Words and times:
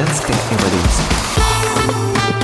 Женская 0.00 0.32
эволюция. 0.32 2.39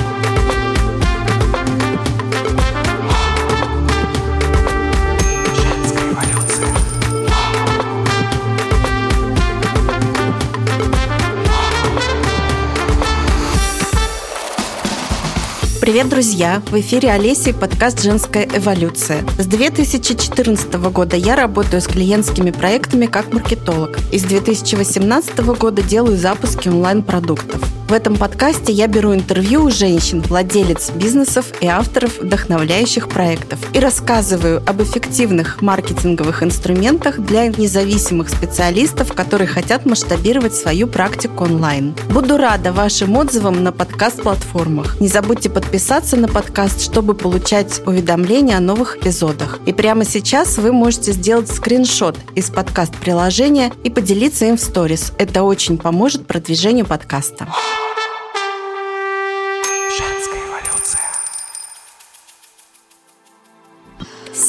Привет, 15.87 16.09
друзья! 16.09 16.61
В 16.66 16.80
эфире 16.80 17.12
Олеся 17.12 17.50
и 17.50 17.53
подкаст 17.53 18.03
«Женская 18.03 18.43
эволюция». 18.53 19.25
С 19.39 19.46
2014 19.46 20.75
года 20.91 21.14
я 21.14 21.36
работаю 21.36 21.80
с 21.80 21.86
клиентскими 21.86 22.50
проектами 22.50 23.07
как 23.07 23.32
маркетолог. 23.32 23.96
И 24.11 24.18
с 24.18 24.25
2018 24.25 25.39
года 25.57 25.82
делаю 25.85 26.17
запуски 26.17 26.68
онлайн-продуктов. 26.68 27.75
В 27.89 27.93
этом 27.93 28.17
подкасте 28.17 28.72
я 28.72 28.89
беру 28.89 29.14
интервью 29.14 29.63
у 29.63 29.71
женщин, 29.71 30.21
владелец 30.21 30.90
бизнесов 30.90 31.53
и 31.61 31.68
авторов 31.68 32.19
вдохновляющих 32.19 33.09
проектов 33.09 33.61
и 33.73 33.79
рассказываю 33.79 34.61
об 34.67 34.83
эффективных 34.83 35.63
маркетинговых 35.63 36.43
инструментах 36.43 37.21
для 37.21 37.47
независимых 37.47 38.29
специалистов, 38.29 39.13
которые 39.13 39.47
хотят 39.47 39.87
масштабировать 39.87 40.53
свою 40.53 40.89
практику 40.89 41.45
онлайн. 41.45 41.95
Буду 42.11 42.39
рада 42.39 42.73
вашим 42.73 43.17
отзывам 43.17 43.63
на 43.63 43.71
подкаст-платформах. 43.71 45.01
Не 45.01 45.07
забудьте 45.07 45.49
подписаться 45.49 46.16
на 46.16 46.27
подкаст, 46.27 46.83
чтобы 46.83 47.15
получать 47.15 47.83
уведомления 47.87 48.57
о 48.57 48.61
новых 48.61 48.97
эпизодах. 48.97 49.61
И 49.65 49.73
прямо 49.73 50.05
сейчас 50.05 50.59
вы 50.59 50.73
можете 50.73 51.13
сделать 51.13 51.49
скриншот 51.49 52.19
из 52.35 52.51
подкаст-приложения 52.51 53.71
и 53.85 53.91
поделиться 53.91 54.47
им 54.47 54.57
в 54.57 54.61
сторис. 54.61 55.13
Это 55.19 55.45
очень 55.45 55.79
поможет 55.79 56.27
продвижению 56.27 56.85
подкаста. 56.85 57.47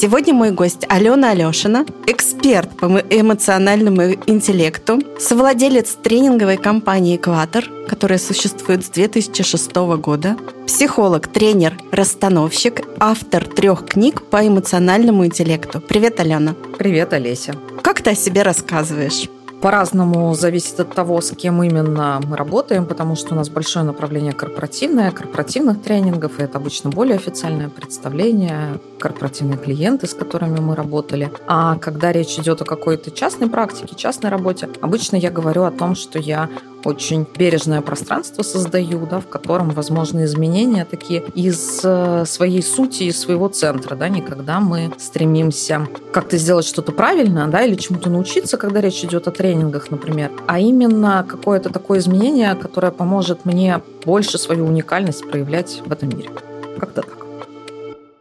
Сегодня 0.00 0.32
мой 0.32 0.52
гость 0.52 0.86
Алена 0.88 1.30
Алешина, 1.30 1.84
эксперт 2.06 2.70
по 2.76 2.84
эмо- 2.84 3.04
эмоциональному 3.10 4.12
интеллекту, 4.28 5.00
совладелец 5.18 5.96
тренинговой 6.00 6.56
компании 6.56 7.16
«Экватор», 7.16 7.64
которая 7.88 8.20
существует 8.20 8.84
с 8.84 8.90
2006 8.90 9.74
года, 9.96 10.36
психолог, 10.68 11.26
тренер, 11.26 11.76
расстановщик, 11.90 12.82
автор 13.00 13.44
трех 13.44 13.86
книг 13.86 14.22
по 14.22 14.46
эмоциональному 14.46 15.26
интеллекту. 15.26 15.80
Привет, 15.80 16.20
Алена. 16.20 16.54
Привет, 16.78 17.12
Олеся. 17.12 17.56
Как 17.82 18.00
ты 18.00 18.10
о 18.10 18.14
себе 18.14 18.42
рассказываешь? 18.42 19.28
По-разному 19.60 20.32
зависит 20.34 20.78
от 20.78 20.94
того, 20.94 21.20
с 21.20 21.34
кем 21.34 21.60
именно 21.62 22.20
мы 22.24 22.36
работаем, 22.36 22.86
потому 22.86 23.16
что 23.16 23.34
у 23.34 23.36
нас 23.36 23.48
большое 23.48 23.84
направление 23.84 24.32
корпоративное, 24.32 25.10
корпоративных 25.10 25.82
тренингов, 25.82 26.38
и 26.38 26.44
это 26.44 26.58
обычно 26.58 26.90
более 26.90 27.16
официальное 27.16 27.68
представление, 27.68 28.78
корпоративные 29.00 29.58
клиенты, 29.58 30.06
с 30.06 30.14
которыми 30.14 30.60
мы 30.60 30.76
работали. 30.76 31.32
А 31.48 31.76
когда 31.76 32.12
речь 32.12 32.38
идет 32.38 32.62
о 32.62 32.64
какой-то 32.64 33.10
частной 33.10 33.48
практике, 33.48 33.96
частной 33.96 34.30
работе, 34.30 34.68
обычно 34.80 35.16
я 35.16 35.30
говорю 35.30 35.64
о 35.64 35.72
том, 35.72 35.96
что 35.96 36.20
я 36.20 36.48
очень 36.84 37.26
бережное 37.36 37.80
пространство 37.80 38.42
создаю, 38.42 39.06
да, 39.06 39.20
в 39.20 39.28
котором 39.28 39.70
возможны 39.70 40.24
изменения 40.24 40.84
такие 40.84 41.24
из 41.34 41.80
э, 41.82 42.24
своей 42.26 42.62
сути, 42.62 43.04
из 43.04 43.20
своего 43.20 43.48
центра, 43.48 43.96
да, 43.96 44.08
никогда 44.08 44.60
мы 44.60 44.92
стремимся 44.98 45.86
как-то 46.12 46.36
сделать 46.36 46.66
что-то 46.66 46.92
правильно, 46.92 47.48
да, 47.48 47.62
или 47.62 47.74
чему-то 47.74 48.10
научиться, 48.10 48.56
когда 48.56 48.80
речь 48.80 49.04
идет 49.04 49.28
о 49.28 49.30
тренингах, 49.30 49.90
например, 49.90 50.30
а 50.46 50.60
именно 50.60 51.24
какое-то 51.28 51.70
такое 51.70 51.98
изменение, 51.98 52.54
которое 52.54 52.92
поможет 52.92 53.44
мне 53.44 53.80
больше 54.04 54.38
свою 54.38 54.66
уникальность 54.66 55.28
проявлять 55.28 55.82
в 55.84 55.92
этом 55.92 56.10
мире. 56.10 56.30
Как-то 56.78 57.02
так. 57.02 57.18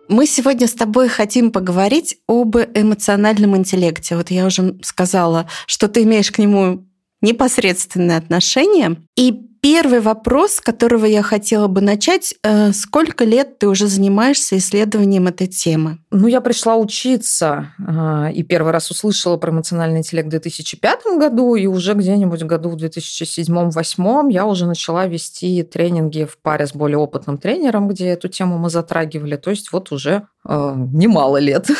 Мы 0.10 0.26
сегодня 0.26 0.68
с 0.68 0.74
тобой 0.74 1.10
хотим 1.10 1.52
поговорить 1.52 2.18
об 2.28 2.56
эмоциональном 2.56 3.58
интеллекте. 3.58 4.16
Вот 4.16 4.32
я 4.32 4.46
уже 4.46 4.78
сказала, 4.82 5.50
что 5.66 5.90
ты 5.90 6.04
имеешь 6.04 6.32
к 6.32 6.40
нему 6.40 6.87
непосредственное 7.22 8.18
отношение. 8.18 8.98
И 9.16 9.47
первый 9.62 10.00
вопрос, 10.00 10.54
с 10.54 10.62
которого 10.62 11.06
я 11.06 11.22
хотела 11.22 11.68
бы 11.68 11.82
начать, 11.82 12.34
э, 12.44 12.72
сколько 12.74 13.26
лет 13.26 13.60
ты 13.60 13.68
уже 13.68 13.88
занимаешься 13.88 14.58
исследованием 14.58 15.28
этой 15.28 15.48
темы? 15.48 16.00
Ну, 16.12 16.28
я 16.28 16.42
пришла 16.42 16.76
учиться 16.76 17.74
э, 17.80 18.32
и 18.34 18.44
первый 18.44 18.72
раз 18.72 18.92
услышала 18.92 19.38
про 19.38 19.52
эмоциональный 19.52 20.00
интеллект 20.00 20.28
в 20.28 20.32
2005 20.32 21.18
году, 21.18 21.56
и 21.56 21.68
уже 21.68 21.94
где-нибудь 21.94 22.42
в 22.42 22.46
году 22.46 22.70
в 22.70 22.76
2007-2008 22.78 24.32
я 24.32 24.46
уже 24.46 24.66
начала 24.66 25.08
вести 25.08 25.64
тренинги 25.64 26.26
в 26.26 26.38
паре 26.38 26.68
с 26.68 26.74
более 26.74 26.98
опытным 26.98 27.38
тренером, 27.38 27.88
где 27.88 28.08
эту 28.08 28.28
тему 28.28 28.58
мы 28.58 28.70
затрагивали. 28.70 29.36
То 29.36 29.50
есть 29.50 29.72
вот 29.72 29.92
уже 29.92 30.28
э, 30.48 30.74
немало 30.94 31.38
лет. 31.38 31.68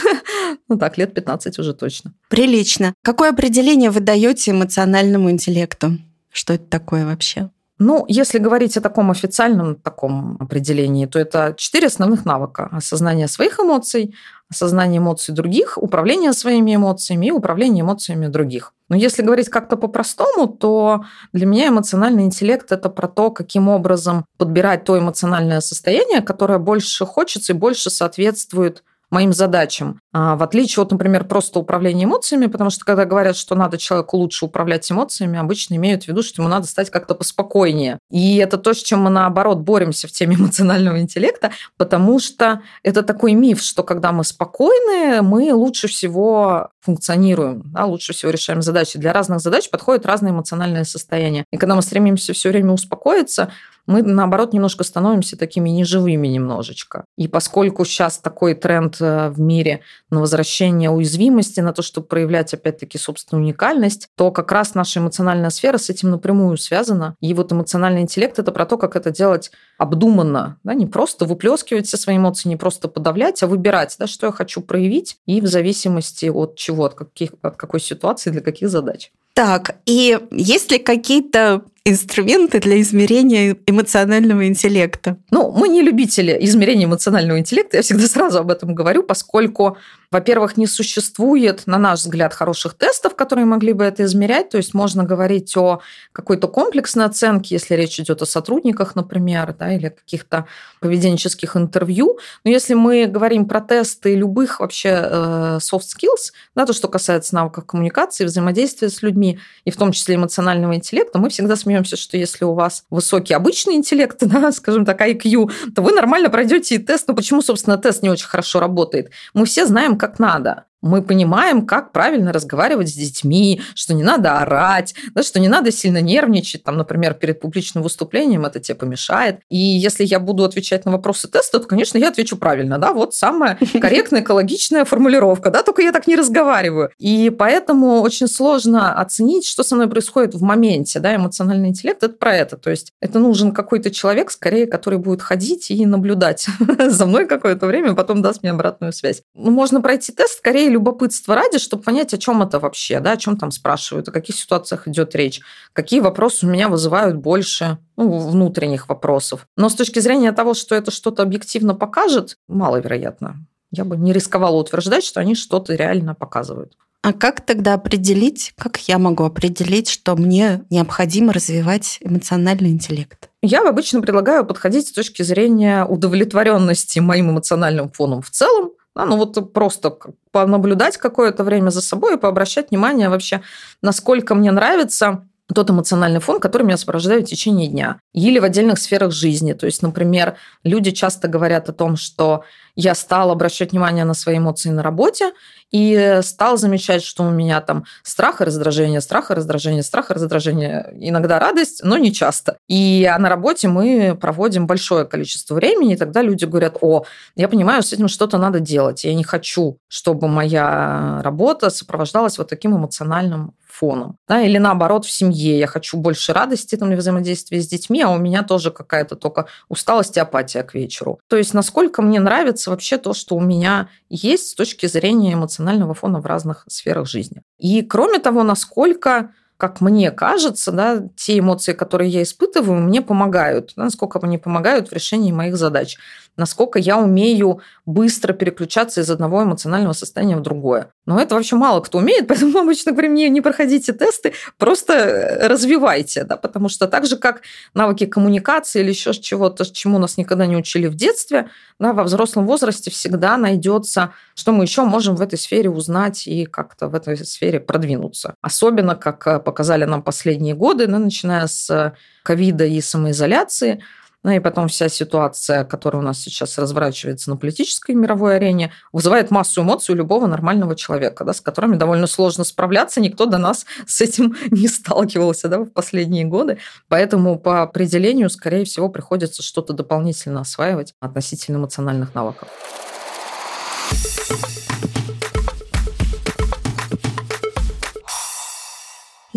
Ну 0.70 0.78
так, 0.78 0.98
лет 0.98 1.14
15 1.14 1.60
уже 1.60 1.74
точно. 1.74 2.14
Прилично. 2.30 2.94
Какое 3.02 3.30
определение 3.30 3.90
вы 3.90 4.02
даете 4.02 4.52
эмоциональному 4.52 5.32
интеллекту? 5.32 5.98
Что 6.30 6.54
это 6.54 6.66
такое 6.66 7.06
вообще? 7.06 7.50
Ну, 7.80 8.06
если 8.08 8.40
говорить 8.40 8.76
о 8.78 8.82
таком 8.82 9.12
официальном 9.12 9.76
таком 9.76 10.38
определении, 10.40 11.06
то 11.06 11.20
это 11.20 11.54
четыре 11.58 11.88
основных 11.88 12.26
навыка. 12.26 12.70
Осознание 12.72 13.28
своих 13.28 13.60
эмоций, 13.60 14.16
осознание 14.50 14.98
эмоций 14.98 15.36
других, 15.36 15.78
управление 15.78 16.34
своими 16.34 16.76
эмоциями 16.76 17.28
и 17.28 17.32
управление 17.32 17.82
эмоциями 17.82 18.28
других. 18.28 18.74
Но 18.90 18.96
если 18.96 19.22
говорить 19.22 19.50
как-то 19.50 19.76
по-простому, 19.76 20.48
то 20.48 21.04
для 21.34 21.46
меня 21.46 21.68
эмоциональный 21.68 22.24
интеллект– 22.24 22.72
это 22.72 22.90
про 22.90 23.08
то, 23.08 23.30
каким 23.32 23.68
образом 23.70 24.26
подбирать 24.38 24.84
то 24.84 24.98
эмоциональное 24.98 25.62
состояние, 25.62 26.22
которое 26.22 26.58
больше 26.58 27.06
хочется 27.06 27.54
и 27.54 27.56
больше 27.56 27.90
соответствует 27.90 28.84
моим 29.10 29.34
задачам. 29.34 30.00
А 30.20 30.36
в 30.36 30.42
отличие 30.42 30.82
от, 30.82 30.90
например, 30.90 31.26
просто 31.26 31.60
управления 31.60 32.06
эмоциями, 32.06 32.48
потому 32.48 32.72
что 32.72 32.84
когда 32.84 33.06
говорят, 33.06 33.38
что 33.38 33.54
надо 33.54 33.78
человеку 33.78 34.18
лучше 34.18 34.46
управлять 34.46 34.92
эмоциями, 34.92 35.38
обычно 35.38 35.76
имеют 35.76 36.06
в 36.06 36.08
виду, 36.08 36.24
что 36.24 36.42
ему 36.42 36.50
надо 36.50 36.66
стать 36.66 36.90
как-то 36.90 37.14
поспокойнее. 37.14 38.00
И 38.10 38.38
это 38.38 38.58
то, 38.58 38.74
с 38.74 38.82
чем 38.82 39.02
мы, 39.02 39.12
наоборот, 39.12 39.60
боремся 39.60 40.08
в 40.08 40.12
теме 40.12 40.36
эмоционального 40.40 41.00
интеллекта, 41.00 41.52
потому 41.78 42.18
что 42.18 42.64
это 42.82 43.04
такой 43.04 43.34
миф, 43.34 43.62
что 43.62 43.84
когда 43.84 44.12
мы 44.12 44.24
спокойны, 44.24 45.22
мы 45.22 45.54
лучше 45.54 45.88
всего 45.88 46.70
функционируем, 46.80 47.62
да, 47.66 47.86
лучше 47.86 48.14
всего 48.14 48.32
решаем 48.32 48.64
задачи. 48.64 48.98
Для 48.98 49.14
разных 49.14 49.40
задач 49.40 49.70
подходит 49.70 50.08
разное 50.08 50.32
эмоциональное 50.32 50.84
состояние. 50.84 51.46
И 51.52 51.58
когда 51.58 51.76
мы 51.76 51.84
стремимся 51.84 52.34
все 52.34 52.50
время 52.50 52.72
успокоиться, 52.72 53.52
мы, 53.88 54.04
наоборот, 54.04 54.54
немножко 54.54 54.84
становимся 54.84 55.38
такими 55.38 55.70
неживыми 55.70 56.28
немножечко. 56.28 57.06
И 57.18 57.28
поскольку 57.28 57.86
сейчас 57.86 58.20
такой 58.20 58.54
тренд 58.54 58.98
э, 59.00 59.30
в 59.30 59.40
мире 59.40 59.82
на 60.10 60.22
возвращение 60.22 60.90
уязвимости, 60.90 61.60
на 61.60 61.74
то, 61.74 61.82
чтобы 61.82 62.08
проявлять, 62.08 62.54
опять-таки, 62.54 62.98
собственную 62.98 63.46
уникальность, 63.46 64.10
то 64.16 64.32
как 64.32 64.52
раз 64.52 64.74
наша 64.76 65.00
эмоциональная 65.00 65.50
сфера 65.50 65.78
с 65.78 65.90
этим 65.90 66.12
напрямую 66.12 66.58
связана. 66.58 67.16
И 67.20 67.34
вот 67.34 67.52
эмоциональный 67.52 68.02
интеллект– 68.02 68.40
это 68.40 68.52
про 68.52 68.66
то, 68.66 68.78
как 68.78 68.96
это 68.96 69.12
делать 69.12 69.52
обдуманно, 69.78 70.58
да, 70.64 70.74
не 70.74 70.86
просто 70.86 71.26
выплескивать 71.26 71.88
все 71.88 71.98
свои 71.98 72.18
эмоции, 72.18 72.50
не 72.50 72.56
просто 72.56 72.88
подавлять, 72.88 73.42
а 73.44 73.48
выбирать, 73.48 73.96
да, 74.00 74.08
что 74.08 74.28
я 74.28 74.32
хочу 74.32 74.62
проявить, 74.62 75.18
и 75.26 75.42
в 75.42 75.48
зависимости 75.48 76.28
от 76.28 76.56
чего, 76.56 76.86
от, 76.86 76.96
каких, 76.96 77.32
от 77.42 77.58
какой 77.58 77.80
ситуации, 77.80 78.30
для 78.30 78.42
каких 78.42 78.70
задач. 78.70 79.12
Так, 79.38 79.76
и 79.86 80.20
есть 80.32 80.72
ли 80.72 80.80
какие-то 80.80 81.62
инструменты 81.86 82.60
для 82.60 82.82
измерения 82.82 83.56
эмоционального 83.68 84.48
интеллекта? 84.48 85.18
Ну, 85.30 85.52
мы 85.52 85.68
не 85.68 85.84
любители 85.84 86.36
измерения 86.42 86.86
эмоционального 86.88 87.38
интеллекта, 87.38 87.78
я 87.78 87.84
всегда 87.84 88.08
сразу 88.08 88.40
об 88.40 88.50
этом 88.50 88.74
говорю, 88.74 89.04
поскольку, 89.04 89.78
во-первых, 90.12 90.58
не 90.58 90.68
существует, 90.68 91.64
на 91.66 91.78
наш 91.78 92.00
взгляд, 92.00 92.34
хороших 92.34 92.76
тестов, 92.76 93.16
которые 93.16 93.46
могли 93.46 93.74
бы 93.74 93.84
это 93.84 94.04
измерять, 94.04 94.50
то 94.50 94.58
есть 94.58 94.74
можно 94.74 95.04
говорить 95.04 95.56
о 95.58 95.82
какой-то 96.12 96.48
комплексной 96.48 97.06
оценке, 97.06 97.56
если 97.56 97.76
речь 97.76 98.00
идет 98.00 98.22
о 98.22 98.26
сотрудниках, 98.26 98.96
например, 98.96 99.56
да, 99.58 99.74
или 99.74 99.90
каких-то 99.90 100.48
поведенческих 100.80 101.56
интервью, 101.58 102.20
но 102.44 102.52
если 102.52 102.74
мы 102.74 103.06
говорим 103.08 103.46
про 103.46 103.62
тесты 103.62 104.16
любых 104.16 104.60
вообще 104.60 104.90
э, 104.90 105.60
soft 105.62 105.86
skills, 105.96 106.32
да, 106.56 106.66
то, 106.66 106.74
что 106.74 106.88
касается 106.88 107.36
навыков 107.36 107.66
коммуникации, 107.66 108.26
взаимодействия 108.26 108.90
с 108.90 109.02
людьми, 109.02 109.40
и 109.66 109.72
в 109.72 109.78
том 109.78 109.92
числе 109.92 110.16
эмоционального 110.16 110.76
интеллекта, 110.76 111.20
мы 111.20 111.30
всегда 111.30 111.56
смеемся, 111.56 111.98
что 111.98 112.18
если 112.18 112.46
у 112.46 112.54
вас 112.54 112.86
высокий 112.90 113.34
обычный 113.34 113.76
интеллект, 113.76 114.18
да, 114.22 114.52
скажем 114.52 114.86
так, 114.86 115.02
IQ, 115.02 115.52
то 115.76 115.82
вы 115.82 115.92
нормально 115.92 116.30
пройдете 116.30 116.76
и 116.76 116.78
тест. 116.78 117.08
Но 117.08 117.14
почему, 117.14 117.42
собственно, 117.42 117.78
тест 117.78 118.04
не 118.04 118.10
очень 118.10 118.28
хорошо 118.28 118.60
работает? 118.60 119.12
Мы 119.34 119.46
все 119.46 119.66
знаем, 119.66 119.97
как 119.98 120.20
надо. 120.20 120.67
Мы 120.82 121.02
понимаем, 121.02 121.66
как 121.66 121.92
правильно 121.92 122.32
разговаривать 122.32 122.90
с 122.90 122.94
детьми, 122.94 123.62
что 123.74 123.94
не 123.94 124.04
надо 124.04 124.40
орать, 124.40 124.94
да, 125.16 125.24
что 125.24 125.40
не 125.40 125.48
надо 125.48 125.72
сильно 125.72 126.02
нервничать, 126.02 126.64
там, 126.64 126.78
например, 126.78 127.16
перед 127.16 127.40
публичным 127.40 127.84
выступлением 127.84 128.46
это 128.46 128.60
тебе 128.60 128.76
помешает. 128.76 129.40
И 129.50 129.58
если 129.58 130.06
я 130.06 130.20
буду 130.20 130.44
отвечать 130.44 130.86
на 130.86 130.92
вопросы 130.92 131.28
теста, 131.28 131.60
то, 131.60 131.68
конечно, 131.68 131.98
я 131.98 132.10
отвечу 132.10 132.38
правильно, 132.38 132.78
да, 132.78 132.94
вот 132.94 133.16
самая 133.16 133.58
корректная, 133.82 134.22
экологичная 134.22 134.86
формулировка, 134.86 135.50
да, 135.50 135.64
только 135.64 135.82
я 135.82 135.92
так 135.92 136.08
не 136.08 136.16
разговариваю. 136.16 136.92
И 137.00 137.30
поэтому 137.30 138.02
очень 138.02 138.28
сложно 138.28 138.94
оценить, 138.94 139.48
что 139.48 139.64
со 139.64 139.76
мной 139.76 139.90
происходит 139.90 140.36
в 140.36 140.44
моменте, 140.44 141.00
да, 141.00 141.16
эмоциональный 141.16 141.70
интеллект– 141.70 142.04
это 142.04 142.16
про 142.16 142.36
это. 142.36 142.58
То 142.58 142.70
есть 142.70 142.94
это 143.02 143.20
нужен 143.20 143.52
какой-то 143.52 143.90
человек, 143.92 144.32
скорее, 144.32 144.68
который 144.68 145.00
будет 145.00 145.22
ходить 145.22 145.72
и 145.72 145.86
наблюдать 145.86 146.48
за 146.88 147.06
мной 147.06 147.26
какое-то 147.26 147.66
время, 147.66 147.96
потом 147.96 148.22
даст 148.22 148.44
мне 148.44 148.52
обратную 148.52 148.94
связь. 148.94 149.24
Ну, 149.34 149.52
можно 149.52 149.82
пройти 149.82 150.12
тест 150.12 150.38
скорее 150.38 150.67
любопытство 150.70 151.36
ради, 151.36 151.58
чтобы 151.58 151.84
понять, 151.84 152.14
о 152.14 152.18
чем 152.18 152.42
это 152.42 152.60
вообще, 152.60 153.00
да, 153.00 153.14
о 153.14 153.18
чем 153.18 153.38
там 153.38 153.52
спрашивают, 153.52 154.08
о 154.08 154.12
каких 154.12 154.36
ситуациях 154.36 154.88
идет 154.88 155.16
речь, 155.16 155.42
какие 155.74 156.00
вопросы 156.00 156.46
у 156.46 156.50
меня 156.50 156.70
вызывают 156.70 157.18
больше 157.18 157.78
ну, 157.96 158.18
внутренних 158.18 158.90
вопросов. 158.90 159.48
Но 159.56 159.70
с 159.70 159.76
точки 159.76 160.00
зрения 160.00 160.32
того, 160.32 160.54
что 160.54 160.76
это 160.76 160.92
что-то 160.92 161.24
объективно 161.24 161.74
покажет, 161.76 162.38
маловероятно. 162.48 163.46
Я 163.72 163.84
бы 163.84 163.98
не 163.98 164.14
рисковала 164.14 164.56
утверждать, 164.56 165.04
что 165.04 165.20
они 165.20 165.36
что-то 165.36 165.76
реально 165.76 166.16
показывают. 166.16 166.74
А 167.04 167.14
как 167.14 167.42
тогда 167.42 167.76
определить, 167.76 168.54
как 168.58 168.78
я 168.88 168.98
могу 168.98 169.24
определить, 169.24 169.88
что 169.88 170.16
мне 170.16 170.66
необходимо 170.70 171.32
развивать 171.32 172.00
эмоциональный 172.02 172.72
интеллект? 172.72 173.30
Я 173.42 173.62
обычно 173.62 174.02
предлагаю 174.02 174.46
подходить 174.46 174.88
с 174.88 174.92
точки 174.92 175.22
зрения 175.22 175.86
удовлетворенности 175.86 177.00
моим 177.00 177.32
эмоциональным 177.32 177.92
фоном 177.92 178.22
в 178.22 178.30
целом, 178.30 178.72
да, 178.98 179.06
ну 179.06 179.16
вот 179.16 179.54
просто 179.54 179.96
понаблюдать 180.32 180.98
какое-то 180.98 181.44
время 181.44 181.70
за 181.70 181.82
собой 181.82 182.16
и 182.16 182.18
пообращать 182.18 182.72
внимание 182.72 183.10
вообще, 183.10 183.42
насколько 183.84 184.34
мне 184.34 184.52
нравится 184.52 185.28
тот 185.54 185.70
эмоциональный 185.70 186.20
фон, 186.20 186.40
который 186.40 186.64
меня 186.64 186.78
сопровождает 186.78 187.26
в 187.26 187.30
течение 187.30 187.68
дня. 187.68 188.00
Или 188.14 188.40
в 188.40 188.44
отдельных 188.44 188.80
сферах 188.80 189.12
жизни. 189.12 189.54
То 189.54 189.66
есть, 189.66 189.82
например, 189.82 190.36
люди 190.64 190.92
часто 190.92 191.28
говорят 191.28 191.70
о 191.70 191.74
том, 191.74 191.96
что 191.96 192.44
я 192.76 192.94
стал 192.94 193.32
обращать 193.32 193.72
внимание 193.72 194.06
на 194.06 194.14
свои 194.14 194.38
эмоции 194.38 194.70
на 194.70 194.84
работе 194.84 195.32
и 195.72 196.20
стал 196.22 196.58
замечать, 196.58 197.04
что 197.04 197.24
у 197.24 197.30
меня 197.30 197.60
там 197.62 197.86
страх 198.04 198.40
и 198.40 198.44
раздражение, 198.44 199.02
страх 199.02 199.32
и 199.32 199.34
раздражение, 199.34 199.84
страх 199.84 200.12
и 200.12 200.14
раздражение. 200.14 200.94
Иногда 200.94 201.40
радость, 201.40 201.82
но 201.84 201.98
не 201.98 202.14
часто. 202.14 202.58
И 202.68 203.10
а 203.12 203.18
на 203.18 203.30
работе 203.30 203.68
мы 203.68 204.18
проводим 204.20 204.68
большое 204.68 205.06
количество 205.06 205.56
времени, 205.56 205.94
и 205.94 205.98
тогда 205.98 206.22
люди 206.22 206.46
говорят, 206.46 206.78
о, 206.82 207.06
я 207.36 207.48
понимаю, 207.48 207.82
с 207.84 207.92
этим 207.92 208.08
что-то 208.08 208.38
надо 208.38 208.60
делать. 208.60 209.04
Я 209.04 209.16
не 209.16 209.24
хочу, 209.24 209.80
чтобы 209.88 210.28
моя 210.28 211.22
работа 211.24 211.70
сопровождалась 211.70 212.38
вот 212.38 212.48
таким 212.48 212.78
эмоциональным 212.78 213.54
фоном. 213.78 214.18
Да, 214.28 214.42
или 214.42 214.58
наоборот, 214.58 215.06
в 215.06 215.12
семье 215.12 215.58
я 215.60 215.68
хочу 215.68 215.98
больше 215.98 216.34
радости 216.34 216.76
там, 216.76 216.96
взаимодействия 216.96 217.62
с 217.62 217.68
детьми, 217.68 218.02
а 218.02 218.10
у 218.10 218.18
меня 218.18 218.44
тоже 218.44 218.72
какая-то 218.72 219.16
только 219.16 219.46
усталость 219.70 220.18
и 220.18 220.20
апатия 220.20 220.64
к 220.64 220.74
вечеру. 220.74 221.20
То 221.28 221.38
есть 221.38 221.54
насколько 221.54 222.02
мне 222.02 222.20
нравится 222.20 222.70
вообще 222.70 222.98
то, 222.98 223.14
что 223.14 223.36
у 223.36 223.40
меня 223.40 223.90
есть 224.10 224.50
с 224.50 224.56
точки 224.56 224.88
зрения 224.88 225.34
эмоционального 225.34 225.94
фона 225.94 226.22
в 226.22 226.26
разных 226.26 226.66
сферах 226.68 227.08
жизни. 227.08 227.42
И 227.60 227.82
кроме 227.84 228.20
того, 228.20 228.44
насколько 228.44 229.32
как 229.58 229.82
мне 229.82 230.12
кажется, 230.12 230.72
да, 230.72 231.04
те 231.16 231.40
эмоции, 231.40 231.74
которые 231.74 232.12
я 232.12 232.22
испытываю, 232.22 232.80
мне 232.80 233.02
помогают, 233.02 233.74
насколько 233.76 234.20
они 234.22 234.38
помогают 234.38 234.90
в 234.90 234.94
решении 234.94 235.32
моих 235.32 235.58
задач 235.58 235.98
насколько 236.38 236.80
я 236.80 236.98
умею 236.98 237.62
быстро 237.86 238.34
переключаться 238.34 239.02
из 239.02 239.10
одного 239.10 239.44
эмоционального 239.44 239.94
состояния 239.94 240.38
в 240.38 240.42
другое. 240.42 240.92
Но 241.06 241.20
это 241.20 241.36
вообще 241.36 241.56
мало 241.56 241.82
кто 241.82 241.98
умеет, 241.98 242.28
поэтому 242.28 242.60
обычно 242.60 242.92
говорим, 242.92 243.14
не, 243.14 243.30
не 243.30 243.42
проходите 243.42 243.94
тесты, 243.94 244.34
просто 244.58 244.94
э, 244.94 245.48
развивайте, 245.48 246.24
да, 246.24 246.38
потому 246.38 246.70
что 246.70 246.88
так 246.88 247.06
же, 247.06 247.18
как 247.18 247.42
навыки 247.74 248.06
коммуникации 248.06 248.82
или 248.82 248.90
еще 248.90 249.14
чего-то, 249.14 249.66
чему 249.66 249.98
нас 249.98 250.18
никогда 250.18 250.46
не 250.46 250.56
учили 250.56 250.88
в 250.88 250.96
детстве, 250.96 251.50
да, 251.80 251.94
во 251.94 252.04
взрослом 252.04 252.46
возрасте 252.46 252.92
всегда 252.92 253.38
найдется, 253.38 254.14
что 254.36 254.52
мы 254.52 254.64
еще 254.66 254.84
можем 254.84 255.16
в 255.16 255.22
этой 255.22 255.40
сфере 255.40 255.70
узнать 255.70 256.28
и 256.28 256.46
как-то 256.46 256.88
в 256.88 256.96
этой 256.96 257.18
сфере 257.18 257.60
продвинуться. 257.60 258.36
Особенно, 258.42 258.96
как 258.96 259.26
э, 259.28 259.40
показали 259.40 259.86
нам 259.86 260.04
последние 260.04 260.54
годы, 260.54 260.88
да, 260.88 261.00
начиная 261.00 261.48
с 261.48 261.70
э, 261.70 261.94
ковида 262.24 262.66
и 262.66 262.82
самоизоляции, 262.82 263.82
ну 264.24 264.32
и 264.32 264.40
потом 264.40 264.68
вся 264.68 264.90
ситуация, 264.90 265.64
которая 265.64 266.02
у 266.02 266.06
нас 266.06 266.20
сейчас 266.20 266.58
разворачивается 266.58 267.30
на 267.30 267.38
политической 267.38 267.94
мировой 267.94 268.36
арене, 268.36 268.74
вызывает 268.92 269.32
массу 269.32 269.62
эмоций 269.62 269.94
у 269.94 269.98
любого 269.98 270.28
нормального 270.28 270.76
человека, 270.76 271.24
да, 271.24 271.34
с 271.34 271.42
которыми 271.42 271.78
довольно 271.78 272.08
сложно 272.08 272.44
справляться. 272.44 273.00
Никто 273.00 273.26
до 273.26 273.38
нас 273.38 273.66
с 273.88 274.02
этим 274.02 274.36
не 274.52 274.68
сталкивался 274.68 275.48
да, 275.48 275.60
в 275.60 275.68
последние 275.68 276.26
годы. 276.26 276.58
Поэтому 276.88 277.40
по 277.40 277.62
определению, 277.62 278.30
скорее 278.30 278.66
всего, 278.66 278.90
приходится 278.90 279.44
что-то 279.44 279.74
дополнительно 279.74 280.42
осваивать 280.42 280.94
относительно 281.00 281.58
эмоциональных 281.58 282.16
навыков. 282.16 282.50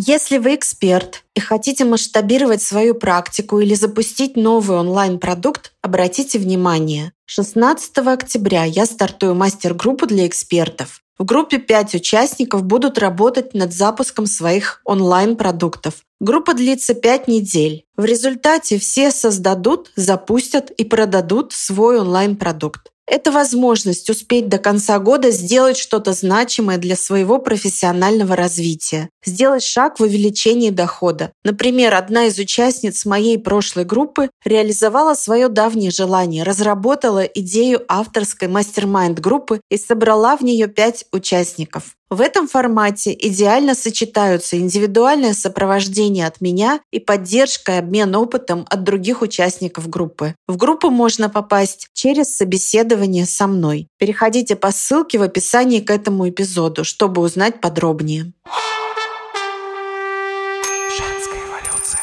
Если 0.02 0.38
вы 0.38 0.55
эксперт 0.55 1.25
и 1.35 1.41
хотите 1.41 1.85
масштабировать 1.85 2.62
свою 2.62 2.94
практику 2.94 3.61
или 3.61 3.75
запустить 3.75 4.35
новый 4.35 4.79
онлайн-продукт, 4.79 5.73
обратите 5.82 6.38
внимание. 6.38 7.12
16 7.26 7.99
октября 7.99 8.64
я 8.64 8.87
стартую 8.87 9.35
мастер-группу 9.35 10.06
для 10.06 10.26
экспертов. 10.26 11.02
В 11.19 11.26
группе 11.26 11.58
5 11.58 11.97
участников 11.97 12.64
будут 12.64 12.97
работать 12.97 13.52
над 13.52 13.75
запуском 13.75 14.25
своих 14.25 14.81
онлайн-продуктов. 14.87 15.97
Группа 16.19 16.55
длится 16.55 16.94
5 16.94 17.29
недель. 17.29 17.85
В 17.94 18.06
результате 18.06 18.79
все 18.79 19.11
создадут, 19.11 19.93
запустят 19.97 20.70
и 20.70 20.85
продадут 20.85 21.52
свой 21.52 22.00
онлайн-продукт. 22.00 22.91
Это 23.10 23.32
возможность 23.32 24.08
успеть 24.08 24.48
до 24.48 24.58
конца 24.58 25.00
года 25.00 25.32
сделать 25.32 25.76
что-то 25.76 26.12
значимое 26.12 26.78
для 26.78 26.94
своего 26.94 27.38
профессионального 27.40 28.36
развития, 28.36 29.10
сделать 29.24 29.64
шаг 29.64 29.98
в 29.98 30.04
увеличении 30.04 30.70
дохода. 30.70 31.32
Например, 31.42 31.92
одна 31.96 32.26
из 32.26 32.38
участниц 32.38 33.04
моей 33.04 33.36
прошлой 33.36 33.84
группы 33.84 34.30
реализовала 34.44 35.14
свое 35.14 35.48
давнее 35.48 35.90
желание, 35.90 36.44
разработала 36.44 37.24
идею 37.24 37.84
авторской 37.88 38.46
мастер-майнд 38.46 39.18
группы 39.18 39.60
и 39.70 39.76
собрала 39.76 40.36
в 40.36 40.42
нее 40.42 40.68
пять 40.68 41.04
участников. 41.10 41.96
В 42.12 42.20
этом 42.20 42.48
формате 42.48 43.16
идеально 43.16 43.76
сочетаются 43.76 44.58
индивидуальное 44.58 45.32
сопровождение 45.32 46.26
от 46.26 46.40
меня 46.40 46.80
и 46.90 46.98
поддержка 46.98 47.74
и 47.74 47.76
обмен 47.76 48.16
опытом 48.16 48.66
от 48.68 48.82
других 48.82 49.22
участников 49.22 49.88
группы. 49.88 50.34
В 50.48 50.56
группу 50.56 50.90
можно 50.90 51.28
попасть 51.28 51.86
через 51.92 52.36
собеседование 52.36 53.26
со 53.26 53.46
мной. 53.46 53.86
Переходите 53.96 54.56
по 54.56 54.72
ссылке 54.72 55.18
в 55.18 55.22
описании 55.22 55.78
к 55.78 55.88
этому 55.88 56.28
эпизоду, 56.28 56.82
чтобы 56.82 57.22
узнать 57.22 57.60
подробнее. 57.60 58.32
Женская 60.90 61.38
эволюция. 61.46 62.00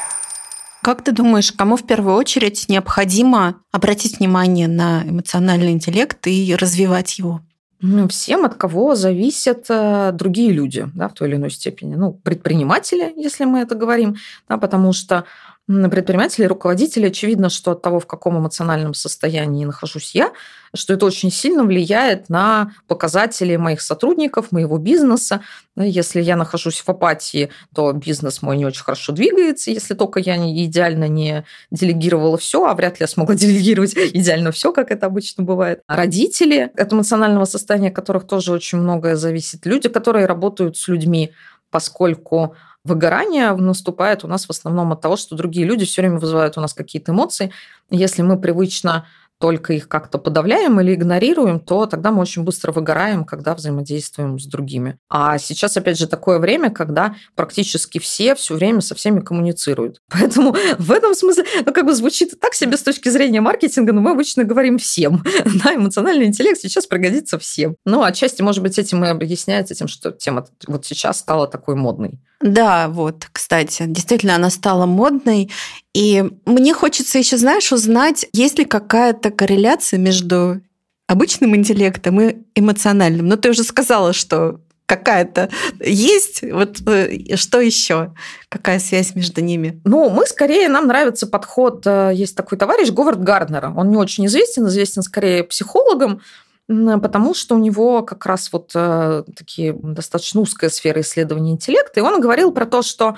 Как 0.84 1.04
ты 1.04 1.12
думаешь, 1.12 1.52
кому 1.52 1.76
в 1.76 1.86
первую 1.86 2.16
очередь 2.16 2.70
необходимо 2.70 3.60
обратить 3.74 4.20
внимание 4.20 4.70
на 4.70 5.04
эмоциональный 5.04 5.74
интеллект 5.74 6.26
и 6.28 6.56
развивать 6.56 7.20
его? 7.20 7.42
Всем, 8.10 8.46
от 8.46 8.56
кого 8.56 8.96
зависят 8.96 9.66
э, 9.70 10.12
другие 10.12 10.52
люди, 10.52 10.88
да, 10.96 11.08
в 11.08 11.14
той 11.14 11.28
или 11.28 11.36
иной 11.36 11.52
степени. 11.52 11.96
Ну, 11.96 12.14
предприниматели, 12.14 13.14
если 13.16 13.46
мы 13.46 13.60
это 13.60 13.76
говорим, 13.76 14.16
да, 14.50 14.58
потому 14.58 14.94
что 14.94 15.26
предприниматели, 15.68 16.46
руководители, 16.46 17.08
очевидно, 17.08 17.50
что 17.50 17.72
от 17.72 17.82
того, 17.82 18.00
в 18.00 18.08
каком 18.08 18.38
эмоциональном 18.40 18.94
состоянии 18.94 19.66
нахожусь 19.66 20.16
я, 20.16 20.32
что 20.74 20.94
это 20.94 21.06
очень 21.06 21.32
сильно 21.32 21.64
влияет 21.64 22.30
на 22.30 22.72
показатели 22.88 23.56
моих 23.58 23.82
сотрудников, 23.82 24.52
моего 24.52 24.78
бизнеса. 24.78 25.42
Если 25.76 26.22
я 26.22 26.38
нахожусь 26.38 26.80
в 26.80 26.90
апатии, 26.90 27.50
то 27.76 27.92
бизнес 27.92 28.42
мой 28.42 28.58
не 28.58 28.66
очень 28.66 28.84
хорошо 28.84 29.12
двигается, 29.12 29.72
если 29.72 29.94
только 29.94 30.20
я 30.20 30.38
идеально 30.38 31.08
не 31.08 31.44
делегировала 31.70 32.38
все, 32.38 32.66
а 32.66 32.74
вряд 32.74 32.94
ли 32.94 33.04
я 33.04 33.08
смогла 33.08 33.36
делегировать 33.36 33.94
идеально 33.96 34.52
все, 34.52 34.72
как 34.72 34.90
это 34.90 35.06
обычно 35.06 35.44
бывает. 35.44 35.82
А 35.88 35.98
родители, 35.98 36.72
от 36.78 36.94
эмоционального 36.94 37.46
состояния 37.46 37.92
которых 37.92 38.26
тоже 38.26 38.54
очень 38.54 38.78
многое 38.78 39.16
зависит. 39.16 39.66
Люди, 39.66 39.90
которые 39.90 40.28
работают 40.28 40.78
с 40.78 40.88
людьми, 40.88 41.34
поскольку 41.70 42.56
выгорание 42.84 43.54
наступает 43.54 44.24
у 44.24 44.28
нас 44.28 44.46
в 44.46 44.50
основном 44.50 44.94
от 44.94 45.02
того, 45.02 45.18
что 45.18 45.36
другие 45.36 45.66
люди 45.66 45.86
все 45.86 46.02
время 46.02 46.20
вызывают 46.20 46.58
у 46.58 46.62
нас 46.62 46.74
какие-то 46.74 47.12
эмоции. 47.12 47.52
Если 47.90 48.22
мы 48.22 48.40
привычно 48.40 49.06
только 49.40 49.74
их 49.74 49.88
как-то 49.88 50.18
подавляем 50.18 50.80
или 50.82 50.94
игнорируем, 50.94 51.60
то 51.60 51.86
тогда 51.86 52.12
мы 52.12 52.22
очень 52.22 52.44
быстро 52.44 52.72
выгораем, 52.72 53.26
когда 53.26 53.54
взаимодействуем 53.54 54.40
с 54.40 54.46
другими. 54.46 54.98
А 55.10 55.38
сейчас, 55.38 55.78
опять 55.78 55.98
же, 55.98 56.08
такое 56.08 56.40
время, 56.40 56.70
когда 56.70 57.16
практически 57.36 58.00
все 58.00 58.36
все 58.36 58.56
время 58.56 58.82
со 58.82 58.96
всеми 58.96 59.20
коммуницируют. 59.20 60.02
Поэтому 60.12 60.56
в 60.78 60.92
этом 60.92 61.14
смысле, 61.14 61.46
ну, 61.66 61.74
как 61.74 61.86
бы 61.86 61.94
звучит 61.94 62.40
так 62.40 62.54
себе 62.54 62.78
с 62.78 62.84
точки 62.84 63.10
зрения 63.10 63.42
маркетинга, 63.42 63.94
но 63.94 64.02
мы 64.02 64.12
обычно 64.12 64.44
говорим 64.44 64.78
всем. 64.78 65.24
Да, 65.64 65.74
эмоциональный 65.74 66.26
интеллект 66.26 66.60
сейчас 66.60 66.86
пригодится 66.86 67.40
всем. 67.40 67.78
Ну, 67.86 68.04
отчасти, 68.04 68.42
может 68.42 68.62
быть, 68.62 68.78
этим 68.78 69.04
и 69.04 69.08
объясняется 69.08 69.74
тем, 69.74 69.88
что 69.88 70.12
тема 70.12 70.46
вот 70.68 70.86
сейчас 70.86 71.20
стала 71.20 71.48
такой 71.48 71.76
модной. 71.76 72.20
Да, 72.40 72.88
вот, 72.88 73.28
кстати, 73.32 73.84
действительно, 73.88 74.36
она 74.36 74.50
стала 74.50 74.86
модной. 74.86 75.52
И 75.94 76.24
мне 76.46 76.74
хочется 76.74 77.18
еще, 77.18 77.38
знаешь, 77.38 77.72
узнать, 77.72 78.28
есть 78.34 78.60
ли 78.60 78.66
какая-то 78.66 79.32
корреляция 79.32 79.98
между 79.98 80.62
обычным 81.08 81.56
интеллектом 81.56 82.22
и 82.22 82.36
эмоциональным. 82.54 83.28
Но 83.28 83.38
ты 83.38 83.50
уже 83.50 83.64
сказала, 83.64 84.14
что 84.14 84.60
какая-то 84.88 85.50
есть. 85.80 86.42
Вот 86.44 86.82
э, 86.88 87.36
что 87.36 87.60
еще? 87.60 88.14
Какая 88.50 88.80
связь 88.80 89.16
между 89.16 89.42
ними? 89.42 89.80
Ну, 89.84 90.10
мы 90.10 90.26
скорее, 90.26 90.70
нам 90.70 90.88
нравится 90.88 91.28
подход. 91.28 91.86
Э, 91.86 92.12
есть 92.14 92.36
такой 92.36 92.58
товарищ 92.58 92.90
Говард 92.90 93.22
Гарднер. 93.22 93.74
Он 93.76 93.90
не 93.90 93.98
очень 93.98 94.26
известен, 94.26 94.68
известен 94.68 95.04
скорее 95.04 95.44
психологом, 95.44 96.22
потому 96.68 97.34
что 97.34 97.56
у 97.56 97.60
него 97.60 98.04
как 98.04 98.26
раз 98.26 98.52
вот 98.52 98.72
э, 98.76 99.24
такие 99.36 99.74
достаточно 99.74 100.42
узкая 100.42 100.70
сфера 100.70 101.02
исследования 101.02 101.52
интеллекта. 101.52 102.00
И 102.00 102.04
он 102.04 102.20
говорил 102.20 102.52
про 102.52 102.66
то, 102.66 102.82
что 102.82 103.18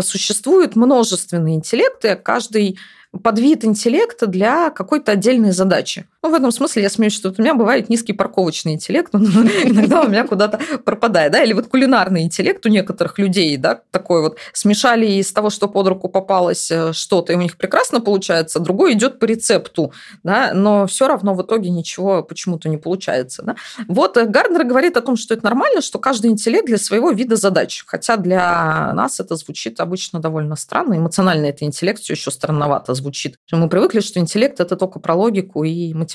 существуют 0.00 0.76
множественные 0.76 1.56
интеллекты, 1.56 2.16
каждый 2.16 2.78
подвид 3.22 3.64
интеллекта 3.64 4.26
для 4.26 4.70
какой-то 4.70 5.12
отдельной 5.12 5.52
задачи. 5.52 6.06
Ну, 6.24 6.30
в 6.30 6.34
этом 6.34 6.50
смысле 6.52 6.82
я 6.84 6.88
смеюсь, 6.88 7.12
что 7.12 7.34
у 7.36 7.42
меня 7.42 7.52
бывает 7.52 7.90
низкий 7.90 8.14
парковочный 8.14 8.72
интеллект, 8.72 9.14
он 9.14 9.26
иногда 9.64 10.00
у 10.00 10.08
меня 10.08 10.26
куда-то 10.26 10.58
пропадает, 10.82 11.32
да, 11.32 11.42
или 11.42 11.52
вот 11.52 11.66
кулинарный 11.66 12.22
интеллект 12.22 12.64
у 12.64 12.70
некоторых 12.70 13.18
людей, 13.18 13.58
да, 13.58 13.82
такой 13.90 14.22
вот 14.22 14.38
смешали 14.54 15.04
из 15.04 15.30
того, 15.34 15.50
что 15.50 15.68
под 15.68 15.86
руку 15.86 16.08
попалось 16.08 16.70
э, 16.70 16.94
что-то, 16.94 17.34
и 17.34 17.36
у 17.36 17.38
них 17.38 17.58
прекрасно 17.58 18.00
получается, 18.00 18.58
другой 18.58 18.94
идет 18.94 19.18
по 19.18 19.26
рецепту, 19.26 19.92
да, 20.22 20.52
но 20.54 20.86
все 20.86 21.08
равно 21.08 21.34
в 21.34 21.42
итоге 21.42 21.68
ничего 21.68 22.22
почему-то 22.22 22.70
не 22.70 22.78
получается, 22.78 23.42
да. 23.42 23.56
Вот 23.86 24.16
э, 24.16 24.24
Гарднер 24.24 24.64
говорит 24.64 24.96
о 24.96 25.02
том, 25.02 25.16
что 25.16 25.34
это 25.34 25.44
нормально, 25.44 25.82
что 25.82 25.98
каждый 25.98 26.30
интеллект 26.30 26.64
для 26.64 26.78
своего 26.78 27.10
вида 27.10 27.36
задач, 27.36 27.84
хотя 27.86 28.16
для 28.16 28.94
нас 28.94 29.20
это 29.20 29.36
звучит 29.36 29.78
обычно 29.78 30.20
довольно 30.20 30.56
странно, 30.56 30.96
эмоционально 30.96 31.44
это 31.44 31.66
интеллект 31.66 32.00
все 32.00 32.14
еще 32.14 32.30
странновато 32.30 32.94
звучит. 32.94 33.36
Мы 33.52 33.68
привыкли, 33.68 34.00
что 34.00 34.20
интеллект 34.20 34.58
это 34.58 34.76
только 34.76 35.00
про 35.00 35.14
логику 35.14 35.64
и 35.64 35.92
математику. 35.92 36.13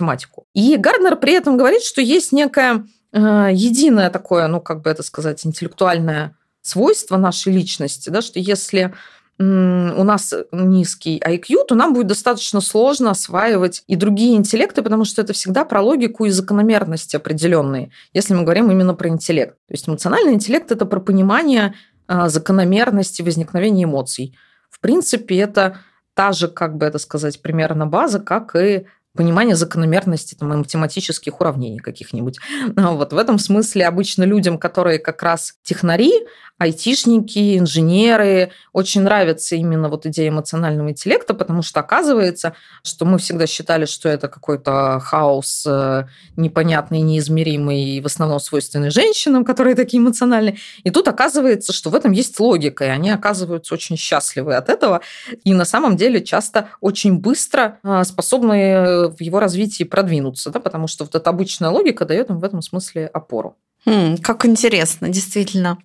И 0.54 0.78
Гарднер 0.78 1.16
при 1.16 1.34
этом 1.34 1.58
говорит, 1.58 1.84
что 1.84 2.02
есть 2.02 2.32
некое 2.32 2.86
э, 3.12 3.50
единое 3.52 4.10
такое, 4.10 4.48
ну, 4.48 4.62
как 4.62 4.82
бы 4.82 4.90
это 4.90 5.04
сказать, 5.04 5.46
интеллектуальное 5.46 6.36
свойство 6.62 7.18
нашей 7.18 7.54
личности, 7.54 8.10
да, 8.10 8.22
что 8.22 8.40
если 8.40 8.94
у 9.42 10.04
нас 10.04 10.34
низкий 10.52 11.18
IQ, 11.18 11.66
то 11.70 11.76
нам 11.76 11.94
будет 11.94 12.08
достаточно 12.08 12.60
сложно 12.60 13.12
осваивать 13.12 13.84
и 13.88 13.96
другие 13.96 14.36
интеллекты, 14.36 14.82
потому 14.82 15.06
что 15.06 15.22
это 15.22 15.32
всегда 15.32 15.64
про 15.64 15.82
логику 15.82 16.26
и 16.26 16.30
закономерности 16.30 17.16
определенные, 17.16 17.90
если 18.12 18.34
мы 18.34 18.44
говорим 18.44 18.70
именно 18.70 18.94
про 18.96 19.08
интеллект. 19.08 19.56
То 19.68 19.74
есть 19.74 19.88
эмоциональный 19.88 20.34
интеллект– 20.34 20.70
это 20.74 20.86
про 20.86 21.00
понимание 21.00 21.74
э, 22.10 22.28
закономерности 22.28 23.22
возникновения 23.22 23.86
эмоций. 23.86 24.38
В 24.70 24.82
принципе, 24.82 25.38
это 25.38 25.78
та 26.16 26.34
же, 26.34 26.50
как 26.50 26.76
бы 26.76 26.86
это 26.86 26.98
сказать, 26.98 27.42
примерно 27.42 27.88
база, 27.88 28.20
как 28.20 28.58
и 28.58 28.88
понимание 29.16 29.56
закономерности 29.56 30.36
там, 30.36 30.50
математических 30.50 31.40
уравнений 31.42 31.80
каких-нибудь. 31.80 32.40
Вот 32.76 33.14
в 33.14 33.18
этом 33.18 33.40
смысле 33.40 33.88
обычно 33.88 34.24
людям, 34.24 34.58
которые 34.58 35.00
как 35.00 35.24
раз 35.24 35.56
технари, 35.64 36.12
айтишники, 36.60 37.58
инженеры. 37.58 38.52
Очень 38.74 39.02
нравится 39.02 39.56
именно 39.56 39.90
вот 39.90 40.06
идея 40.06 40.30
эмоционального 40.30 40.90
интеллекта, 40.90 41.34
потому 41.34 41.64
что 41.64 41.80
оказывается, 41.80 42.54
что 42.84 43.06
мы 43.06 43.18
всегда 43.18 43.48
считали, 43.48 43.86
что 43.86 44.10
это 44.10 44.28
какой-то 44.28 45.00
хаос 45.00 45.66
э, 45.66 46.04
непонятный, 46.36 47.00
неизмеримый 47.00 47.82
и 47.82 48.02
в 48.02 48.06
основном 48.06 48.40
свойственный 48.40 48.92
женщинам, 48.92 49.46
которые 49.46 49.76
такие 49.76 50.04
эмоциональные. 50.04 50.58
И 50.84 50.92
тут 50.92 51.08
оказывается, 51.08 51.74
что 51.74 51.90
в 51.90 51.96
этом 51.96 52.12
есть 52.12 52.40
логика, 52.40 52.86
и 52.86 52.90
они 52.90 53.10
оказываются 53.10 53.74
очень 53.74 53.98
счастливы 53.98 54.56
от 54.56 54.70
этого. 54.70 55.02
И 55.46 55.54
на 55.54 55.66
самом 55.66 55.96
деле 55.96 56.22
часто 56.22 56.68
очень 56.82 57.18
быстро 57.18 57.80
э, 57.84 58.04
способны 58.04 59.08
в 59.08 59.22
его 59.22 59.40
развитии 59.40 59.86
продвинуться, 59.86 60.50
да, 60.50 60.60
потому 60.60 60.88
что 60.88 61.06
вот 61.06 61.16
эта 61.16 61.30
обычная 61.30 61.70
логика 61.70 62.04
дает 62.04 62.30
им 62.30 62.40
в 62.40 62.44
этом 62.44 62.62
смысле 62.62 63.08
опору. 63.08 63.56
Хм, 63.86 64.18
как 64.18 64.46
интересно, 64.46 65.08
действительно. 65.08 65.78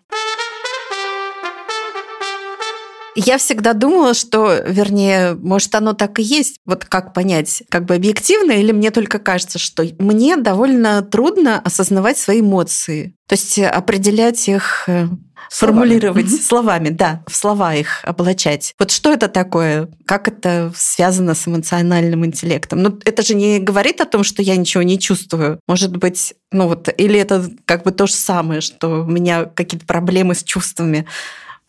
Я 3.17 3.39
всегда 3.39 3.75
думала, 3.75 4.15
что, 4.15 4.55
вернее, 4.67 5.35
может, 5.35 5.75
оно 5.75 5.93
так 5.93 6.19
и 6.19 6.23
есть. 6.23 6.57
Вот 6.67 6.85
как 6.85 7.15
понять, 7.15 7.63
как 7.69 7.85
бы 7.85 7.95
объективно, 7.95 8.53
или 8.53 8.73
мне 8.73 8.91
только 8.91 9.19
кажется, 9.19 9.59
что 9.59 9.85
мне 9.99 10.37
довольно 10.37 11.03
трудно 11.03 11.61
осознавать 11.61 12.19
свои 12.19 12.41
эмоции. 12.41 13.15
То 13.29 13.35
есть 13.35 13.59
определять 13.59 14.49
их 14.49 14.85
э, 14.89 15.07
формулировать 15.51 16.29
словами. 16.29 16.43
словами, 16.43 16.89
да, 16.91 17.25
в 17.27 17.37
слова 17.37 17.75
их 17.75 18.01
облачать. 18.03 18.75
Вот 18.79 18.91
что 18.91 19.13
это 19.13 19.29
такое? 19.29 19.89
Как 20.05 20.29
это 20.29 20.73
связано 20.77 21.35
с 21.35 21.47
эмоциональным 21.47 22.27
интеллектом? 22.27 22.83
Ну, 22.83 22.99
это 23.05 23.23
же 23.23 23.35
не 23.35 23.61
говорит 23.61 24.01
о 24.01 24.07
том, 24.07 24.25
что 24.25 24.43
я 24.43 24.57
ничего 24.57 24.83
не 24.83 24.99
чувствую. 24.99 25.61
Может 25.69 25.97
быть, 25.97 26.35
ну 26.51 26.69
вот, 26.69 26.89
или 26.97 27.19
это 27.19 27.49
как 27.65 27.85
бы 27.85 27.93
то 27.93 28.07
же 28.07 28.15
самое, 28.15 28.61
что 28.61 29.05
у 29.05 29.07
меня 29.07 29.45
какие-то 29.45 29.87
проблемы 29.87 30.35
с 30.35 30.43
чувствами. 30.43 31.07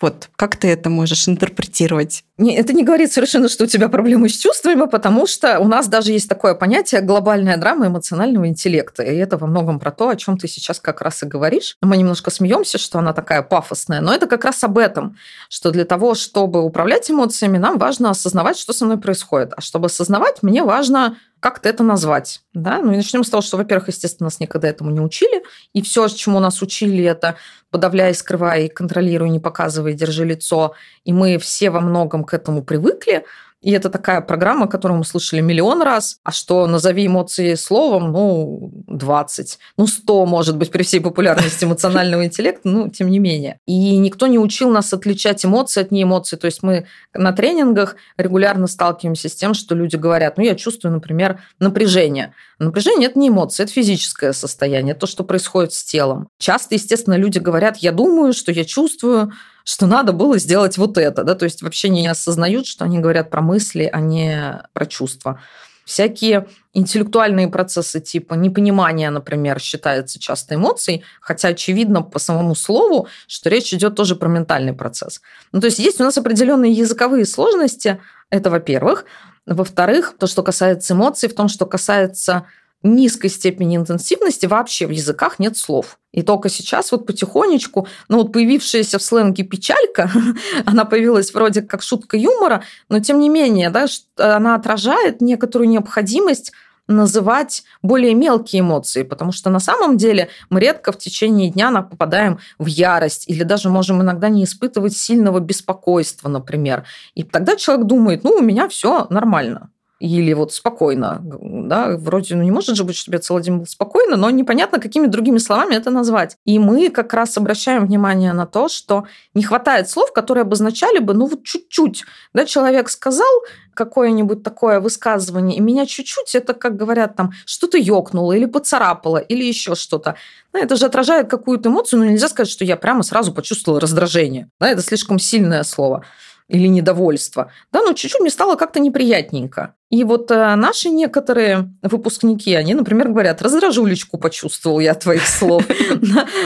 Вот 0.01 0.29
как 0.35 0.57
ты 0.57 0.67
это 0.67 0.89
можешь 0.89 1.27
интерпретировать? 1.29 2.23
Не, 2.37 2.57
это 2.57 2.73
не 2.73 2.83
говорит 2.83 3.13
совершенно, 3.13 3.47
что 3.47 3.63
у 3.63 3.67
тебя 3.67 3.87
проблемы 3.87 4.27
с 4.27 4.37
чувствами, 4.37 4.87
потому 4.89 5.25
что 5.25 5.59
у 5.59 5.67
нас 5.67 5.87
даже 5.87 6.11
есть 6.11 6.27
такое 6.27 6.53
понятие 6.53 6.99
глобальная 6.99 7.55
драма 7.55 7.87
эмоционального 7.87 8.47
интеллекта. 8.47 9.03
И 9.03 9.15
это 9.15 9.37
во 9.37 9.47
многом 9.47 9.79
про 9.79 9.91
то, 9.91 10.09
о 10.09 10.15
чем 10.17 10.37
ты 10.37 10.49
сейчас 10.49 10.81
как 10.81 11.01
раз 11.01 11.23
и 11.23 11.25
говоришь. 11.25 11.77
Мы 11.81 11.95
немножко 11.95 12.29
смеемся, 12.29 12.77
что 12.77 12.99
она 12.99 13.13
такая 13.13 13.41
пафосная, 13.41 14.01
но 14.01 14.13
это 14.13 14.27
как 14.27 14.43
раз 14.43 14.63
об 14.65 14.77
этом, 14.77 15.17
что 15.49 15.71
для 15.71 15.85
того, 15.85 16.13
чтобы 16.13 16.61
управлять 16.61 17.09
эмоциями, 17.09 17.57
нам 17.57 17.77
важно 17.77 18.09
осознавать, 18.09 18.57
что 18.57 18.73
со 18.73 18.83
мной 18.83 18.97
происходит. 18.97 19.53
А 19.55 19.61
чтобы 19.61 19.85
осознавать, 19.85 20.43
мне 20.43 20.63
важно 20.63 21.17
как-то 21.45 21.69
это 21.69 21.83
назвать. 21.83 22.41
Да? 22.55 22.79
Ну 22.81 22.91
и 22.91 22.97
начнем 22.97 23.23
с 23.23 23.29
того, 23.29 23.41
что, 23.41 23.57
во-первых, 23.57 23.89
естественно, 23.89 24.25
нас 24.25 24.39
никогда 24.39 24.67
этому 24.67 24.89
не 24.89 24.99
учили. 24.99 25.43
И 25.73 25.83
все, 25.83 26.07
чему 26.07 26.39
нас 26.39 26.63
учили, 26.63 27.03
это 27.03 27.35
подавляй, 27.69 28.15
скрывай, 28.15 28.67
контролируй, 28.67 29.29
не 29.29 29.39
показывай, 29.39 29.93
держи 29.93 30.25
лицо. 30.25 30.73
И 31.03 31.13
мы 31.13 31.37
все 31.37 31.69
во 31.69 31.81
многом 31.81 32.23
к 32.23 32.33
этому 32.33 32.63
привыкли. 32.63 33.25
И 33.61 33.71
это 33.71 33.89
такая 33.89 34.21
программа, 34.21 34.67
которую 34.67 34.99
мы 34.99 35.05
слышали 35.05 35.41
миллион 35.41 35.81
раз. 35.81 36.19
А 36.23 36.31
что, 36.31 36.67
назови 36.67 37.07
эмоции 37.07 37.55
словом, 37.55 38.11
ну, 38.11 38.71
20. 38.87 39.57
Ну, 39.77 39.87
100, 39.87 40.25
может 40.27 40.57
быть, 40.57 40.71
при 40.71 40.83
всей 40.83 40.99
популярности 40.99 41.65
эмоционального 41.65 42.25
интеллекта, 42.25 42.69
ну, 42.69 42.89
тем 42.89 43.09
не 43.09 43.19
менее. 43.19 43.59
И 43.65 43.97
никто 43.97 44.27
не 44.27 44.37
учил 44.37 44.69
нас 44.69 44.93
отличать 44.93 45.43
эмоции 45.45 45.81
от 45.81 45.91
неэмоций. 45.91 46.37
То 46.37 46.45
есть 46.45 46.61
мы 46.61 46.85
на 47.13 47.31
тренингах 47.31 47.95
регулярно 48.17 48.67
сталкиваемся 48.67 49.29
с 49.29 49.35
тем, 49.35 49.53
что 49.53 49.73
люди 49.73 49.95
говорят, 49.95 50.37
ну, 50.37 50.43
я 50.43 50.55
чувствую, 50.55 50.93
например, 50.93 51.39
напряжение. 51.59 52.33
Напряжение– 52.59 53.09
это 53.09 53.17
не 53.17 53.29
эмоции, 53.29 53.63
это 53.63 53.71
физическое 53.71 54.33
состояние, 54.33 54.95
то, 54.95 55.07
что 55.07 55.23
происходит 55.23 55.73
с 55.73 55.83
телом. 55.83 56.29
Часто, 56.37 56.75
естественно, 56.75 57.15
люди 57.15 57.39
говорят, 57.39 57.77
я 57.77 57.91
думаю, 57.91 58.33
что 58.33 58.51
я 58.51 58.63
чувствую, 58.63 59.31
что 59.65 59.87
надо 59.87 60.13
было 60.13 60.37
сделать 60.37 60.77
вот 60.77 60.97
это, 60.97 61.23
да, 61.23 61.35
то 61.35 61.43
есть 61.43 61.61
вообще 61.61 61.89
не 61.89 62.07
осознают, 62.07 62.67
что 62.67 62.85
они 62.85 62.99
говорят 62.99 63.29
про 63.29 63.41
мысли, 63.41 63.89
а 63.91 63.99
не 63.99 64.63
про 64.73 64.85
чувства. 64.85 65.41
Всякие 65.85 66.47
интеллектуальные 66.73 67.47
процессы 67.47 67.99
типа 67.99 68.35
непонимания, 68.35 69.09
например, 69.09 69.59
считается 69.59 70.19
часто 70.19 70.55
эмоцией, 70.55 71.03
хотя 71.19 71.49
очевидно 71.49 72.01
по 72.01 72.19
самому 72.19 72.55
слову, 72.55 73.07
что 73.27 73.49
речь 73.49 73.73
идет 73.73 73.95
тоже 73.95 74.15
про 74.15 74.27
ментальный 74.27 74.73
процесс. 74.73 75.21
Ну, 75.51 75.59
то 75.61 75.65
есть 75.65 75.79
есть 75.79 75.99
у 75.99 76.03
нас 76.03 76.17
определенные 76.17 76.71
языковые 76.71 77.25
сложности, 77.25 77.99
это 78.29 78.49
во-первых. 78.49 79.05
Во-вторых, 79.45 80.15
то, 80.19 80.25
что 80.25 80.41
касается 80.41 80.93
эмоций, 80.93 81.29
в 81.29 81.35
том, 81.35 81.47
что 81.47 81.65
касается 81.65 82.45
низкой 82.85 83.29
степени 83.29 83.75
интенсивности 83.75 84.45
вообще 84.45 84.87
в 84.87 84.91
языках 84.91 85.39
нет 85.39 85.57
слов. 85.57 85.99
И 86.11 86.21
только 86.21 86.49
сейчас 86.49 86.91
вот 86.91 87.05
потихонечку, 87.05 87.87
ну 88.07 88.17
вот 88.17 88.31
появившаяся 88.31 88.99
в 88.99 89.03
сленге 89.03 89.43
печалька, 89.43 90.09
она 90.65 90.85
появилась 90.85 91.33
вроде 91.33 91.61
как 91.61 91.81
шутка 91.81 92.15
юмора, 92.15 92.63
но 92.89 92.99
тем 92.99 93.19
не 93.19 93.29
менее, 93.29 93.69
да, 93.69 93.87
она 94.17 94.55
отражает 94.55 95.21
некоторую 95.21 95.69
необходимость 95.69 96.51
называть 96.87 97.63
более 97.81 98.13
мелкие 98.13 98.59
эмоции, 98.59 99.03
потому 99.03 99.31
что 99.31 99.49
на 99.49 99.59
самом 99.59 99.97
деле 99.97 100.29
мы 100.49 100.59
редко 100.59 100.91
в 100.91 100.97
течение 100.97 101.49
дня 101.49 101.71
попадаем 101.81 102.39
в 102.59 102.67
ярость 102.67 103.27
или 103.27 103.43
даже 103.43 103.69
можем 103.69 104.01
иногда 104.01 104.29
не 104.29 104.43
испытывать 104.43 104.95
сильного 104.95 105.39
беспокойства, 105.39 106.29
например. 106.29 106.85
И 107.15 107.23
тогда 107.23 107.55
человек 107.55 107.87
думает, 107.87 108.23
ну, 108.23 108.35
у 108.35 108.41
меня 108.41 108.69
все 108.69 109.07
нормально. 109.09 109.71
Или 109.99 110.33
вот 110.33 110.53
спокойно, 110.53 111.21
да, 111.23 111.95
вроде, 111.97 112.35
ну 112.35 112.43
не 112.43 112.51
может 112.51 112.75
же 112.75 112.83
быть, 112.83 112.95
чтобы 112.95 113.15
я 113.15 113.21
целый 113.21 113.43
день 113.43 113.57
был 113.57 113.65
спокойно, 113.65 114.17
но 114.17 114.29
непонятно, 114.29 114.79
какими 114.79 115.07
другими 115.07 115.37
словами 115.37 115.75
это 115.75 115.89
назвать. 115.89 116.37
И 116.43 116.59
мы 116.59 116.89
как 116.89 117.13
раз 117.13 117.37
обращаем 117.37 117.85
внимание 117.85 118.33
на 118.33 118.45
то, 118.45 118.67
что 118.67 119.05
не 119.33 119.43
хватает 119.43 119.89
слов, 119.89 120.11
которые 120.11 120.41
обозначали 120.41 120.99
бы, 120.99 121.13
ну 121.13 121.27
вот 121.27 121.43
чуть-чуть, 121.43 122.03
да, 122.33 122.45
человек 122.45 122.89
сказал 122.89 123.31
какое-нибудь 123.73 124.43
такое 124.43 124.79
высказывание, 124.79 125.57
и 125.57 125.61
меня 125.61 125.85
чуть-чуть, 125.85 126.35
это, 126.35 126.53
как 126.53 126.75
говорят, 126.75 127.15
там, 127.15 127.31
что-то 127.45 127.77
ёкнуло 127.77 128.33
или 128.33 128.45
поцарапало, 128.45 129.17
или 129.17 129.43
еще 129.43 129.75
что-то. 129.75 130.15
Да, 130.53 130.59
это 130.59 130.75
же 130.75 130.85
отражает 130.85 131.29
какую-то 131.29 131.69
эмоцию, 131.69 131.99
но 131.99 132.05
нельзя 132.05 132.27
сказать, 132.27 132.51
что 132.51 132.65
я 132.65 132.77
прямо 132.77 133.03
сразу 133.03 133.33
почувствовала 133.33 133.79
раздражение. 133.79 134.49
Да, 134.59 134.69
это 134.69 134.81
слишком 134.81 135.19
сильное 135.19 135.63
слово 135.63 136.05
или 136.47 136.67
недовольство. 136.67 137.51
Да, 137.71 137.81
но 137.81 137.93
чуть-чуть 137.93 138.21
мне 138.21 138.29
стало 138.29 138.55
как-то 138.55 138.79
неприятненько. 138.79 139.75
И 139.95 140.03
вот 140.03 140.29
э, 140.29 140.55
наши 140.55 140.89
некоторые 140.89 141.71
выпускники, 141.81 142.53
они, 142.53 142.73
например, 142.73 143.07
говорят, 143.07 143.41
раздражулечку 143.41 144.17
почувствовал 144.17 144.81
я 144.81 144.93
твоих 144.93 145.25
слов. 145.25 145.65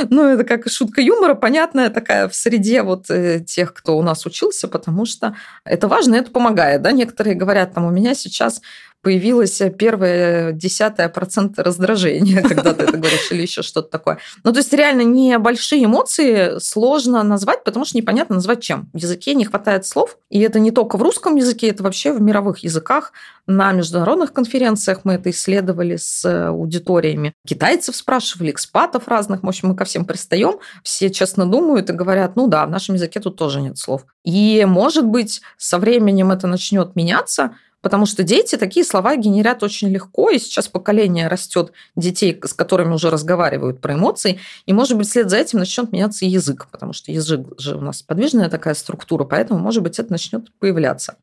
Ну, 0.09 0.23
это 0.27 0.43
как 0.43 0.69
шутка 0.69 1.01
юмора, 1.01 1.33
понятная 1.33 1.89
такая 1.89 2.29
в 2.29 2.35
среде 2.35 2.83
вот 2.83 3.09
э, 3.09 3.39
тех, 3.39 3.73
кто 3.73 3.97
у 3.97 4.03
нас 4.03 4.25
учился, 4.25 4.67
потому 4.67 5.05
что 5.05 5.35
это 5.63 5.87
важно, 5.87 6.15
это 6.15 6.29
помогает. 6.29 6.81
Да? 6.81 6.91
Некоторые 6.91 7.35
говорят, 7.35 7.73
там, 7.73 7.85
у 7.85 7.91
меня 7.91 8.13
сейчас 8.13 8.61
появилась 9.01 9.61
первая 9.77 10.51
десятая 10.51 11.09
процента 11.09 11.63
раздражения, 11.63 12.41
когда 12.47 12.73
ты 12.73 12.83
это 12.83 12.97
говоришь, 12.97 13.31
или 13.31 13.41
еще 13.41 13.61
что-то 13.61 13.89
такое. 13.89 14.19
Ну, 14.43 14.51
то 14.51 14.59
есть 14.59 14.73
реально 14.73 15.01
небольшие 15.01 15.85
эмоции 15.85 16.59
сложно 16.59 17.23
назвать, 17.23 17.63
потому 17.63 17.85
что 17.85 17.97
непонятно 17.97 18.35
назвать 18.35 18.61
чем. 18.61 18.89
В 18.93 18.97
языке 18.97 19.33
не 19.35 19.45
хватает 19.45 19.85
слов, 19.85 20.17
и 20.29 20.39
это 20.39 20.59
не 20.59 20.71
только 20.71 20.97
в 20.97 21.01
русском 21.01 21.35
языке, 21.35 21.69
это 21.69 21.83
вообще 21.83 22.11
в 22.11 22.21
мировых 22.21 22.59
языках. 22.59 23.13
На 23.47 23.71
международных 23.71 24.31
конференциях 24.31 25.01
мы 25.03 25.13
это 25.13 25.31
исследовали 25.31 25.95
с 25.95 26.23
аудиториями. 26.49 27.33
Китайцев 27.47 27.95
спрашивали, 27.95 28.51
экспатов 28.51 29.07
разных. 29.07 29.43
В 29.43 29.47
общем, 29.47 29.69
мы 29.69 29.75
ко 29.75 29.85
всем 29.85 30.05
пристаем, 30.05 30.59
все 30.83 31.09
честно 31.09 31.45
думают 31.45 31.89
и 31.89 31.93
говорят, 31.93 32.35
ну 32.35 32.47
да, 32.47 32.65
в 32.65 32.69
нашем 32.69 32.95
языке 32.95 33.19
тут 33.19 33.37
тоже 33.37 33.61
нет 33.61 33.77
слов. 33.77 34.05
И, 34.23 34.65
может 34.67 35.05
быть, 35.05 35.41
со 35.57 35.79
временем 35.79 36.31
это 36.31 36.45
начнет 36.45 36.95
меняться, 36.95 37.55
Потому 37.81 38.05
что 38.05 38.23
дети 38.23 38.55
такие 38.55 38.85
слова 38.85 39.15
генерят 39.15 39.63
очень 39.63 39.89
легко, 39.89 40.29
и 40.29 40.39
сейчас 40.39 40.67
поколение 40.67 41.27
растет 41.27 41.71
детей, 41.95 42.39
с 42.43 42.53
которыми 42.53 42.93
уже 42.93 43.09
разговаривают 43.09 43.79
про 43.79 43.93
эмоции, 43.93 44.39
и, 44.65 44.73
может 44.73 44.97
быть, 44.97 45.07
вслед 45.07 45.29
за 45.29 45.37
этим 45.37 45.59
начнет 45.59 45.91
меняться 45.91 46.25
язык, 46.25 46.67
потому 46.71 46.93
что 46.93 47.11
язык 47.11 47.59
же 47.59 47.75
у 47.75 47.81
нас 47.81 48.01
подвижная 48.01 48.49
такая 48.49 48.73
структура, 48.73 49.23
поэтому, 49.23 49.59
может 49.59 49.81
быть, 49.81 49.97
это 49.99 50.11
начнет 50.11 50.51
появляться. 50.59 51.15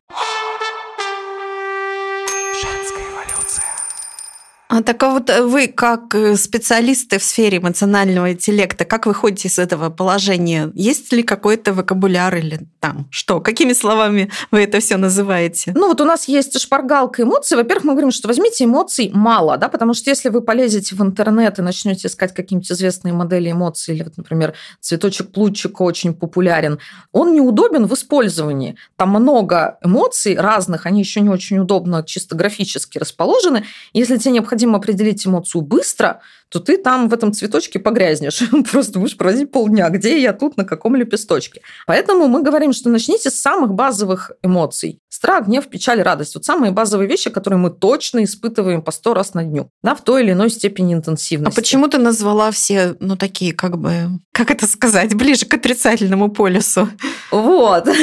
А 4.69 4.83
так 4.83 5.01
а 5.03 5.09
вот 5.11 5.29
вы, 5.29 5.67
как 5.67 6.13
э, 6.13 6.35
специалисты 6.35 7.19
в 7.19 7.23
сфере 7.23 7.59
эмоционального 7.59 8.33
интеллекта, 8.33 8.83
как 8.83 9.05
выходите 9.05 9.47
из 9.47 9.59
этого 9.59 9.89
положения? 9.89 10.71
Есть 10.75 11.13
ли 11.13 11.23
какой-то 11.23 11.73
вокабуляр 11.73 12.35
или 12.35 12.59
там 12.81 13.07
что? 13.09 13.39
Какими 13.39 13.71
словами 13.71 14.29
вы 14.51 14.63
это 14.63 14.81
все 14.81 14.97
называете? 14.97 15.71
Ну 15.73 15.87
вот 15.87 16.01
у 16.01 16.05
нас 16.05 16.27
есть 16.27 16.59
шпаргалка 16.59 17.23
эмоций. 17.23 17.55
Во-первых, 17.55 17.85
мы 17.85 17.93
говорим, 17.93 18.11
что 18.11 18.27
возьмите 18.27 18.65
эмоций 18.65 19.09
мало, 19.13 19.57
да, 19.57 19.69
потому 19.69 19.93
что 19.93 20.09
если 20.09 20.27
вы 20.27 20.41
полезете 20.41 20.95
в 20.95 21.01
интернет 21.01 21.59
и 21.59 21.61
начнете 21.61 22.09
искать 22.09 22.33
какие-нибудь 22.33 22.69
известные 22.69 23.13
модели 23.13 23.51
эмоций, 23.51 23.95
или 23.95 24.03
вот, 24.03 24.17
например, 24.17 24.53
цветочек 24.81 25.31
плутчика 25.31 25.83
очень 25.83 26.13
популярен, 26.13 26.79
он 27.13 27.33
неудобен 27.33 27.85
в 27.85 27.93
использовании. 27.93 28.75
Там 28.97 29.11
много 29.11 29.77
эмоций 29.81 30.35
разных, 30.35 30.85
они 30.85 30.99
еще 30.99 31.21
не 31.21 31.29
очень 31.29 31.57
удобно 31.59 32.03
чисто 32.03 32.35
графически 32.35 32.97
расположены. 32.97 33.63
Если 33.93 34.17
тебе 34.17 34.33
необходимо 34.33 34.56
необходимо 34.57 34.77
определить 34.77 35.25
эмоцию 35.25 35.61
быстро, 35.61 36.21
то 36.49 36.59
ты 36.59 36.77
там 36.77 37.09
в 37.09 37.13
этом 37.13 37.33
цветочке 37.33 37.79
погрязнешь. 37.79 38.41
Просто 38.71 38.99
будешь 38.99 39.17
проводить 39.17 39.51
полдня. 39.51 39.89
Где 39.89 40.21
я 40.21 40.33
тут, 40.33 40.57
на 40.57 40.65
каком 40.65 40.95
лепесточке? 40.95 41.61
Поэтому 41.85 42.27
мы 42.27 42.41
говорим, 42.41 42.73
что 42.73 42.89
начните 42.89 43.29
с 43.29 43.35
самых 43.35 43.73
базовых 43.73 44.31
эмоций. 44.43 44.99
Страх, 45.09 45.47
гнев, 45.47 45.67
печаль, 45.67 46.01
радость. 46.01 46.35
Вот 46.35 46.45
самые 46.45 46.71
базовые 46.71 47.09
вещи, 47.09 47.29
которые 47.29 47.59
мы 47.59 47.69
точно 47.69 48.23
испытываем 48.23 48.81
по 48.81 48.91
сто 48.91 49.13
раз 49.13 49.33
на 49.33 49.43
дню. 49.43 49.69
Да, 49.83 49.95
в 49.95 50.01
той 50.01 50.23
или 50.23 50.31
иной 50.31 50.49
степени 50.49 50.93
интенсивности. 50.93 51.53
А 51.53 51.55
почему 51.55 51.87
ты 51.87 51.97
назвала 51.97 52.51
все, 52.51 52.95
ну, 52.99 53.15
такие, 53.15 53.53
как 53.53 53.77
бы, 53.77 54.19
как 54.31 54.51
это 54.51 54.67
сказать, 54.67 55.15
ближе 55.15 55.45
к 55.45 55.53
отрицательному 55.53 56.29
полюсу? 56.29 56.89
Вот. 57.31 57.87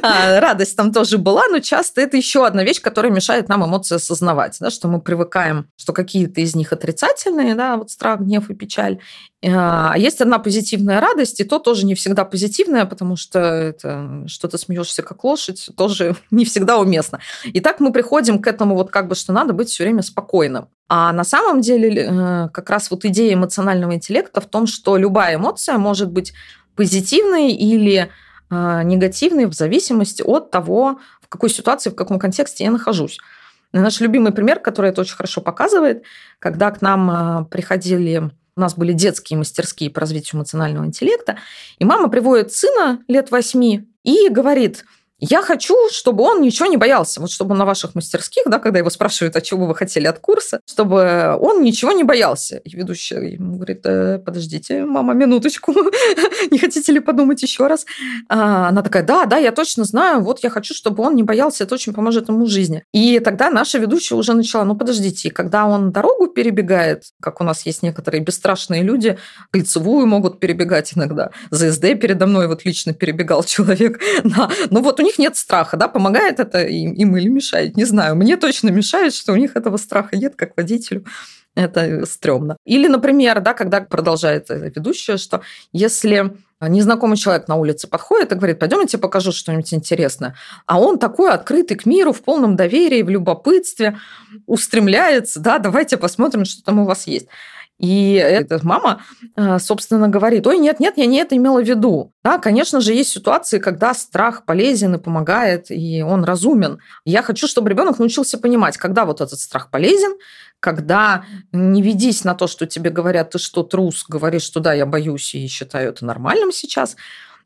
А, 0.00 0.38
радость 0.38 0.76
там 0.76 0.92
тоже 0.92 1.18
была, 1.18 1.48
но 1.48 1.58
часто 1.58 2.00
это 2.00 2.16
еще 2.16 2.46
одна 2.46 2.62
вещь, 2.62 2.80
которая 2.80 3.10
мешает 3.10 3.48
нам 3.48 3.64
эмоции 3.64 3.96
осознавать, 3.96 4.56
да, 4.60 4.70
что 4.70 4.86
мы 4.86 5.00
привыкаем, 5.00 5.66
что 5.76 5.92
какие-то 5.92 6.40
из 6.40 6.54
них 6.54 6.72
отрицательные, 6.72 7.56
да, 7.56 7.76
вот 7.76 7.87
страх, 7.90 8.20
гнев 8.20 8.50
и 8.50 8.54
печаль. 8.54 8.98
А 9.44 9.94
есть 9.96 10.20
одна 10.20 10.38
позитивная 10.38 11.00
радость, 11.00 11.40
и 11.40 11.44
то 11.44 11.58
тоже 11.58 11.86
не 11.86 11.94
всегда 11.94 12.24
позитивная, 12.24 12.86
потому 12.86 13.16
что 13.16 13.38
это, 13.38 14.24
что 14.26 14.48
ты 14.48 14.58
смеешься 14.58 15.02
как 15.02 15.22
лошадь, 15.24 15.70
тоже 15.76 16.16
не 16.30 16.44
всегда 16.44 16.78
уместно. 16.78 17.20
И 17.44 17.60
так 17.60 17.80
мы 17.80 17.92
приходим 17.92 18.40
к 18.40 18.46
этому 18.46 18.74
вот 18.74 18.90
как 18.90 19.08
бы, 19.08 19.14
что 19.14 19.32
надо 19.32 19.52
быть 19.52 19.68
все 19.68 19.84
время 19.84 20.02
спокойным. 20.02 20.68
А 20.88 21.12
на 21.12 21.24
самом 21.24 21.60
деле 21.60 22.06
э, 22.08 22.48
как 22.52 22.70
раз 22.70 22.90
вот 22.90 23.04
идея 23.04 23.34
эмоционального 23.34 23.94
интеллекта 23.94 24.40
в 24.40 24.46
том, 24.46 24.66
что 24.66 24.96
любая 24.96 25.36
эмоция 25.36 25.76
может 25.78 26.10
быть 26.10 26.32
позитивной 26.74 27.52
или 27.52 28.08
э, 28.50 28.82
негативной 28.84 29.46
в 29.46 29.52
зависимости 29.52 30.22
от 30.22 30.50
того, 30.50 30.98
в 31.20 31.28
какой 31.28 31.50
ситуации, 31.50 31.90
в 31.90 31.94
каком 31.94 32.18
контексте 32.18 32.64
я 32.64 32.70
нахожусь. 32.70 33.18
Наш 33.72 34.00
любимый 34.00 34.32
пример, 34.32 34.60
который 34.60 34.90
это 34.90 35.02
очень 35.02 35.16
хорошо 35.16 35.40
показывает, 35.40 36.04
когда 36.38 36.70
к 36.70 36.80
нам 36.80 37.10
а, 37.10 37.44
приходили 37.44 38.30
у 38.56 38.60
нас 38.60 38.74
были 38.74 38.92
детские 38.92 39.38
мастерские 39.38 39.88
по 39.88 40.00
развитию 40.00 40.40
эмоционального 40.40 40.84
интеллекта, 40.84 41.36
и 41.78 41.84
мама 41.84 42.08
приводит 42.08 42.52
сына 42.52 42.98
лет 43.06 43.30
восьми 43.30 43.88
и 44.02 44.28
говорит– 44.28 44.84
я 45.20 45.42
хочу, 45.42 45.74
чтобы 45.90 46.22
он 46.22 46.42
ничего 46.42 46.68
не 46.68 46.76
боялся. 46.76 47.20
Вот 47.20 47.30
чтобы 47.30 47.54
на 47.54 47.64
ваших 47.64 47.94
мастерских, 47.94 48.44
да, 48.46 48.58
когда 48.58 48.78
его 48.78 48.90
спрашивают, 48.90 49.34
а 49.36 49.40
чего 49.40 49.66
вы 49.66 49.74
хотели 49.74 50.06
от 50.06 50.20
курса, 50.20 50.60
чтобы 50.64 51.36
он 51.40 51.62
ничего 51.62 51.92
не 51.92 52.04
боялся. 52.04 52.58
И 52.58 52.76
ведущая 52.76 53.32
ему 53.32 53.56
говорит, 53.56 53.80
э, 53.84 54.18
подождите, 54.18 54.84
мама, 54.84 55.14
минуточку, 55.14 55.74
не 56.50 56.58
хотите 56.58 56.92
ли 56.92 57.00
подумать 57.00 57.42
еще 57.42 57.66
раз? 57.66 57.84
А 58.28 58.68
она 58.68 58.82
такая, 58.82 59.02
да, 59.02 59.24
да, 59.26 59.38
я 59.38 59.50
точно 59.50 59.84
знаю, 59.84 60.20
вот 60.22 60.44
я 60.44 60.50
хочу, 60.50 60.72
чтобы 60.72 61.02
он 61.02 61.16
не 61.16 61.24
боялся, 61.24 61.64
это 61.64 61.74
очень 61.74 61.92
поможет 61.92 62.28
ему 62.28 62.44
в 62.44 62.48
жизни. 62.48 62.84
И 62.92 63.18
тогда 63.18 63.50
наша 63.50 63.78
ведущая 63.78 64.14
уже 64.14 64.34
начала, 64.34 64.64
ну 64.64 64.76
подождите, 64.76 65.30
когда 65.30 65.66
он 65.66 65.90
дорогу 65.90 66.28
перебегает, 66.28 67.04
как 67.20 67.40
у 67.40 67.44
нас 67.44 67.66
есть 67.66 67.82
некоторые 67.82 68.22
бесстрашные 68.22 68.82
люди, 68.82 69.18
кольцевую 69.50 70.06
могут 70.06 70.38
перебегать 70.38 70.92
иногда. 70.96 71.30
ЗСД 71.50 71.98
передо 72.00 72.26
мной 72.26 72.46
вот 72.46 72.64
лично 72.64 72.94
перебегал 72.94 73.42
человек. 73.44 74.00
Да. 74.22 74.48
Ну 74.70 74.80
вот 74.80 75.00
у 75.00 75.07
них 75.08 75.18
нет 75.18 75.36
страха, 75.36 75.76
да, 75.76 75.88
помогает 75.88 76.40
это 76.40 76.62
им, 76.62 76.92
им 76.92 77.16
или 77.16 77.28
мешает, 77.28 77.76
не 77.76 77.84
знаю. 77.84 78.14
Мне 78.16 78.36
точно 78.36 78.68
мешает, 78.68 79.14
что 79.14 79.32
у 79.32 79.36
них 79.36 79.56
этого 79.56 79.76
страха 79.76 80.16
нет, 80.16 80.34
как 80.36 80.56
водителю. 80.56 81.04
Это 81.54 82.06
стрёмно. 82.06 82.56
Или, 82.64 82.86
например, 82.86 83.40
да, 83.40 83.52
когда 83.52 83.80
продолжает 83.80 84.48
ведущая, 84.48 85.16
что 85.16 85.42
если 85.72 86.36
незнакомый 86.60 87.16
человек 87.16 87.48
на 87.48 87.56
улице 87.56 87.88
подходит 87.88 88.30
и 88.32 88.34
говорит, 88.36 88.58
пойдем 88.58 88.80
я 88.80 88.86
тебе 88.86 89.00
покажу 89.00 89.32
что-нибудь 89.32 89.72
интересное. 89.74 90.36
А 90.66 90.80
он 90.80 90.98
такой 90.98 91.30
открытый 91.30 91.76
к 91.76 91.86
миру, 91.86 92.12
в 92.12 92.22
полном 92.22 92.54
доверии, 92.54 93.02
в 93.02 93.08
любопытстве, 93.08 93.98
устремляется, 94.46 95.40
да, 95.40 95.58
давайте 95.58 95.96
посмотрим, 95.96 96.44
что 96.44 96.62
там 96.62 96.78
у 96.80 96.84
вас 96.84 97.06
есть. 97.06 97.26
И 97.78 98.14
эта 98.14 98.58
мама, 98.64 99.02
э, 99.36 99.58
собственно, 99.60 100.08
говорит, 100.08 100.46
ой, 100.46 100.58
нет, 100.58 100.80
нет, 100.80 100.94
я 100.96 101.06
не 101.06 101.18
это 101.18 101.36
имела 101.36 101.62
в 101.62 101.66
виду. 101.66 102.12
Да, 102.24 102.38
конечно 102.38 102.80
же, 102.80 102.92
есть 102.92 103.10
ситуации, 103.10 103.60
когда 103.60 103.94
страх 103.94 104.44
полезен 104.44 104.96
и 104.96 104.98
помогает, 104.98 105.70
и 105.70 106.02
он 106.02 106.24
разумен. 106.24 106.80
Я 107.04 107.22
хочу, 107.22 107.46
чтобы 107.46 107.70
ребенок 107.70 108.00
научился 108.00 108.36
понимать, 108.36 108.76
когда 108.76 109.04
вот 109.04 109.20
этот 109.20 109.38
страх 109.38 109.70
полезен, 109.70 110.16
когда 110.58 111.24
не 111.52 111.80
ведись 111.82 112.24
на 112.24 112.34
то, 112.34 112.48
что 112.48 112.66
тебе 112.66 112.90
говорят, 112.90 113.30
ты 113.30 113.38
что, 113.38 113.62
трус, 113.62 114.04
говоришь, 114.08 114.42
что 114.42 114.58
да, 114.58 114.72
я 114.74 114.84
боюсь 114.84 115.34
и 115.36 115.46
считаю 115.46 115.90
это 115.90 116.04
нормальным 116.04 116.50
сейчас, 116.50 116.96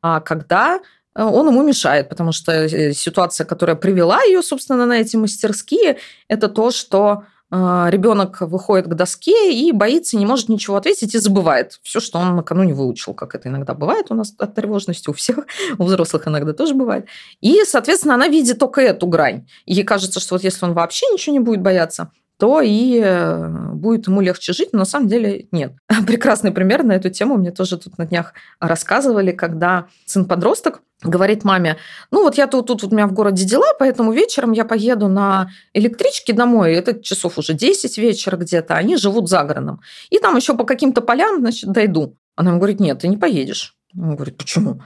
а 0.00 0.20
когда 0.20 0.80
э, 1.14 1.22
он 1.22 1.48
ему 1.48 1.62
мешает, 1.62 2.08
потому 2.08 2.32
что 2.32 2.52
э, 2.52 2.94
ситуация, 2.94 3.44
которая 3.44 3.76
привела 3.76 4.22
ее, 4.22 4.42
собственно, 4.42 4.86
на 4.86 4.94
эти 4.94 5.16
мастерские, 5.16 5.98
это 6.28 6.48
то, 6.48 6.70
что 6.70 7.10
а, 7.12 7.24
ребенок 7.52 8.40
выходит 8.40 8.86
к 8.86 8.94
доске 8.94 9.52
и 9.52 9.72
боится, 9.72 10.16
не 10.16 10.24
может 10.24 10.48
ничего 10.48 10.76
ответить 10.76 11.14
и 11.14 11.18
забывает 11.18 11.80
все, 11.82 12.00
что 12.00 12.18
он 12.18 12.36
накануне 12.36 12.72
выучил, 12.72 13.12
как 13.12 13.34
это 13.34 13.50
иногда 13.50 13.74
бывает 13.74 14.06
у 14.08 14.14
нас 14.14 14.32
от 14.38 14.54
тревожности, 14.54 15.10
у 15.10 15.12
всех, 15.12 15.40
у 15.78 15.84
взрослых 15.84 16.26
иногда 16.26 16.54
тоже 16.54 16.74
бывает. 16.74 17.06
И, 17.42 17.62
соответственно, 17.66 18.14
она 18.14 18.28
видит 18.28 18.58
только 18.58 18.80
эту 18.80 19.06
грань. 19.06 19.46
ей 19.66 19.84
кажется, 19.84 20.18
что 20.18 20.36
вот 20.36 20.44
если 20.44 20.64
он 20.64 20.72
вообще 20.72 21.04
ничего 21.12 21.34
не 21.34 21.40
будет 21.40 21.60
бояться, 21.60 22.10
то 22.38 22.60
и 22.60 23.00
э, 23.02 23.48
будет 23.74 24.06
ему 24.06 24.20
легче 24.20 24.52
жить, 24.52 24.70
но 24.72 24.80
на 24.80 24.84
самом 24.84 25.08
деле 25.08 25.46
нет. 25.52 25.74
Прекрасный 26.06 26.50
пример 26.50 26.82
на 26.82 26.92
эту 26.92 27.10
тему 27.10 27.36
мне 27.36 27.50
тоже 27.50 27.78
тут 27.78 27.98
на 27.98 28.06
днях 28.06 28.34
рассказывали, 28.60 29.32
когда 29.32 29.86
сын-подросток 30.06 30.82
говорит 31.02 31.44
маме, 31.44 31.78
ну 32.10 32.22
вот 32.22 32.36
я 32.36 32.46
тут, 32.46 32.66
тут 32.68 32.84
у 32.84 32.90
меня 32.90 33.06
в 33.06 33.12
городе 33.12 33.44
дела, 33.44 33.66
поэтому 33.78 34.12
вечером 34.12 34.52
я 34.52 34.64
поеду 34.64 35.08
на 35.08 35.50
электричке 35.72 36.32
домой, 36.32 36.74
это 36.74 37.02
часов 37.02 37.38
уже 37.38 37.54
10 37.54 37.98
вечера 37.98 38.36
где-то, 38.36 38.74
они 38.74 38.96
живут 38.96 39.28
за 39.28 39.42
городом. 39.42 39.80
И 40.10 40.18
там 40.18 40.36
еще 40.36 40.56
по 40.56 40.64
каким-то 40.64 41.00
полям, 41.00 41.40
значит, 41.40 41.70
дойду. 41.70 42.16
Она 42.36 42.50
ему 42.50 42.60
говорит, 42.60 42.80
нет, 42.80 43.00
ты 43.00 43.08
не 43.08 43.16
поедешь. 43.16 43.74
Он 43.96 44.14
говорит, 44.14 44.36
почему? 44.36 44.82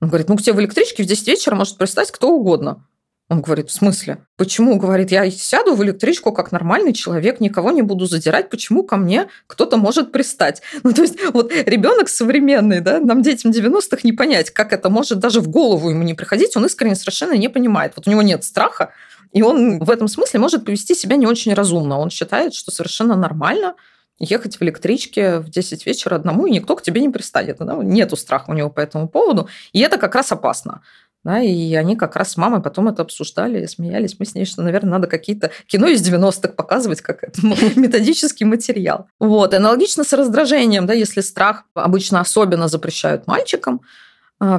Он 0.00 0.08
говорит, 0.08 0.28
ну 0.28 0.36
к 0.36 0.42
тебе 0.42 0.54
в 0.54 0.60
электричке 0.60 1.02
в 1.02 1.06
10 1.06 1.26
вечера 1.28 1.54
может 1.54 1.76
пристать 1.76 2.10
кто 2.10 2.30
угодно. 2.30 2.86
Он 3.30 3.42
говорит, 3.42 3.68
в 3.68 3.72
смысле? 3.72 4.24
Почему? 4.36 4.78
Говорит, 4.78 5.10
я 5.10 5.30
сяду 5.30 5.74
в 5.74 5.84
электричку 5.84 6.32
как 6.32 6.50
нормальный 6.50 6.94
человек, 6.94 7.40
никого 7.40 7.70
не 7.72 7.82
буду 7.82 8.06
задирать, 8.06 8.48
почему 8.48 8.84
ко 8.84 8.96
мне 8.96 9.28
кто-то 9.46 9.76
может 9.76 10.12
пристать? 10.12 10.62
Ну, 10.82 10.94
то 10.94 11.02
есть, 11.02 11.18
вот 11.34 11.52
ребенок 11.52 12.08
современный, 12.08 12.80
да, 12.80 13.00
нам 13.00 13.20
детям 13.20 13.50
90-х 13.50 14.00
не 14.04 14.12
понять, 14.12 14.50
как 14.50 14.72
это 14.72 14.88
может 14.88 15.18
даже 15.18 15.40
в 15.40 15.48
голову 15.48 15.90
ему 15.90 16.02
не 16.04 16.14
приходить, 16.14 16.56
он 16.56 16.64
искренне 16.64 16.94
совершенно 16.94 17.34
не 17.34 17.48
понимает. 17.48 17.92
Вот 17.96 18.06
у 18.06 18.10
него 18.10 18.22
нет 18.22 18.44
страха, 18.44 18.92
и 19.32 19.42
он 19.42 19.80
в 19.80 19.90
этом 19.90 20.08
смысле 20.08 20.40
может 20.40 20.64
повести 20.64 20.94
себя 20.94 21.16
не 21.16 21.26
очень 21.26 21.52
разумно. 21.52 21.98
Он 21.98 22.08
считает, 22.08 22.54
что 22.54 22.70
совершенно 22.70 23.14
нормально 23.14 23.74
ехать 24.18 24.56
в 24.56 24.62
электричке 24.62 25.38
в 25.38 25.50
10 25.50 25.86
вечера 25.86 26.16
одному, 26.16 26.46
и 26.46 26.50
никто 26.50 26.74
к 26.76 26.82
тебе 26.82 27.00
не 27.00 27.08
пристанет. 27.08 27.58
Да? 27.60 27.76
Нету 27.76 28.16
страха 28.16 28.50
у 28.50 28.54
него 28.54 28.70
по 28.70 28.80
этому 28.80 29.08
поводу. 29.08 29.48
И 29.72 29.80
это 29.80 29.98
как 29.98 30.14
раз 30.14 30.32
опасно. 30.32 30.82
Да, 31.28 31.42
и 31.42 31.74
они 31.74 31.94
как 31.94 32.16
раз 32.16 32.32
с 32.32 32.36
мамой 32.38 32.62
потом 32.62 32.88
это 32.88 33.02
обсуждали, 33.02 33.66
смеялись. 33.66 34.16
Мы 34.18 34.24
с 34.24 34.34
ней, 34.34 34.46
что, 34.46 34.62
наверное, 34.62 34.92
надо 34.92 35.08
какие-то 35.08 35.50
кино 35.66 35.86
из 35.86 36.00
90-х 36.00 36.54
показывать, 36.54 37.02
как 37.02 37.22
это, 37.22 37.42
методический 37.76 38.46
материал. 38.46 39.08
Вот. 39.20 39.52
Аналогично 39.52 40.04
с 40.04 40.14
раздражением, 40.14 40.86
да, 40.86 40.94
если 40.94 41.20
страх 41.20 41.64
обычно 41.74 42.20
особенно 42.20 42.68
запрещают 42.68 43.26
мальчикам, 43.26 43.82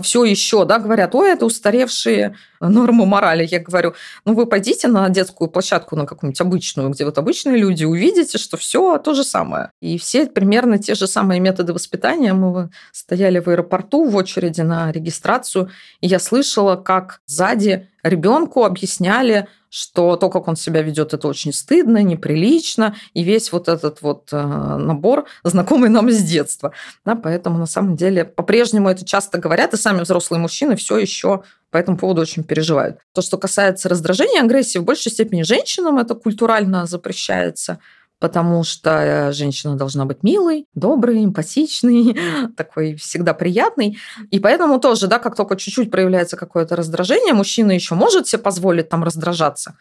все 0.02 0.26
еще, 0.26 0.66
да, 0.66 0.80
говорят, 0.80 1.16
ой, 1.16 1.32
это 1.32 1.46
устаревшие 1.46 2.36
нормы 2.60 3.06
морали. 3.06 3.48
Я 3.50 3.60
говорю, 3.60 3.94
ну 4.26 4.34
вы 4.34 4.46
пойдите 4.46 4.88
на 4.88 5.08
детскую 5.10 5.50
площадку, 5.50 5.96
на 5.96 6.06
какую-нибудь 6.06 6.42
обычную, 6.42 6.90
где 6.90 7.06
вот 7.06 7.18
обычные 7.18 7.58
люди, 7.58 7.86
увидите, 7.86 8.38
что 8.38 8.58
все 8.58 8.98
то 8.98 9.14
же 9.14 9.24
самое. 9.24 9.72
И 9.80 9.98
все 9.98 10.26
примерно 10.28 10.78
те 10.78 10.96
же 10.96 11.08
самые 11.08 11.40
методы 11.40 11.74
воспитания. 11.74 12.34
Мы 12.34 12.70
стояли 12.92 13.40
в 13.40 13.48
аэропорту 13.48 14.04
в 14.04 14.16
очереди 14.16 14.62
на 14.62 14.92
регистрацию, 14.92 15.70
и 16.02 16.08
я 16.08 16.20
слышала, 16.20 16.76
как 16.76 17.22
сзади 17.26 17.88
ребенку 18.04 18.64
объясняли, 18.64 19.48
что 19.70 20.16
то, 20.16 20.30
как 20.30 20.48
он 20.48 20.56
себя 20.56 20.82
ведет, 20.82 21.14
это 21.14 21.28
очень 21.28 21.54
стыдно, 21.54 22.02
неприлично, 22.02 22.96
и 23.14 23.24
весь 23.24 23.52
вот 23.52 23.68
этот 23.68 24.02
вот 24.02 24.30
э, 24.32 24.38
набор 24.38 25.26
знакомый 25.44 25.90
нам 25.90 26.10
с 26.10 26.24
детства. 26.24 26.74
Да, 27.06 27.16
поэтому 27.16 27.58
на 27.60 27.68
самом 27.68 27.96
деле 27.96 28.26
по-прежнему 28.26 28.90
это 28.90 29.06
часто 29.06 29.38
говорят, 29.38 29.74
и 29.74 29.78
сами 29.78 30.02
взрослые 30.02 30.40
мужчины 30.40 30.76
все 30.76 30.98
еще 30.98 31.44
по 31.70 31.78
этому 31.78 31.98
поводу 31.98 32.22
очень 32.22 32.44
переживают. 32.44 32.98
То, 33.14 33.22
что 33.22 33.38
касается 33.38 33.90
раздражения, 33.90 34.42
агрессии, 34.42 34.80
в 34.80 34.84
большей 34.84 35.12
степени 35.12 35.44
женщинам 35.44 36.00
это 36.00 36.16
культурально 36.16 36.86
запрещается– 36.86 37.80
потому 38.20 38.64
что 38.64 38.90
э, 38.92 39.32
женщина 39.32 39.76
должна 39.76 40.06
быть 40.06 40.24
милой, 40.24 40.66
доброй, 40.76 41.24
эмпатичной, 41.24 42.18
такой 42.58 42.96
всегда 42.96 43.34
приятной. 43.34 43.98
И 44.30 44.40
поэтому 44.40 44.80
тоже, 44.80 45.08
да, 45.08 45.20
как 45.20 45.36
только 45.36 45.56
чуть-чуть 45.56 45.90
проявляется 45.90 46.38
какое-то 46.38 46.76
раздражение, 46.76 47.34
мужчина 47.34 47.72
еще 47.72 47.96
может 47.96 48.28
себе 48.28 48.42
позволить 48.42 48.90
там 48.90 49.04
раздражаться, 49.04 49.76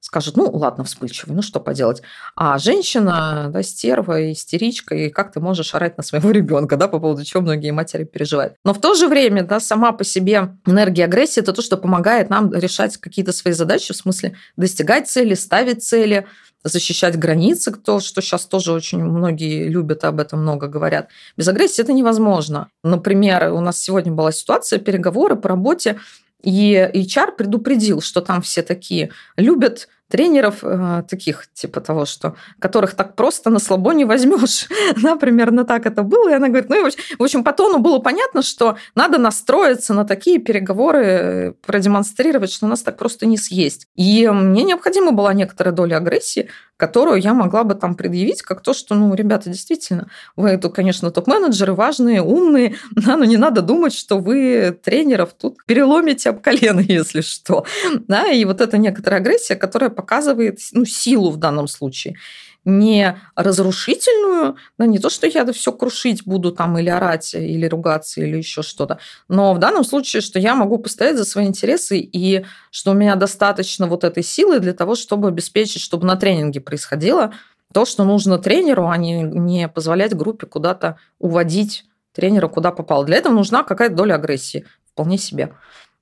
скажет, 0.00 0.36
ну, 0.36 0.50
ладно, 0.50 0.84
вспыльчивый, 0.84 1.34
ну, 1.34 1.40
что 1.40 1.60
поделать. 1.60 2.02
А 2.34 2.58
женщина, 2.58 3.48
да, 3.50 3.62
стерва, 3.62 4.32
истеричка, 4.32 4.94
и 4.94 5.08
как 5.08 5.32
ты 5.32 5.40
можешь 5.40 5.74
орать 5.74 5.96
на 5.96 6.02
своего 6.02 6.30
ребенка, 6.32 6.76
да, 6.76 6.88
по 6.88 6.98
поводу 6.98 7.24
чего 7.24 7.42
многие 7.42 7.70
матери 7.70 8.04
переживают. 8.04 8.54
Но 8.64 8.74
в 8.74 8.80
то 8.80 8.94
же 8.94 9.06
время, 9.06 9.44
да, 9.44 9.60
сама 9.60 9.92
по 9.92 10.04
себе 10.04 10.56
энергия 10.66 11.04
агрессии– 11.04 11.40
это 11.42 11.52
то, 11.52 11.62
что 11.62 11.76
помогает 11.76 12.28
нам 12.28 12.52
решать 12.52 12.96
какие-то 12.96 13.32
свои 13.32 13.54
задачи, 13.54 13.94
в 13.94 13.96
смысле 13.96 14.36
достигать 14.56 15.08
цели, 15.08 15.34
ставить 15.34 15.84
цели, 15.84 16.26
защищать 16.64 17.18
границы, 17.18 17.72
то, 17.72 18.00
что 18.00 18.22
сейчас 18.22 18.46
тоже 18.46 18.72
очень 18.72 19.04
многие 19.04 19.68
любят, 19.68 20.04
об 20.04 20.18
этом 20.18 20.40
много 20.40 20.66
говорят. 20.66 21.08
Без 21.36 21.46
агрессии 21.48 21.82
это 21.82 21.92
невозможно. 21.92 22.68
Например, 22.82 23.52
у 23.52 23.60
нас 23.60 23.80
сегодня 23.80 24.12
была 24.12 24.32
ситуация, 24.32 24.78
переговоры 24.78 25.36
по 25.36 25.50
работе, 25.50 25.98
и 26.42 26.90
HR 26.94 27.36
предупредил, 27.36 28.00
что 28.00 28.20
там 28.20 28.42
все 28.42 28.62
такие 28.62 29.10
любят 29.36 29.88
тренеров 30.14 30.62
э, 30.62 31.02
таких, 31.08 31.48
типа 31.54 31.80
того, 31.80 32.04
что 32.04 32.36
которых 32.60 32.94
так 32.94 33.16
просто 33.16 33.50
на 33.50 33.58
слабо 33.58 33.92
не 33.94 34.04
возьмешь. 34.04 34.68
да, 35.02 35.16
примерно 35.16 35.64
так 35.64 35.86
это 35.86 36.04
было. 36.04 36.30
И 36.30 36.34
она 36.34 36.46
говорит, 36.46 36.70
ну, 36.70 36.86
и, 36.86 36.90
в 37.18 37.22
общем, 37.22 37.42
по 37.42 37.52
тону 37.52 37.78
было 37.78 37.98
понятно, 37.98 38.42
что 38.42 38.76
надо 38.94 39.18
настроиться 39.18 39.92
на 39.92 40.04
такие 40.04 40.38
переговоры, 40.38 41.04
э, 41.04 41.52
продемонстрировать, 41.66 42.52
что 42.52 42.68
нас 42.68 42.82
так 42.82 42.96
просто 42.96 43.26
не 43.26 43.36
съесть. 43.36 43.88
И 43.96 44.28
мне 44.28 44.62
необходима 44.62 45.10
была 45.10 45.34
некоторая 45.34 45.74
доля 45.74 45.96
агрессии, 45.96 46.48
которую 46.76 47.20
я 47.20 47.34
могла 47.34 47.64
бы 47.64 47.74
там 47.74 47.94
предъявить, 47.94 48.42
как 48.42 48.60
то, 48.60 48.72
что, 48.72 48.94
ну, 48.94 49.14
ребята, 49.14 49.48
действительно, 49.48 50.08
вы 50.36 50.56
тут, 50.56 50.74
конечно, 50.74 51.10
топ-менеджеры, 51.10 51.72
важные, 51.72 52.22
умные, 52.22 52.76
да, 52.92 53.16
но 53.16 53.24
не 53.24 53.36
надо 53.36 53.62
думать, 53.62 53.94
что 53.94 54.18
вы 54.18 54.76
тренеров 54.82 55.32
тут 55.34 55.58
переломите 55.66 56.30
об 56.30 56.40
колено, 56.40 56.80
если 56.86 57.20
что. 57.20 57.64
Да, 58.08 58.26
и 58.28 58.44
вот 58.44 58.60
эта 58.60 58.78
некоторая 58.78 59.20
агрессия, 59.20 59.56
которая 59.56 59.90
показывает 59.90 60.58
ну, 60.72 60.84
силу 60.84 61.30
в 61.30 61.36
данном 61.36 61.68
случае 61.68 62.16
не 62.64 63.18
разрушительную, 63.34 64.56
да, 64.78 64.86
не 64.86 64.98
то, 64.98 65.10
что 65.10 65.26
я 65.26 65.50
все 65.52 65.72
крушить 65.72 66.24
буду 66.24 66.52
там 66.52 66.78
или 66.78 66.88
орать, 66.88 67.34
или 67.34 67.66
ругаться, 67.66 68.20
или 68.20 68.36
еще 68.36 68.62
что-то, 68.62 68.98
но 69.28 69.54
в 69.54 69.58
данном 69.58 69.84
случае, 69.84 70.22
что 70.22 70.38
я 70.38 70.54
могу 70.54 70.78
постоять 70.78 71.16
за 71.16 71.24
свои 71.24 71.46
интересы 71.46 71.98
и 71.98 72.44
что 72.70 72.92
у 72.92 72.94
меня 72.94 73.16
достаточно 73.16 73.86
вот 73.86 74.04
этой 74.04 74.22
силы 74.22 74.60
для 74.60 74.72
того, 74.72 74.94
чтобы 74.94 75.28
обеспечить, 75.28 75.82
чтобы 75.82 76.06
на 76.06 76.16
тренинге 76.16 76.60
происходило 76.60 77.32
то, 77.72 77.84
что 77.84 78.04
нужно 78.04 78.38
тренеру, 78.38 78.88
а 78.88 78.96
не, 78.96 79.22
не 79.22 79.68
позволять 79.68 80.14
группе 80.14 80.46
куда-то 80.46 80.98
уводить 81.18 81.84
тренера 82.12 82.48
куда 82.48 82.70
попал. 82.70 83.04
Для 83.04 83.16
этого 83.16 83.32
нужна 83.34 83.64
какая-то 83.64 83.96
доля 83.96 84.14
агрессии, 84.14 84.64
вполне 84.92 85.18
себе 85.18 85.54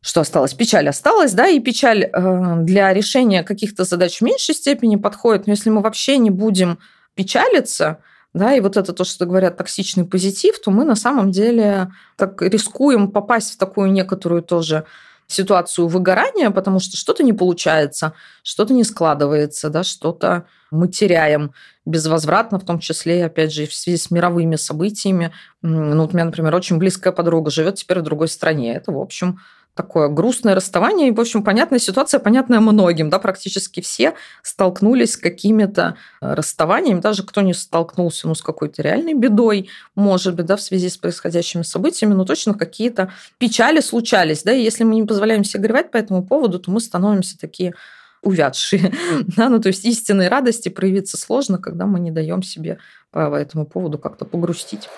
что 0.02 0.20
осталось? 0.20 0.52
Печаль 0.52 0.88
осталась, 0.88 1.32
да, 1.32 1.48
и 1.48 1.60
печаль 1.60 2.04
э, 2.04 2.56
для 2.58 2.92
решения 2.92 3.44
каких-то 3.44 3.84
задач 3.84 4.18
в 4.18 4.22
меньшей 4.22 4.54
степени 4.54 4.96
подходит, 4.96 5.46
но 5.46 5.52
если 5.52 5.70
мы 5.70 5.80
вообще 5.80 6.18
не 6.18 6.30
будем 6.30 6.78
печалиться, 7.14 7.98
да, 8.34 8.54
и 8.54 8.60
вот 8.60 8.76
это 8.76 8.92
то, 8.92 9.04
что 9.04 9.26
говорят 9.26 9.56
токсичный 9.56 10.04
позитив, 10.04 10.60
то 10.60 10.70
мы 10.70 10.84
на 10.84 10.96
самом 10.96 11.30
деле 11.30 11.92
так 12.16 12.42
рискуем 12.42 13.10
попасть 13.10 13.54
в 13.54 13.58
такую 13.58 13.92
некоторую 13.92 14.42
тоже 14.42 14.84
ситуацию 15.28 15.86
выгорания, 15.86 16.50
потому 16.50 16.80
что 16.80 16.96
что-то 16.96 17.22
не 17.22 17.32
получается, 17.32 18.12
что-то 18.42 18.74
не 18.74 18.84
складывается, 18.84 19.70
да, 19.70 19.82
что-то 19.82 20.46
мы 20.70 20.88
теряем 20.88 21.52
безвозвратно, 21.84 22.58
в 22.58 22.64
том 22.64 22.80
числе, 22.80 23.24
опять 23.24 23.52
же, 23.52 23.66
в 23.66 23.74
связи 23.74 23.98
с 23.98 24.10
мировыми 24.10 24.56
событиями. 24.56 25.32
Ну, 25.62 26.00
вот 26.00 26.12
у 26.12 26.16
меня, 26.16 26.24
например, 26.24 26.54
очень 26.54 26.78
близкая 26.78 27.12
подруга 27.12 27.50
живет 27.50 27.76
теперь 27.76 28.00
в 28.00 28.02
другой 28.02 28.28
стране. 28.28 28.74
Это, 28.74 28.92
в 28.92 28.98
общем, 28.98 29.40
такое 29.74 30.08
грустное 30.08 30.54
расставание. 30.54 31.08
И, 31.08 31.12
в 31.12 31.20
общем, 31.20 31.42
понятная 31.42 31.78
ситуация, 31.78 32.20
понятная 32.20 32.60
многим. 32.60 33.08
Да, 33.08 33.18
практически 33.18 33.80
все 33.80 34.14
столкнулись 34.42 35.12
с 35.12 35.16
какими-то 35.16 35.96
э, 36.20 36.34
расставаниями. 36.34 37.00
Даже 37.00 37.22
кто 37.22 37.40
не 37.40 37.54
столкнулся 37.54 38.28
ну, 38.28 38.34
с 38.34 38.42
какой-то 38.42 38.82
реальной 38.82 39.14
бедой, 39.14 39.70
может 39.94 40.34
быть, 40.34 40.46
да, 40.46 40.56
в 40.56 40.62
связи 40.62 40.88
с 40.88 40.98
происходящими 40.98 41.62
событиями, 41.62 42.12
но 42.12 42.24
точно 42.24 42.54
какие-то 42.54 43.12
печали 43.38 43.80
случались. 43.80 44.42
Да, 44.42 44.52
и 44.52 44.62
если 44.62 44.84
мы 44.84 44.94
не 44.94 45.04
позволяем 45.04 45.44
себе 45.44 45.62
горевать 45.62 45.90
по 45.90 45.96
этому 45.96 46.24
поводу, 46.24 46.58
то 46.58 46.70
мы 46.70 46.80
становимся 46.80 47.38
такие 47.38 47.74
увядшие. 48.22 48.92
да? 49.36 49.48
Ну, 49.48 49.58
то 49.58 49.68
есть 49.68 49.84
истинной 49.86 50.28
радости 50.28 50.68
проявиться 50.68 51.16
сложно, 51.16 51.58
когда 51.58 51.86
мы 51.86 51.98
не 51.98 52.10
даем 52.10 52.42
себе 52.42 52.78
по 53.10 53.34
этому 53.34 53.66
поводу 53.66 53.98
как-то 53.98 54.24
погрустить. 54.24 54.88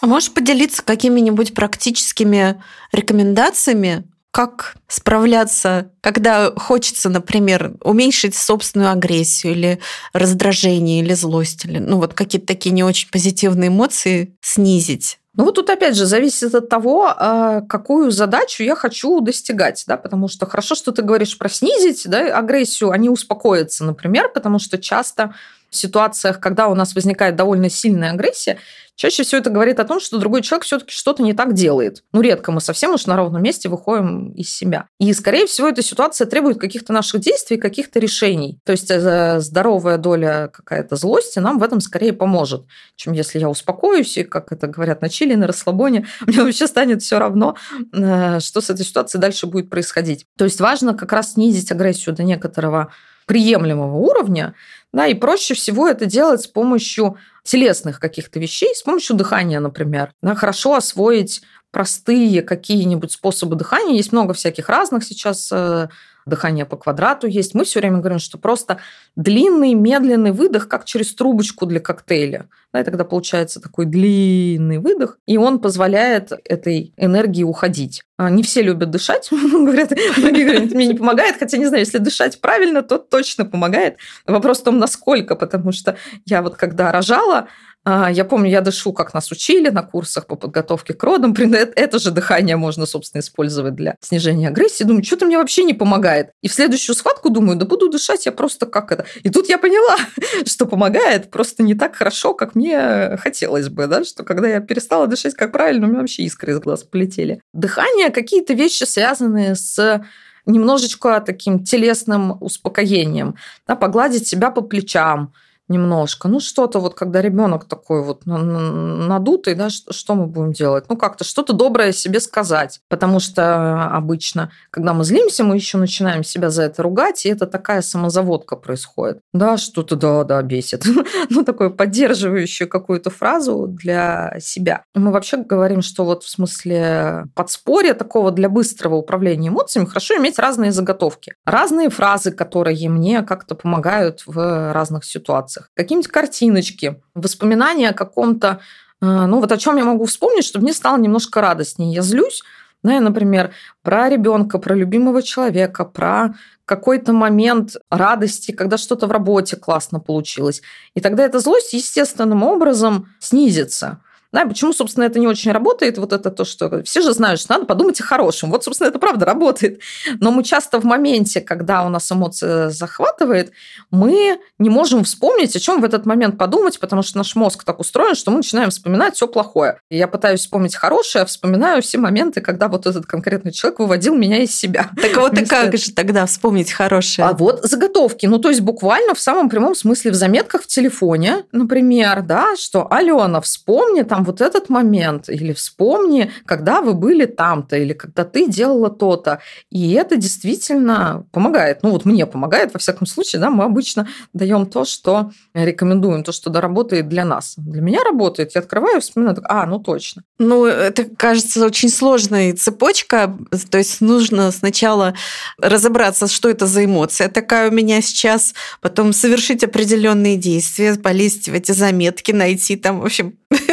А 0.00 0.06
можешь 0.06 0.32
поделиться 0.32 0.82
какими-нибудь 0.82 1.54
практическими 1.54 2.62
рекомендациями, 2.92 4.04
как 4.30 4.76
справляться, 4.86 5.90
когда 6.00 6.52
хочется, 6.52 7.08
например, 7.08 7.72
уменьшить 7.82 8.36
собственную 8.36 8.92
агрессию 8.92 9.52
или 9.52 9.80
раздражение, 10.12 11.00
или 11.00 11.14
злость, 11.14 11.64
или 11.64 11.78
ну 11.78 11.98
вот 11.98 12.14
какие-то 12.14 12.46
такие 12.46 12.70
не 12.70 12.84
очень 12.84 13.10
позитивные 13.10 13.68
эмоции 13.68 14.36
снизить? 14.40 15.18
Ну 15.36 15.44
вот 15.44 15.54
тут 15.54 15.70
опять 15.70 15.96
же 15.96 16.06
зависит 16.06 16.54
от 16.54 16.68
того, 16.68 17.06
а, 17.16 17.60
какую 17.62 18.10
задачу 18.10 18.62
я 18.62 18.74
хочу 18.74 19.20
достигать, 19.20 19.84
да, 19.86 19.96
потому 19.96 20.28
что 20.28 20.46
хорошо, 20.46 20.74
что 20.74 20.92
ты 20.92 21.02
говоришь 21.02 21.38
про 21.38 21.48
снизить 21.48 22.02
да, 22.06 22.36
агрессию, 22.36 22.90
они 22.90 23.08
успокоятся, 23.08 23.84
например, 23.84 24.30
потому 24.32 24.58
что 24.58 24.76
часто 24.76 25.34
ситуациях, 25.70 26.40
когда 26.40 26.68
у 26.68 26.74
нас 26.74 26.94
возникает 26.94 27.36
довольно 27.36 27.70
сильная 27.70 28.12
агрессия, 28.12 28.58
чаще 29.00 29.22
всего 29.22 29.40
это 29.40 29.48
говорит 29.48 29.80
о 29.80 29.84
том, 29.84 29.98
что 29.98 30.18
другой 30.18 30.42
человек 30.42 30.64
все-таки 30.64 30.92
что-то 30.92 31.22
не 31.22 31.32
так 31.32 31.54
делает. 31.54 32.04
Ну, 32.12 32.20
редко 32.20 32.52
мы 32.52 32.60
совсем 32.60 32.92
уж 32.92 33.06
на 33.06 33.16
ровном 33.16 33.42
месте 33.42 33.70
выходим 33.70 34.32
из 34.32 34.54
себя. 34.54 34.88
И, 34.98 35.10
скорее 35.14 35.46
всего, 35.46 35.68
эта 35.68 35.82
ситуация 35.82 36.26
требует 36.26 36.60
каких-то 36.60 36.92
наших 36.92 37.22
действий, 37.22 37.56
каких-то 37.56 37.98
решений. 37.98 38.58
То 38.64 38.72
есть 38.72 38.90
э, 38.90 39.40
здоровая 39.40 39.96
доля 39.96 40.50
какая-то 40.52 40.96
злости 40.96 41.38
нам 41.38 41.58
в 41.58 41.62
этом 41.62 41.80
скорее 41.80 42.12
поможет, 42.12 42.66
чем 42.96 43.14
если 43.14 43.38
я 43.38 43.48
успокоюсь 43.48 44.18
и, 44.18 44.24
как 44.24 44.52
это 44.52 44.66
говорят 44.66 45.00
на 45.00 45.08
чили, 45.08 45.34
на 45.34 45.46
расслабоне, 45.46 46.06
мне 46.26 46.42
вообще 46.42 46.66
станет 46.66 47.00
все 47.00 47.18
равно, 47.18 47.56
э, 47.94 48.40
что 48.40 48.60
с 48.60 48.68
этой 48.68 48.84
ситуацией 48.84 49.22
дальше 49.22 49.46
будет 49.46 49.70
происходить. 49.70 50.26
То 50.36 50.44
есть 50.44 50.60
важно 50.60 50.92
как 50.92 51.12
раз 51.12 51.32
снизить 51.32 51.72
агрессию 51.72 52.14
до 52.14 52.22
некоторого 52.22 52.92
приемлемого 53.30 53.94
уровня, 53.94 54.56
да, 54.92 55.06
и 55.06 55.14
проще 55.14 55.54
всего 55.54 55.86
это 55.86 56.04
делать 56.04 56.40
с 56.40 56.48
помощью 56.48 57.16
телесных 57.44 58.00
каких-то 58.00 58.40
вещей, 58.40 58.74
с 58.74 58.82
помощью 58.82 59.14
дыхания, 59.14 59.60
например. 59.60 60.12
Да, 60.20 60.34
хорошо 60.34 60.74
освоить 60.74 61.42
простые 61.70 62.42
какие-нибудь 62.42 63.12
способы 63.12 63.54
дыхания. 63.54 63.94
Есть 63.94 64.10
много 64.10 64.34
всяких 64.34 64.68
разных 64.68 65.04
сейчас 65.04 65.48
э, 65.52 65.90
дыхание 66.26 66.64
по 66.64 66.76
квадрату 66.76 67.26
есть. 67.26 67.54
Мы 67.54 67.64
все 67.64 67.80
время 67.80 67.98
говорим, 67.98 68.18
что 68.18 68.38
просто 68.38 68.78
длинный, 69.16 69.74
медленный 69.74 70.32
выдох, 70.32 70.68
как 70.68 70.84
через 70.84 71.14
трубочку 71.14 71.66
для 71.66 71.80
коктейля. 71.80 72.48
Да, 72.72 72.80
и 72.80 72.84
тогда 72.84 73.04
получается 73.04 73.60
такой 73.60 73.86
длинный 73.86 74.78
выдох, 74.78 75.18
и 75.26 75.36
он 75.36 75.58
позволяет 75.58 76.30
этой 76.44 76.92
энергии 76.96 77.42
уходить. 77.42 78.02
А, 78.16 78.30
не 78.30 78.42
все 78.42 78.62
любят 78.62 78.90
дышать, 78.90 79.28
говорят, 79.32 79.92
многие 80.16 80.44
говорят, 80.44 80.70
мне 80.72 80.86
не 80.86 80.94
помогает, 80.94 81.36
хотя 81.38 81.56
не 81.56 81.66
знаю, 81.66 81.84
если 81.84 81.98
дышать 81.98 82.40
правильно, 82.40 82.82
то 82.82 82.98
точно 82.98 83.44
помогает. 83.44 83.96
Вопрос 84.26 84.60
в 84.60 84.64
том, 84.64 84.78
насколько, 84.78 85.34
потому 85.34 85.72
что 85.72 85.96
я 86.26 86.42
вот 86.42 86.56
когда 86.56 86.92
рожала, 86.92 87.48
я 87.86 88.24
помню, 88.24 88.50
я 88.50 88.60
дышу, 88.60 88.92
как 88.92 89.14
нас 89.14 89.30
учили 89.30 89.70
на 89.70 89.82
курсах 89.82 90.26
по 90.26 90.36
подготовке 90.36 90.92
к 90.92 91.02
родам. 91.02 91.32
Это 91.76 91.98
же 91.98 92.10
дыхание 92.10 92.56
можно, 92.56 92.86
собственно, 92.86 93.20
использовать 93.20 93.74
для 93.74 93.96
снижения 94.00 94.48
агрессии. 94.48 94.84
Думаю, 94.84 95.04
что-то 95.04 95.26
мне 95.26 95.38
вообще 95.38 95.64
не 95.64 95.74
помогает. 95.74 96.30
И 96.42 96.48
в 96.48 96.52
следующую 96.52 96.94
схватку 96.94 97.30
думаю, 97.30 97.58
да 97.58 97.64
буду 97.64 97.88
дышать 97.88 98.26
я 98.26 98.32
просто 98.32 98.66
как 98.66 98.92
это. 98.92 99.06
И 99.22 99.30
тут 99.30 99.48
я 99.48 99.58
поняла, 99.58 99.96
что 100.46 100.66
помогает 100.66 101.30
просто 101.30 101.62
не 101.62 101.74
так 101.74 101.96
хорошо, 101.96 102.34
как 102.34 102.54
мне 102.54 103.16
хотелось 103.18 103.68
бы, 103.68 103.86
да, 103.86 104.04
что 104.04 104.24
когда 104.24 104.48
я 104.48 104.60
перестала 104.60 105.06
дышать 105.06 105.34
как 105.34 105.52
правильно, 105.52 105.86
у 105.86 105.90
меня 105.90 106.00
вообще 106.00 106.24
искры 106.24 106.52
из 106.52 106.60
глаз 106.60 106.84
полетели. 106.84 107.40
Дыхание, 107.54 108.10
какие-то 108.10 108.52
вещи, 108.52 108.84
связанные 108.84 109.54
с 109.54 110.04
немножечко 110.46 111.20
таким 111.20 111.64
телесным 111.64 112.36
успокоением, 112.42 113.36
да, 113.66 113.76
погладить 113.76 114.26
себя 114.26 114.50
по 114.50 114.60
плечам, 114.60 115.32
немножко. 115.70 116.28
Ну, 116.28 116.40
что-то 116.40 116.80
вот, 116.80 116.94
когда 116.94 117.22
ребенок 117.22 117.64
такой 117.64 118.02
вот 118.02 118.26
надутый, 118.26 119.54
да, 119.54 119.70
что, 119.70 120.14
мы 120.14 120.26
будем 120.26 120.52
делать? 120.52 120.84
Ну, 120.88 120.96
как-то 120.96 121.24
что-то 121.24 121.52
доброе 121.52 121.92
себе 121.92 122.20
сказать. 122.20 122.80
Потому 122.88 123.20
что 123.20 123.86
обычно, 123.86 124.50
когда 124.70 124.92
мы 124.92 125.04
злимся, 125.04 125.44
мы 125.44 125.54
еще 125.54 125.78
начинаем 125.78 126.24
себя 126.24 126.50
за 126.50 126.64
это 126.64 126.82
ругать, 126.82 127.24
и 127.24 127.28
это 127.28 127.46
такая 127.46 127.80
самозаводка 127.82 128.56
происходит. 128.56 129.20
Да, 129.32 129.56
что-то, 129.56 129.96
да, 129.96 130.24
да, 130.24 130.42
бесит. 130.42 130.84
ну, 131.30 131.44
такую 131.44 131.74
поддерживающую 131.74 132.68
какую-то 132.68 133.10
фразу 133.10 133.66
для 133.68 134.36
себя. 134.40 134.82
Мы 134.94 135.12
вообще 135.12 135.38
говорим, 135.38 135.82
что 135.82 136.04
вот 136.04 136.24
в 136.24 136.28
смысле 136.28 137.26
подспорья 137.34 137.94
такого 137.94 138.32
для 138.32 138.48
быстрого 138.48 138.96
управления 138.96 139.48
эмоциями 139.48 139.86
хорошо 139.86 140.16
иметь 140.16 140.38
разные 140.38 140.72
заготовки. 140.72 141.34
Разные 141.46 141.90
фразы, 141.90 142.32
которые 142.32 142.88
мне 142.88 143.22
как-то 143.22 143.54
помогают 143.54 144.22
в 144.26 144.72
разных 144.72 145.04
ситуациях 145.04 145.59
страницах, 145.60 145.70
какие-нибудь 145.74 146.10
картиночки, 146.10 147.00
воспоминания 147.14 147.90
о 147.90 147.94
каком-то, 147.94 148.60
э, 149.00 149.06
ну 149.06 149.40
вот 149.40 149.52
о 149.52 149.56
чем 149.56 149.76
я 149.76 149.84
могу 149.84 150.04
вспомнить, 150.04 150.44
чтобы 150.44 150.64
мне 150.64 150.72
стало 150.72 150.98
немножко 150.98 151.40
радостнее. 151.40 151.92
Я 151.92 152.02
злюсь, 152.02 152.42
да, 152.82 152.94
я, 152.94 153.00
например, 153.00 153.50
про 153.82 154.08
ребенка, 154.08 154.58
про 154.58 154.74
любимого 154.74 155.22
человека, 155.22 155.84
про 155.84 156.34
какой-то 156.64 157.12
момент 157.12 157.76
радости, 157.90 158.52
когда 158.52 158.78
что-то 158.78 159.06
в 159.06 159.12
работе 159.12 159.56
классно 159.56 160.00
получилось. 160.00 160.62
И 160.94 161.00
тогда 161.00 161.24
эта 161.24 161.40
злость 161.40 161.74
естественным 161.74 162.42
образом 162.42 163.08
снизится. 163.18 164.00
Да, 164.32 164.44
почему, 164.46 164.72
собственно, 164.72 165.04
это 165.04 165.18
не 165.18 165.26
очень 165.26 165.50
работает? 165.50 165.98
Вот 165.98 166.12
это 166.12 166.30
то, 166.30 166.44
что 166.44 166.82
все 166.84 167.00
же 167.00 167.12
знают, 167.12 167.40
что 167.40 167.54
надо 167.54 167.66
подумать 167.66 168.00
о 168.00 168.04
хорошем. 168.04 168.50
Вот, 168.50 168.62
собственно, 168.62 168.88
это 168.88 168.98
правда 168.98 169.26
работает. 169.26 169.80
Но 170.20 170.30
мы 170.30 170.44
часто 170.44 170.80
в 170.80 170.84
моменте, 170.84 171.40
когда 171.40 171.84
у 171.84 171.88
нас 171.88 172.10
эмоция 172.12 172.70
захватывает, 172.70 173.52
мы 173.90 174.38
не 174.58 174.70
можем 174.70 175.02
вспомнить, 175.04 175.56
о 175.56 175.60
чем 175.60 175.80
в 175.80 175.84
этот 175.84 176.06
момент 176.06 176.38
подумать, 176.38 176.78
потому 176.78 177.02
что 177.02 177.18
наш 177.18 177.34
мозг 177.34 177.64
так 177.64 177.80
устроен, 177.80 178.14
что 178.14 178.30
мы 178.30 178.38
начинаем 178.38 178.70
вспоминать 178.70 179.16
все 179.16 179.26
плохое. 179.26 179.80
И 179.90 179.96
я 179.96 180.06
пытаюсь 180.06 180.40
вспомнить 180.40 180.76
хорошее, 180.76 181.22
а 181.22 181.26
вспоминаю 181.26 181.82
все 181.82 181.98
моменты, 181.98 182.40
когда 182.40 182.68
вот 182.68 182.86
этот 182.86 183.06
конкретный 183.06 183.52
человек 183.52 183.80
выводил 183.80 184.14
меня 184.14 184.42
из 184.42 184.54
себя. 184.56 184.90
Так 185.00 185.16
вот 185.16 185.36
и 185.38 185.44
как 185.44 185.76
же 185.76 185.92
тогда 185.92 186.26
вспомнить 186.26 186.70
хорошее? 186.70 187.28
А 187.28 187.32
вот 187.32 187.62
заготовки. 187.62 188.26
Ну, 188.26 188.38
то 188.38 188.48
есть 188.48 188.60
буквально 188.60 189.14
в 189.14 189.20
самом 189.20 189.48
прямом 189.48 189.74
смысле 189.74 190.12
в 190.12 190.14
заметках 190.14 190.62
в 190.62 190.66
телефоне, 190.68 191.44
например, 191.52 192.22
да, 192.22 192.54
что 192.56 192.86
Алена, 192.90 193.40
вспомни 193.40 194.02
там 194.02 194.19
там 194.20 194.24
вот 194.24 194.40
этот 194.40 194.68
момент, 194.68 195.28
или 195.28 195.52
вспомни, 195.52 196.30
когда 196.46 196.80
вы 196.80 196.94
были 196.94 197.26
там-то, 197.26 197.76
или 197.76 197.92
когда 197.92 198.24
ты 198.24 198.48
делала 198.48 198.90
то-то. 198.90 199.38
И 199.70 199.92
это 199.92 200.16
действительно 200.16 201.24
помогает. 201.32 201.82
Ну 201.82 201.90
вот 201.90 202.04
мне 202.04 202.26
помогает, 202.26 202.72
во 202.72 202.78
всяком 202.78 203.06
случае, 203.06 203.40
да, 203.40 203.50
мы 203.50 203.64
обычно 203.64 204.06
даем 204.34 204.66
то, 204.66 204.84
что 204.84 205.30
рекомендуем, 205.54 206.22
то, 206.22 206.32
что 206.32 206.50
доработает 206.50 207.08
для 207.08 207.24
нас. 207.24 207.54
Для 207.56 207.82
меня 207.82 208.00
работает, 208.04 208.54
я 208.54 208.60
открываю, 208.60 209.00
вспоминаю, 209.00 209.36
а, 209.44 209.66
ну 209.66 209.78
точно. 209.78 210.22
Ну, 210.38 210.64
это 210.64 211.04
кажется 211.04 211.66
очень 211.66 211.88
сложной 211.88 212.52
цепочка, 212.52 213.36
то 213.70 213.78
есть 213.78 214.00
нужно 214.00 214.50
сначала 214.52 215.14
разобраться, 215.58 216.26
что 216.26 216.48
это 216.48 216.66
за 216.66 216.84
эмоция 216.84 217.28
такая 217.28 217.70
у 217.70 217.72
меня 217.72 218.02
сейчас, 218.02 218.54
потом 218.80 219.12
совершить 219.12 219.64
определенные 219.64 220.36
действия, 220.36 220.94
полезть 220.94 221.48
в 221.48 221.54
эти 221.54 221.72
заметки, 221.72 222.32
найти 222.32 222.76
там, 222.76 223.00
в 223.00 223.04
общем, 223.04 223.34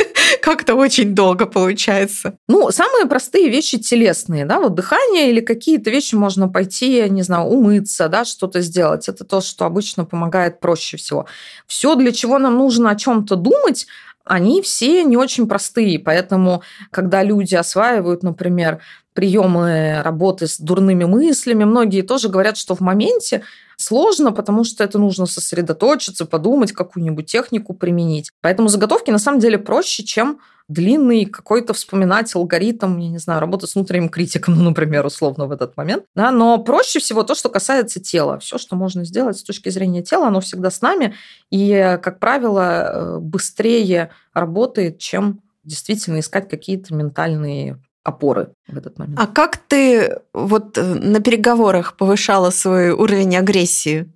как-то 0.47 0.75
очень 0.75 1.13
долго 1.13 1.45
получается. 1.45 2.37
Ну, 2.47 2.71
самые 2.71 3.05
простые 3.05 3.49
вещи 3.49 3.77
телесные, 3.79 4.45
да, 4.45 4.61
вот 4.61 4.75
дыхание 4.75 5.29
или 5.29 5.41
какие-то 5.41 5.89
вещи 5.89 6.15
можно 6.15 6.47
пойти, 6.47 7.09
не 7.09 7.21
знаю, 7.21 7.47
умыться, 7.47 8.07
да, 8.07 8.23
что-то 8.23 8.61
сделать. 8.61 9.09
Это 9.09 9.25
то, 9.25 9.41
что 9.41 9.65
обычно 9.65 10.05
помогает 10.05 10.61
проще 10.61 10.95
всего. 10.95 11.25
Все, 11.65 11.95
для 11.95 12.13
чего 12.13 12.39
нам 12.39 12.57
нужно 12.57 12.91
о 12.91 12.95
чем-то 12.95 13.35
думать, 13.35 13.87
они 14.23 14.61
все 14.61 15.03
не 15.03 15.17
очень 15.17 15.49
простые, 15.49 15.99
поэтому, 15.99 16.63
когда 16.91 17.23
люди 17.23 17.55
осваивают, 17.55 18.23
например, 18.23 18.79
приемы 19.11 20.01
работы 20.01 20.47
с 20.47 20.59
дурными 20.59 21.03
мыслями, 21.03 21.65
многие 21.65 22.03
тоже 22.03 22.29
говорят, 22.29 22.55
что 22.55 22.73
в 22.73 22.79
моменте 22.79 23.43
сложно, 23.77 24.31
потому 24.31 24.63
что 24.63 24.83
это 24.83 24.99
нужно 24.99 25.25
сосредоточиться, 25.25 26.25
подумать, 26.25 26.73
какую-нибудь 26.73 27.25
технику 27.27 27.73
применить. 27.73 28.31
Поэтому 28.41 28.67
заготовки 28.67 29.11
на 29.11 29.19
самом 29.19 29.39
деле 29.39 29.57
проще, 29.57 30.03
чем 30.03 30.39
длинный 30.67 31.25
какой-то 31.25 31.73
вспоминать 31.73 32.35
алгоритм, 32.35 32.97
я 32.97 33.09
не 33.09 33.19
знаю, 33.19 33.39
работы 33.39 33.67
с 33.67 33.75
внутренним 33.75 34.09
критиком, 34.09 34.55
ну, 34.57 34.63
например, 34.63 35.05
условно 35.05 35.45
в 35.45 35.51
этот 35.51 35.77
момент. 35.77 36.03
Да, 36.15 36.31
но 36.31 36.57
проще 36.57 36.99
всего 36.99 37.23
то, 37.23 37.35
что 37.35 37.49
касается 37.49 38.01
тела. 38.01 38.39
Все, 38.39 38.57
что 38.57 38.75
можно 38.75 39.05
сделать 39.05 39.37
с 39.37 39.43
точки 39.43 39.69
зрения 39.69 40.03
тела, 40.03 40.27
оно 40.27 40.41
всегда 40.41 40.69
с 40.69 40.81
нами. 40.81 41.13
И, 41.51 41.97
как 42.01 42.19
правило, 42.19 42.61
э, 42.61 43.19
быстрее 43.19 44.11
работает, 44.33 44.99
чем 44.99 45.41
действительно 45.63 46.19
искать 46.19 46.49
какие-то 46.49 46.93
ментальные 46.93 47.79
опоры 48.07 48.53
в 48.67 48.77
этот 48.77 48.97
момент. 48.99 49.19
А 49.19 49.27
как 49.27 49.57
ты 49.57 50.19
вот 50.33 50.77
э, 50.77 50.81
на 50.81 51.19
переговорах 51.19 51.97
повышала 51.97 52.51
свой 52.51 52.91
уровень 52.91 53.35
агрессии? 53.35 54.09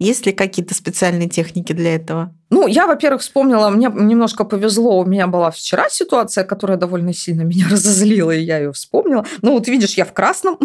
Есть 0.00 0.26
ли 0.26 0.32
какие-то 0.32 0.74
специальные 0.74 1.28
техники 1.28 1.72
для 1.72 1.94
этого? 1.94 2.34
Ну, 2.50 2.66
я, 2.66 2.86
во-первых, 2.86 3.20
вспомнила, 3.22 3.68
мне 3.68 3.88
немножко 3.94 4.44
повезло, 4.44 4.98
у 4.98 5.04
меня 5.04 5.26
была 5.26 5.50
вчера 5.50 5.88
ситуация, 5.88 6.44
которая 6.44 6.78
довольно 6.78 7.12
сильно 7.12 7.42
меня 7.44 7.66
разозлила, 7.70 8.30
и 8.30 8.42
я 8.42 8.58
ее 8.58 8.72
вспомнила. 8.72 9.26
Ну, 9.42 9.52
вот 9.52 9.68
видишь, 9.68 9.94
я 9.94 10.04
в 10.04 10.12
красном, 10.12 10.58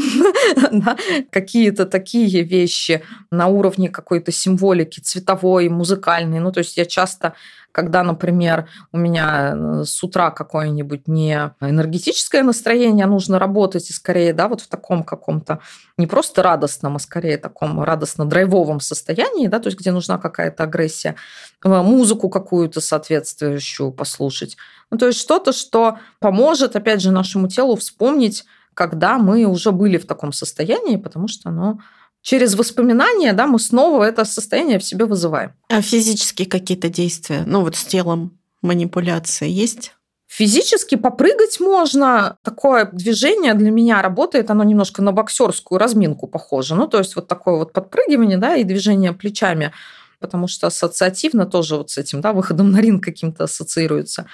какие-то 1.31 1.85
такие 1.85 2.43
вещи 2.43 3.03
на 3.29 3.47
уровне 3.47 3.89
какой-то 3.89 4.31
символики 4.31 5.01
цветовой, 5.01 5.69
музыкальной. 5.69 6.39
Ну, 6.39 6.51
то 6.51 6.59
есть 6.59 6.77
я 6.77 6.85
часто 6.85 7.33
когда, 7.71 8.03
например, 8.03 8.67
у 8.91 8.97
меня 8.97 9.53
э, 9.53 9.83
с 9.85 10.03
утра 10.03 10.31
какое-нибудь 10.31 11.07
не 11.07 11.53
энергетическое 11.61 12.43
настроение, 12.43 13.05
а 13.05 13.09
нужно 13.09 13.39
работать 13.39 13.89
и 13.89 13.93
скорее, 13.93 14.33
да, 14.33 14.47
вот 14.47 14.61
в 14.61 14.67
таком 14.67 15.03
каком-то 15.03 15.59
не 15.97 16.07
просто 16.07 16.43
радостном, 16.43 16.95
а 16.95 16.99
скорее 16.99 17.37
таком 17.37 17.81
радостно-драйвовом 17.81 18.79
состоянии, 18.79 19.47
да, 19.47 19.59
то 19.59 19.67
есть 19.67 19.79
где 19.79 19.91
нужна 19.91 20.17
какая-то 20.17 20.63
агрессия, 20.63 21.15
э, 21.63 21.69
музыку 21.69 22.29
какую-то 22.29 22.81
соответствующую 22.81 23.91
послушать. 23.91 24.57
Ну, 24.91 24.97
то 24.97 25.07
есть 25.07 25.19
что-то, 25.19 25.51
что 25.51 25.99
поможет, 26.19 26.75
опять 26.75 27.01
же, 27.01 27.11
нашему 27.11 27.47
телу 27.47 27.75
вспомнить, 27.75 28.45
когда 28.73 29.17
мы 29.17 29.45
уже 29.45 29.71
были 29.71 29.97
в 29.97 30.07
таком 30.07 30.31
состоянии, 30.31 30.95
потому 30.95 31.27
что 31.27 31.49
оно 31.49 31.79
через 32.21 32.55
воспоминания, 32.55 33.33
да, 33.33 33.47
мы 33.47 33.59
снова 33.59 34.03
это 34.03 34.25
состояние 34.25 34.79
в 34.79 34.83
себе 34.83 35.05
вызываем. 35.05 35.53
А 35.69 35.81
физические 35.81 36.47
какие-то 36.47 36.89
действия, 36.89 37.43
ну 37.45 37.61
вот 37.61 37.75
с 37.75 37.85
телом 37.85 38.37
манипуляции 38.61 39.49
есть? 39.49 39.93
Физически 40.27 40.95
попрыгать 40.95 41.59
можно. 41.59 42.37
Такое 42.43 42.87
движение 42.91 43.55
для 43.55 43.71
меня 43.71 44.01
работает, 44.01 44.51
оно 44.51 44.63
немножко 44.63 45.01
на 45.01 45.11
боксерскую 45.11 45.79
разминку 45.79 46.27
похоже. 46.27 46.75
Ну, 46.75 46.87
то 46.87 46.99
есть 46.99 47.15
вот 47.15 47.27
такое 47.27 47.55
вот 47.55 47.73
подпрыгивание, 47.73 48.37
да, 48.37 48.55
и 48.55 48.63
движение 48.63 49.11
плечами, 49.11 49.73
потому 50.19 50.47
что 50.47 50.67
ассоциативно 50.67 51.47
тоже 51.47 51.77
вот 51.77 51.89
с 51.89 51.97
этим, 51.97 52.21
да, 52.21 52.33
выходом 52.33 52.71
на 52.71 52.79
ринг 52.79 53.03
каким-то 53.03 53.45
ассоциируется. 53.45 54.27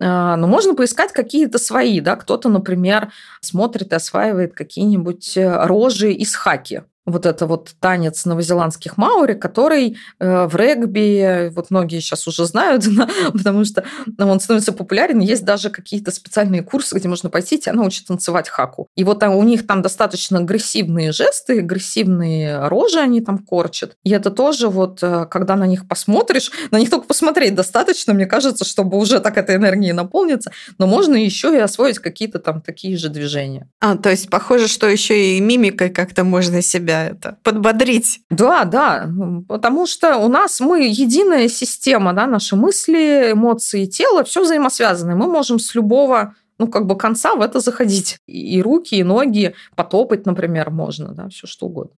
А, 0.00 0.36
но 0.36 0.46
можно 0.46 0.74
поискать 0.74 1.12
какие-то 1.12 1.58
свои, 1.58 2.00
да, 2.00 2.16
кто-то, 2.16 2.48
например, 2.48 3.12
смотрит 3.42 3.92
и 3.92 3.96
осваивает 3.96 4.54
какие-нибудь 4.54 5.36
э, 5.36 5.66
рожи 5.66 6.12
из 6.12 6.34
хаки 6.34 6.82
вот 7.06 7.24
это 7.24 7.46
вот 7.46 7.74
танец 7.80 8.24
новозеландских 8.24 8.96
маори, 8.96 9.34
который 9.34 9.96
э, 10.18 10.46
в 10.46 10.56
регби, 10.56 11.50
вот 11.54 11.70
многие 11.70 12.00
сейчас 12.00 12.26
уже 12.26 12.44
знают, 12.46 12.84
потому 13.32 13.64
что 13.64 13.84
он 14.18 14.40
становится 14.40 14.72
популярен. 14.72 15.20
Есть 15.20 15.44
даже 15.44 15.70
какие-то 15.70 16.10
специальные 16.10 16.62
курсы, 16.62 16.96
где 16.96 17.08
можно 17.08 17.30
пойти, 17.30 17.58
тебя 17.58 17.74
научат 17.74 18.06
танцевать 18.06 18.48
хаку. 18.48 18.88
И 18.96 19.04
вот 19.04 19.20
там, 19.20 19.36
у 19.36 19.42
них 19.44 19.66
там 19.66 19.82
достаточно 19.82 20.40
агрессивные 20.40 21.12
жесты, 21.12 21.60
агрессивные 21.60 22.66
рожи 22.66 22.98
они 22.98 23.20
там 23.20 23.38
корчат. 23.38 23.96
И 24.02 24.10
это 24.10 24.30
тоже 24.30 24.68
вот, 24.68 24.98
э, 25.02 25.26
когда 25.30 25.54
на 25.54 25.66
них 25.66 25.86
посмотришь, 25.86 26.50
на 26.72 26.80
них 26.80 26.90
только 26.90 27.06
посмотреть 27.06 27.54
достаточно, 27.54 28.14
мне 28.14 28.26
кажется, 28.26 28.64
чтобы 28.64 28.98
уже 28.98 29.20
так 29.20 29.38
этой 29.38 29.56
энергией 29.56 29.92
наполниться, 29.92 30.50
но 30.78 30.88
можно 30.88 31.14
еще 31.14 31.54
и 31.54 31.60
освоить 31.60 32.00
какие-то 32.00 32.40
там 32.40 32.60
такие 32.60 32.96
же 32.96 33.10
движения. 33.10 33.68
А, 33.80 33.96
то 33.96 34.10
есть 34.10 34.28
похоже, 34.28 34.66
что 34.66 34.88
еще 34.88 35.36
и 35.36 35.40
мимикой 35.40 35.90
как-то 35.90 36.24
можно 36.24 36.62
себя 36.62 36.95
это 37.04 37.38
подбодрить. 37.42 38.20
Да, 38.30 38.64
да, 38.64 39.08
потому 39.48 39.86
что 39.86 40.16
у 40.16 40.28
нас 40.28 40.60
мы 40.60 40.86
единая 40.86 41.48
система, 41.48 42.12
да, 42.12 42.26
наши 42.26 42.56
мысли, 42.56 43.32
эмоции, 43.32 43.86
тело, 43.86 44.24
все 44.24 44.42
взаимосвязано. 44.42 45.16
Мы 45.16 45.26
можем 45.26 45.58
с 45.58 45.74
любого 45.74 46.34
ну, 46.58 46.68
как 46.68 46.86
бы 46.86 46.96
конца 46.96 47.34
в 47.34 47.42
это 47.42 47.60
заходить. 47.60 48.18
И 48.26 48.62
руки, 48.62 48.94
и 48.96 49.02
ноги, 49.02 49.54
потопать, 49.74 50.26
например, 50.26 50.70
можно, 50.70 51.08
да, 51.08 51.28
все 51.28 51.46
что 51.46 51.66
угодно. 51.66 51.92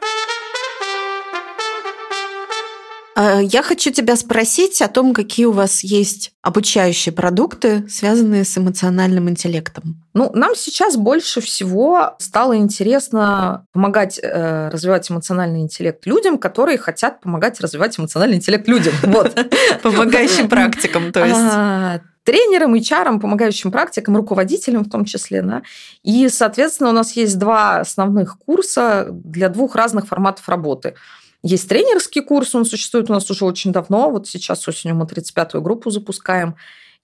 А, 3.17 3.39
я 3.41 3.63
хочу 3.63 3.91
тебя 3.91 4.15
спросить 4.15 4.79
о 4.83 4.87
том, 4.87 5.11
какие 5.11 5.47
у 5.47 5.51
вас 5.51 5.83
есть 5.83 6.33
обучающие 6.43 7.11
продукты, 7.11 7.83
связанные 7.89 8.43
с 8.43 8.55
эмоциональным 8.55 9.27
интеллектом. 9.27 10.05
Ну, 10.13 10.31
нам 10.35 10.55
сейчас 10.55 10.97
больше 10.97 11.41
всего 11.41 12.15
стало 12.19 12.57
интересно 12.57 13.65
помогать 13.73 14.19
э, 14.21 14.69
развивать 14.69 15.09
эмоциональный 15.09 15.61
интеллект 15.61 16.05
людям, 16.05 16.37
которые 16.37 16.77
хотят 16.77 17.19
помогать 17.19 17.59
развивать 17.59 17.99
эмоциональный 17.99 18.37
интеллект 18.37 18.67
людям. 18.67 18.93
Вот. 19.07 19.35
Помогающим 19.81 20.47
практикам, 20.47 21.11
то 21.11 21.25
есть 21.25 21.39
а, 21.39 22.01
тренерам, 22.23 22.75
HR, 22.75 23.19
помогающим 23.19 23.71
практикам, 23.71 24.15
руководителям 24.15 24.83
в 24.83 24.89
том 24.91 25.05
числе. 25.05 25.41
Да? 25.41 25.63
И, 26.03 26.29
соответственно, 26.29 26.89
у 26.89 26.93
нас 26.93 27.13
есть 27.13 27.39
два 27.39 27.79
основных 27.79 28.37
курса 28.37 29.07
для 29.09 29.49
двух 29.49 29.75
разных 29.75 30.05
форматов 30.05 30.47
работы– 30.47 30.93
есть 31.47 31.69
тренерский 31.69 32.21
курс, 32.21 32.53
он 32.55 32.65
существует 32.65 33.09
у 33.09 33.13
нас 33.13 33.31
уже 33.31 33.45
очень 33.45 33.71
давно. 33.71 34.09
Вот 34.09 34.27
сейчас 34.27 34.67
осенью 34.67 34.97
мы 34.97 35.05
35-ю 35.05 35.61
группу 35.61 35.89
запускаем. 35.89 36.55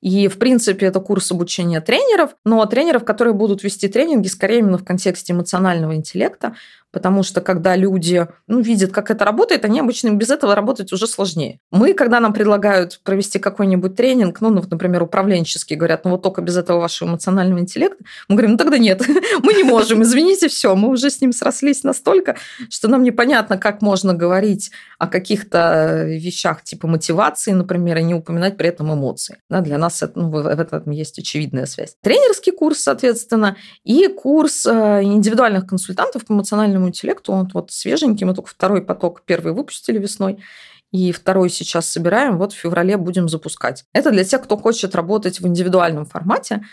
И, 0.02 0.28
в 0.28 0.38
принципе, 0.38 0.88
это 0.88 1.00
курс 1.00 1.32
обучения 1.32 1.80
тренеров, 1.80 2.36
но 2.44 2.66
тренеров, 2.66 3.06
которые 3.06 3.34
будут 3.34 3.64
вести 3.64 3.88
тренинги, 3.88 4.28
скорее 4.28 4.60
именно 4.60 4.78
в 4.78 4.84
контексте 4.84 5.32
эмоционального 5.32 5.96
интеллекта, 5.96 6.56
потому 6.94 7.24
что 7.24 7.42
когда 7.42 7.76
люди 7.76 8.28
ну, 8.48 8.62
видят, 8.62 8.92
как 8.94 9.10
это 9.12 9.26
работает, 9.26 9.66
они 9.66 9.80
обычно 9.80 10.12
без 10.12 10.30
этого 10.30 10.56
работать 10.56 10.94
уже 10.94 11.08
сложнее. 11.08 11.60
Мы, 11.72 11.94
когда 11.94 12.20
нам 12.20 12.34
предлагают 12.34 13.02
провести 13.04 13.40
какой-нибудь 13.40 13.96
тренинг, 13.96 14.40
ну, 14.40 14.50
например, 14.52 15.02
управленческий, 15.04 15.76
говорят, 15.76 16.06
ну 16.06 16.12
вот 16.12 16.22
только 16.22 16.42
без 16.42 16.56
этого 16.56 16.80
вашего 16.80 17.10
эмоционального 17.10 17.60
интеллекта, 17.60 18.04
мы 18.30 18.36
говорим, 18.36 18.52
ну 18.52 18.58
тогда 18.58 18.78
нет, 18.78 19.02
мы 19.44 19.54
не 19.54 19.64
можем, 19.64 20.04
извините, 20.04 20.48
все, 20.48 20.76
мы 20.76 20.90
уже 20.90 21.10
с 21.10 21.20
ним 21.20 21.34
срослись 21.34 21.84
настолько, 21.84 22.38
что 22.70 22.88
нам 22.88 23.04
непонятно, 23.04 23.58
как 23.58 23.82
можно 23.82 24.14
говорить 24.14 24.72
о 25.00 25.08
каких-то 25.08 26.06
вещах 26.06 26.64
типа 26.64 26.88
мотивации, 26.88 27.52
например, 27.52 27.98
и 27.98 28.04
не 28.04 28.14
упоминать 28.14 28.56
при 28.56 28.70
этом 28.70 28.94
эмоции. 28.94 29.38
Да, 29.50 29.62
для 29.62 29.80
нас 29.80 30.04
это, 30.04 30.20
ну, 30.20 30.30
в 30.30 30.46
этом 30.46 30.92
есть 30.92 31.18
очевидная 31.18 31.66
связь. 31.66 31.96
Тренерский 32.02 32.52
курс, 32.52 32.82
соответственно, 32.82 33.58
и 33.84 34.08
курс 34.08 34.66
э, 34.68 35.02
индивидуальных 35.04 35.66
консультантов 35.66 36.26
по 36.26 36.34
эмоциональному 36.34 36.83
искусственному 36.84 36.90
интеллекту. 36.90 37.32
Он 37.34 37.50
вот 37.54 37.72
свеженький, 37.72 38.26
мы 38.26 38.34
только 38.34 38.50
второй 38.50 38.82
поток 38.82 39.24
первый 39.26 39.54
выпустили 39.54 39.98
весной. 40.00 40.44
И 40.92 41.12
второй 41.12 41.50
сейчас 41.50 41.88
собираем, 41.90 42.38
вот 42.38 42.54
в 42.54 42.56
феврале 42.56 42.98
будем 42.98 43.28
запускать. 43.28 43.86
Это 43.94 44.12
для 44.12 44.24
тех, 44.24 44.44
кто 44.44 44.58
хочет 44.58 44.96
работать 44.96 45.40
в 45.40 45.48
индивидуальном 45.48 46.06
формате. 46.06 46.64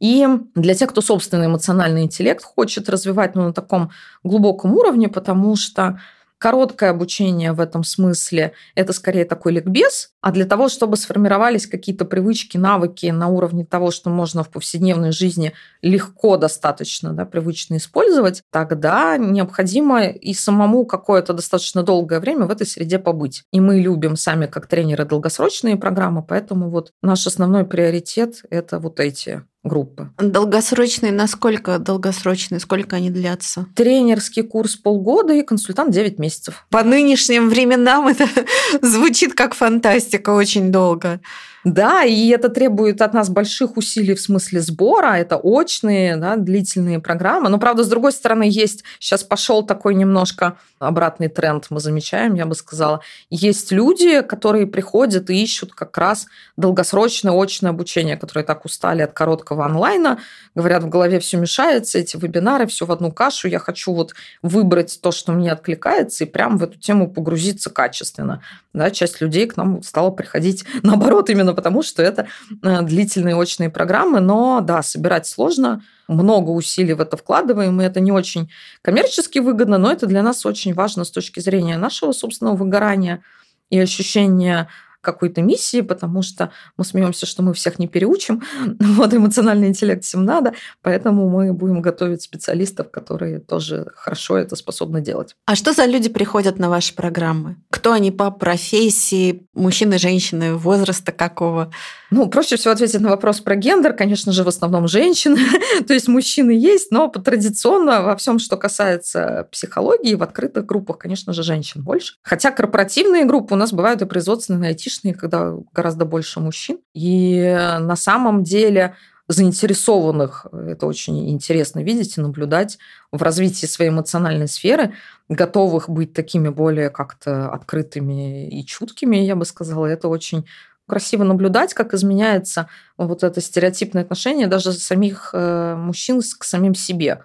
И 0.00 0.26
для 0.54 0.74
тех, 0.74 0.90
кто 0.90 1.00
собственный 1.00 1.46
эмоциональный 1.46 2.02
интеллект 2.02 2.44
хочет 2.44 2.88
развивать 2.88 3.34
ну, 3.34 3.42
на 3.44 3.52
таком 3.52 3.90
глубоком 4.22 4.74
уровне, 4.74 5.08
потому 5.08 5.56
что 5.56 5.98
Короткое 6.40 6.88
обучение 6.88 7.52
в 7.52 7.60
этом 7.60 7.84
смысле– 7.84 8.54
это 8.74 8.94
скорее 8.94 9.26
такой 9.26 9.52
ликбез, 9.52 10.14
а 10.20 10.32
для 10.32 10.44
того, 10.44 10.68
чтобы 10.68 10.96
сформировались 10.96 11.66
какие-то 11.66 12.04
привычки, 12.04 12.56
навыки 12.56 13.06
на 13.06 13.28
уровне 13.28 13.64
того, 13.64 13.90
что 13.90 14.10
можно 14.10 14.44
в 14.44 14.50
повседневной 14.50 15.12
жизни 15.12 15.52
легко 15.82 16.36
достаточно 16.36 17.12
да, 17.12 17.24
привычно 17.24 17.76
использовать, 17.76 18.42
тогда 18.50 19.16
необходимо 19.16 20.04
и 20.04 20.34
самому 20.34 20.84
какое-то 20.84 21.32
достаточно 21.32 21.82
долгое 21.82 22.20
время 22.20 22.46
в 22.46 22.50
этой 22.50 22.66
среде 22.66 22.98
побыть. 22.98 23.44
И 23.52 23.60
мы 23.60 23.80
любим 23.80 24.16
сами 24.16 24.46
как 24.46 24.66
тренеры 24.66 25.04
долгосрочные 25.04 25.76
программы, 25.76 26.22
поэтому 26.22 26.70
вот 26.70 26.92
наш 27.02 27.26
основной 27.26 27.64
приоритет– 27.64 28.42
это 28.50 28.78
вот 28.78 29.00
эти 29.00 29.42
группы. 29.62 30.10
Долгосрочные, 30.18 31.12
насколько 31.12 31.78
долгосрочные, 31.78 32.60
сколько 32.60 32.96
они 32.96 33.10
длятся? 33.10 33.66
Тренерский 33.76 34.42
курс 34.42 34.76
полгода 34.76 35.34
и 35.34 35.42
консультант 35.42 35.92
9 35.92 36.18
месяцев. 36.18 36.66
По 36.70 36.82
нынешним 36.82 37.50
временам 37.50 38.08
это 38.08 38.26
звучит 38.82 39.34
как 39.34 39.54
фантастика 39.54 40.09
очень 40.32 40.70
долго. 40.72 41.20
Да, 41.64 42.04
и 42.04 42.28
это 42.28 42.48
требует 42.48 43.02
от 43.02 43.12
нас 43.12 43.28
больших 43.28 43.76
усилий 43.76 44.14
в 44.14 44.20
смысле 44.20 44.60
сбора. 44.60 45.14
Это 45.16 45.36
очные, 45.36 46.16
да, 46.16 46.36
длительные 46.36 47.00
программы. 47.00 47.48
Но, 47.48 47.58
правда, 47.58 47.84
с 47.84 47.88
другой 47.88 48.12
стороны, 48.12 48.44
есть... 48.48 48.84
Сейчас 48.98 49.24
пошел 49.24 49.64
такой 49.64 49.94
немножко 49.94 50.56
обратный 50.78 51.28
тренд, 51.28 51.66
мы 51.68 51.80
замечаем, 51.80 52.34
я 52.34 52.46
бы 52.46 52.54
сказала. 52.54 53.00
Есть 53.28 53.70
люди, 53.70 54.22
которые 54.22 54.66
приходят 54.66 55.28
и 55.28 55.42
ищут 55.42 55.74
как 55.74 55.96
раз 55.98 56.26
долгосрочное 56.56 57.32
очное 57.32 57.70
обучение, 57.70 58.16
которые 58.16 58.44
так 58.44 58.64
устали 58.64 59.02
от 59.02 59.12
короткого 59.12 59.66
онлайна. 59.66 60.18
Говорят, 60.54 60.82
в 60.82 60.88
голове 60.88 61.20
все 61.20 61.36
мешается, 61.36 61.98
эти 61.98 62.16
вебинары, 62.16 62.66
все 62.66 62.86
в 62.86 62.92
одну 62.92 63.12
кашу. 63.12 63.48
Я 63.48 63.58
хочу 63.58 63.92
вот 63.92 64.14
выбрать 64.42 64.98
то, 65.02 65.12
что 65.12 65.32
мне 65.32 65.52
откликается, 65.52 66.24
и 66.24 66.26
прям 66.26 66.56
в 66.56 66.62
эту 66.62 66.78
тему 66.78 67.10
погрузиться 67.10 67.68
качественно. 67.68 68.42
Да, 68.72 68.90
часть 68.90 69.20
людей 69.20 69.46
к 69.46 69.56
нам 69.56 69.82
стала 69.82 70.10
приходить 70.10 70.64
наоборот 70.82 71.28
именно 71.30 71.49
именно 71.50 71.54
потому, 71.54 71.82
что 71.82 72.02
это 72.02 72.26
э, 72.62 72.82
длительные 72.82 73.36
очные 73.36 73.70
программы, 73.70 74.20
но 74.20 74.60
да, 74.60 74.82
собирать 74.82 75.26
сложно, 75.26 75.82
много 76.08 76.50
усилий 76.50 76.94
в 76.94 77.00
это 77.00 77.16
вкладываем, 77.16 77.80
и 77.80 77.84
это 77.84 78.00
не 78.00 78.12
очень 78.12 78.50
коммерчески 78.82 79.40
выгодно, 79.40 79.78
но 79.78 79.90
это 79.92 80.06
для 80.06 80.22
нас 80.22 80.46
очень 80.46 80.74
важно 80.74 81.04
с 81.04 81.10
точки 81.10 81.40
зрения 81.40 81.78
нашего 81.78 82.12
собственного 82.12 82.56
выгорания 82.56 83.22
и 83.70 83.78
ощущения 83.78 84.68
какой-то 85.00 85.42
миссии, 85.42 85.80
потому 85.80 86.22
что 86.22 86.50
мы 86.76 86.84
смеемся, 86.84 87.26
что 87.26 87.42
мы 87.42 87.54
всех 87.54 87.78
не 87.78 87.88
переучим. 87.88 88.42
Вот 89.00 89.14
эмоциональный 89.14 89.68
интеллект 89.68 90.04
всем 90.04 90.24
надо, 90.24 90.52
поэтому 90.82 91.28
мы 91.28 91.52
будем 91.52 91.80
готовить 91.80 92.22
специалистов, 92.22 92.90
которые 92.90 93.38
тоже 93.38 93.86
хорошо 93.94 94.36
это 94.36 94.56
способны 94.56 95.00
делать. 95.00 95.36
А 95.46 95.54
что 95.54 95.72
за 95.72 95.86
люди 95.86 96.08
приходят 96.08 96.58
на 96.58 96.68
ваши 96.68 96.94
программы? 96.94 97.56
Кто 97.70 97.92
они 97.92 98.10
по 98.10 98.30
профессии, 98.30 99.46
мужчины, 99.54 99.98
женщины, 99.98 100.54
возраста 100.54 101.12
какого? 101.12 101.72
Ну, 102.10 102.28
проще 102.28 102.56
всего 102.56 102.72
ответить 102.72 103.00
на 103.00 103.08
вопрос 103.08 103.40
про 103.40 103.54
гендер. 103.54 103.94
Конечно 103.94 104.32
же, 104.32 104.42
в 104.42 104.48
основном 104.48 104.88
женщины. 104.88 105.38
То 105.86 105.94
есть 105.94 106.08
мужчины 106.08 106.50
есть, 106.50 106.90
но 106.90 107.08
традиционно 107.08 108.02
во 108.02 108.16
всем, 108.16 108.38
что 108.38 108.56
касается 108.56 109.48
психологии, 109.52 110.14
в 110.14 110.22
открытых 110.22 110.66
группах, 110.66 110.98
конечно 110.98 111.32
же, 111.32 111.42
женщин 111.42 111.82
больше. 111.82 112.14
Хотя 112.22 112.50
корпоративные 112.50 113.24
группы 113.24 113.54
у 113.54 113.56
нас 113.56 113.72
бывают 113.72 114.02
и 114.02 114.06
производственные, 114.06 114.72
и 114.72 114.76
айтишные, 114.90 115.14
когда 115.14 115.54
гораздо 115.72 116.04
больше 116.04 116.40
мужчин. 116.40 116.78
И 116.94 117.40
на 117.80 117.96
самом 117.96 118.42
деле 118.42 118.94
заинтересованных, 119.28 120.46
это 120.52 120.86
очень 120.86 121.30
интересно 121.30 121.80
видеть 121.84 122.18
и 122.18 122.20
наблюдать 122.20 122.78
в 123.12 123.22
развитии 123.22 123.66
своей 123.66 123.90
эмоциональной 123.90 124.48
сферы, 124.48 124.94
готовых 125.28 125.88
быть 125.88 126.12
такими 126.12 126.48
более 126.48 126.90
как-то 126.90 127.48
открытыми 127.52 128.48
и 128.48 128.66
чуткими, 128.66 129.16
я 129.18 129.36
бы 129.36 129.44
сказала, 129.44 129.86
это 129.86 130.08
очень 130.08 130.46
красиво 130.88 131.22
наблюдать, 131.22 131.74
как 131.74 131.94
изменяется 131.94 132.68
вот 132.96 133.22
это 133.22 133.40
стереотипное 133.40 134.02
отношение 134.02 134.48
даже 134.48 134.72
самих 134.72 135.30
э, 135.32 135.76
мужчин 135.76 136.20
к 136.20 136.42
самим 136.42 136.74
себе. 136.74 137.22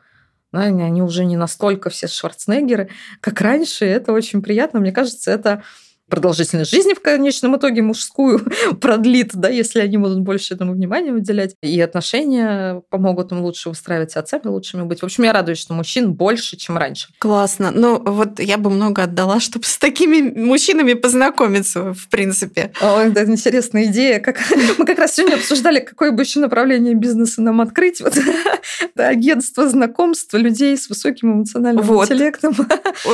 Они 0.51 1.01
уже 1.01 1.25
не 1.25 1.35
настолько 1.35 1.89
все 1.89 2.07
Шварценеггеры, 2.07 2.89
как 3.19 3.41
раньше. 3.41 3.85
Это 3.85 4.13
очень 4.13 4.41
приятно. 4.41 4.79
Мне 4.79 4.91
кажется, 4.91 5.31
это 5.31 5.63
продолжительность 6.09 6.71
жизни 6.71 6.93
в 6.93 7.01
конечном 7.01 7.57
итоге 7.57 7.81
мужскую 7.81 8.39
продлит, 8.81 9.31
да, 9.33 9.49
если 9.49 9.79
они 9.79 9.97
будут 9.97 10.19
больше 10.21 10.53
этому 10.53 10.73
внимания 10.73 11.11
уделять. 11.11 11.55
И 11.61 11.79
отношения 11.81 12.81
помогут 12.89 13.31
им 13.31 13.41
лучше 13.41 13.69
устраивать, 13.69 14.15
отцами 14.15 14.47
лучшими 14.47 14.83
быть. 14.83 15.01
В 15.01 15.05
общем, 15.05 15.23
я 15.23 15.33
радуюсь, 15.33 15.59
что 15.59 15.73
мужчин 15.73 16.13
больше, 16.13 16.57
чем 16.57 16.77
раньше. 16.77 17.07
Классно. 17.19 17.71
Ну, 17.71 17.99
вот 17.99 18.39
я 18.39 18.57
бы 18.57 18.69
много 18.69 19.03
отдала, 19.03 19.39
чтобы 19.39 19.65
с 19.65 19.77
такими 19.77 20.21
мужчинами 20.21 20.93
познакомиться, 20.93 21.93
в 21.93 22.09
принципе. 22.09 22.71
О, 22.81 22.99
это 22.99 23.25
интересная 23.25 23.85
идея. 23.85 24.19
Как... 24.19 24.39
Мы 24.77 24.85
как 24.85 24.99
раз 24.99 25.15
сегодня 25.15 25.35
обсуждали, 25.35 25.79
какое 25.79 26.11
бы 26.11 26.23
еще 26.23 26.39
направление 26.39 26.93
бизнеса 26.93 27.41
нам 27.41 27.61
открыть. 27.61 28.01
Вот 28.01 28.17
да, 28.95 29.07
агентство 29.07 29.67
знакомства 29.67 30.37
людей 30.37 30.77
с 30.77 30.89
высоким 30.89 31.33
эмоциональным 31.33 31.83
вот. 31.83 32.05
интеллектом. 32.05 32.55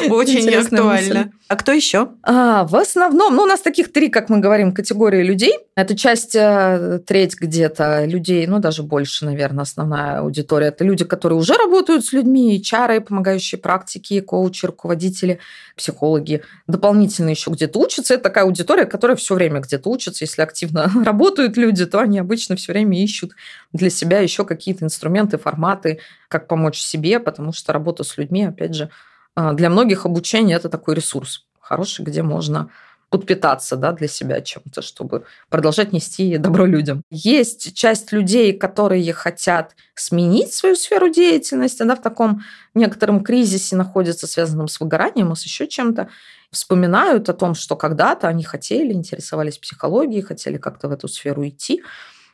Очень 0.09 0.49
актуально. 0.49 1.19
Мысль. 1.19 1.31
А 1.47 1.55
кто 1.55 1.71
еще? 1.71 2.09
А, 2.23 2.65
в 2.65 2.75
основном, 2.81 3.35
ну, 3.35 3.43
у 3.43 3.45
нас 3.45 3.61
таких 3.61 3.91
три, 3.91 4.09
как 4.09 4.29
мы 4.29 4.39
говорим, 4.39 4.73
категории 4.73 5.23
людей. 5.23 5.53
Это 5.75 5.95
часть, 5.95 6.35
э, 6.35 6.99
треть 7.05 7.35
где-то 7.39 8.05
людей, 8.05 8.45
ну, 8.47 8.59
даже 8.59 8.83
больше, 8.83 9.25
наверное, 9.25 9.63
основная 9.63 10.19
аудитория. 10.19 10.67
Это 10.67 10.83
люди, 10.83 11.05
которые 11.05 11.39
уже 11.39 11.53
работают 11.53 12.05
с 12.05 12.13
людьми, 12.13 12.61
чары, 12.61 13.01
помогающие 13.01 13.59
практики, 13.59 14.19
коучи, 14.19 14.65
руководители, 14.65 15.39
психологи. 15.75 16.43
Дополнительно 16.67 17.29
еще 17.29 17.51
где-то 17.51 17.79
учатся. 17.79 18.15
Это 18.15 18.23
такая 18.23 18.43
аудитория, 18.43 18.85
которая 18.85 19.15
все 19.15 19.35
время 19.35 19.61
где-то 19.61 19.89
учится. 19.89 20.23
Если 20.23 20.41
активно 20.41 20.91
работают 21.05 21.57
люди, 21.57 21.85
то 21.85 21.99
они 21.99 22.19
обычно 22.19 22.55
все 22.55 22.71
время 22.73 23.01
ищут 23.01 23.31
для 23.73 23.89
себя 23.89 24.19
еще 24.19 24.45
какие-то 24.45 24.85
инструменты, 24.85 25.37
форматы, 25.37 25.99
как 26.27 26.47
помочь 26.47 26.79
себе, 26.79 27.19
потому 27.19 27.53
что 27.53 27.73
работа 27.73 28.03
с 28.03 28.17
людьми, 28.17 28.45
опять 28.45 28.75
же, 28.75 28.89
э, 29.35 29.53
для 29.53 29.69
многих 29.69 30.05
обучение– 30.05 30.55
это 30.57 30.69
такой 30.69 30.95
ресурс 30.95 31.45
хороший, 31.71 32.03
где 32.03 32.21
можно 32.21 32.69
подпитаться 33.09 33.75
да, 33.77 33.93
для 33.93 34.07
себя 34.07 34.41
чем-то, 34.41 34.81
чтобы 34.81 35.23
продолжать 35.49 35.93
нести 35.93 36.37
добро 36.37 36.65
людям. 36.65 37.03
Есть 37.09 37.73
часть 37.75 38.11
людей, 38.11 38.53
которые 38.53 39.13
хотят 39.13 39.75
сменить 39.95 40.53
свою 40.53 40.75
сферу 40.75 41.09
деятельности, 41.09 41.83
она 41.83 41.95
в 41.95 42.01
таком 42.01 42.41
некотором 42.73 43.23
кризисе 43.23 43.75
находится, 43.75 44.27
связанном 44.27 44.67
с 44.67 44.79
выгоранием 44.81 45.31
и 45.31 45.35
с 45.35 45.43
еще 45.43 45.67
чем-то, 45.67 46.09
вспоминают 46.51 47.29
о 47.29 47.33
том, 47.33 47.55
что 47.55 47.75
когда-то 47.77 48.27
они 48.27 48.43
хотели, 48.43 48.91
интересовались 48.93 49.57
психологией, 49.57 50.21
хотели 50.21 50.57
как-то 50.57 50.89
в 50.89 50.91
эту 50.91 51.07
сферу 51.07 51.47
идти, 51.47 51.81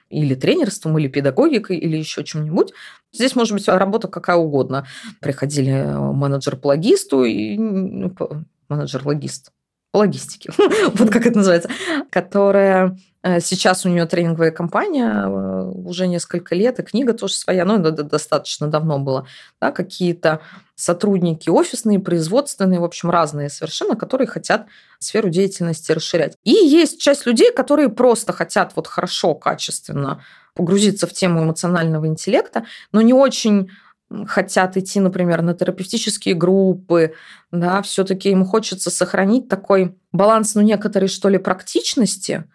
или 0.09 0.35
тренерством, 0.35 0.97
или 0.97 1.07
педагогикой, 1.07 1.77
или 1.77 1.97
еще 1.97 2.23
чем-нибудь. 2.23 2.71
Здесь 3.11 3.35
может 3.35 3.53
быть 3.53 3.67
работа 3.67 4.07
какая 4.07 4.37
угодно. 4.37 4.85
Приходили 5.19 5.73
менеджер 6.13 6.55
по 6.55 6.67
логисту, 6.67 7.23
и 7.25 7.57
ну, 7.57 8.15
менеджер-логист 8.69 9.51
по 9.91 9.97
логистике, 9.99 10.51
вот 10.93 11.09
как 11.09 11.25
это 11.25 11.37
называется, 11.37 11.69
которая 12.09 12.97
э, 13.23 13.39
сейчас 13.39 13.85
у 13.85 13.89
нее 13.89 14.05
тренинговая 14.05 14.51
компания 14.51 15.23
э, 15.25 15.71
уже 15.85 16.07
несколько 16.07 16.55
лет, 16.55 16.79
и 16.79 16.83
книга 16.83 17.13
тоже 17.13 17.35
своя, 17.35 17.63
но 17.65 17.77
это 17.77 18.03
достаточно 18.03 18.67
давно 18.67 18.99
было, 18.99 19.27
да, 19.61 19.71
какие-то 19.71 20.41
сотрудники 20.75 21.49
офисные, 21.49 21.99
производственные, 21.99 22.79
в 22.79 22.83
общем, 22.83 23.09
разные 23.09 23.49
совершенно, 23.49 23.95
которые 23.95 24.27
хотят 24.27 24.67
сферу 24.99 25.29
деятельности 25.29 25.91
расширять. 25.91 26.35
И 26.43 26.51
есть 26.51 27.01
часть 27.01 27.25
людей, 27.25 27.51
которые 27.51 27.89
просто 27.89 28.33
хотят 28.33 28.73
вот 28.75 28.87
хорошо, 28.87 29.35
качественно 29.35 30.21
погрузиться 30.53 31.07
в 31.07 31.13
тему 31.13 31.43
эмоционального 31.43 32.07
интеллекта, 32.07 32.65
но 32.91 33.01
не 33.01 33.13
очень 33.13 33.69
хотят 34.27 34.77
идти, 34.77 34.99
например, 34.99 35.41
на 35.41 35.53
терапевтические 35.53 36.35
группы, 36.35 37.13
да, 37.51 37.81
все-таки 37.81 38.29
им 38.29 38.45
хочется 38.45 38.89
сохранить 38.89 39.49
такой 39.49 39.97
баланс, 40.11 40.55
ну, 40.55 40.61
некоторой, 40.61 41.09
что 41.09 41.29
ли, 41.29 41.37
практичности, 41.37 42.45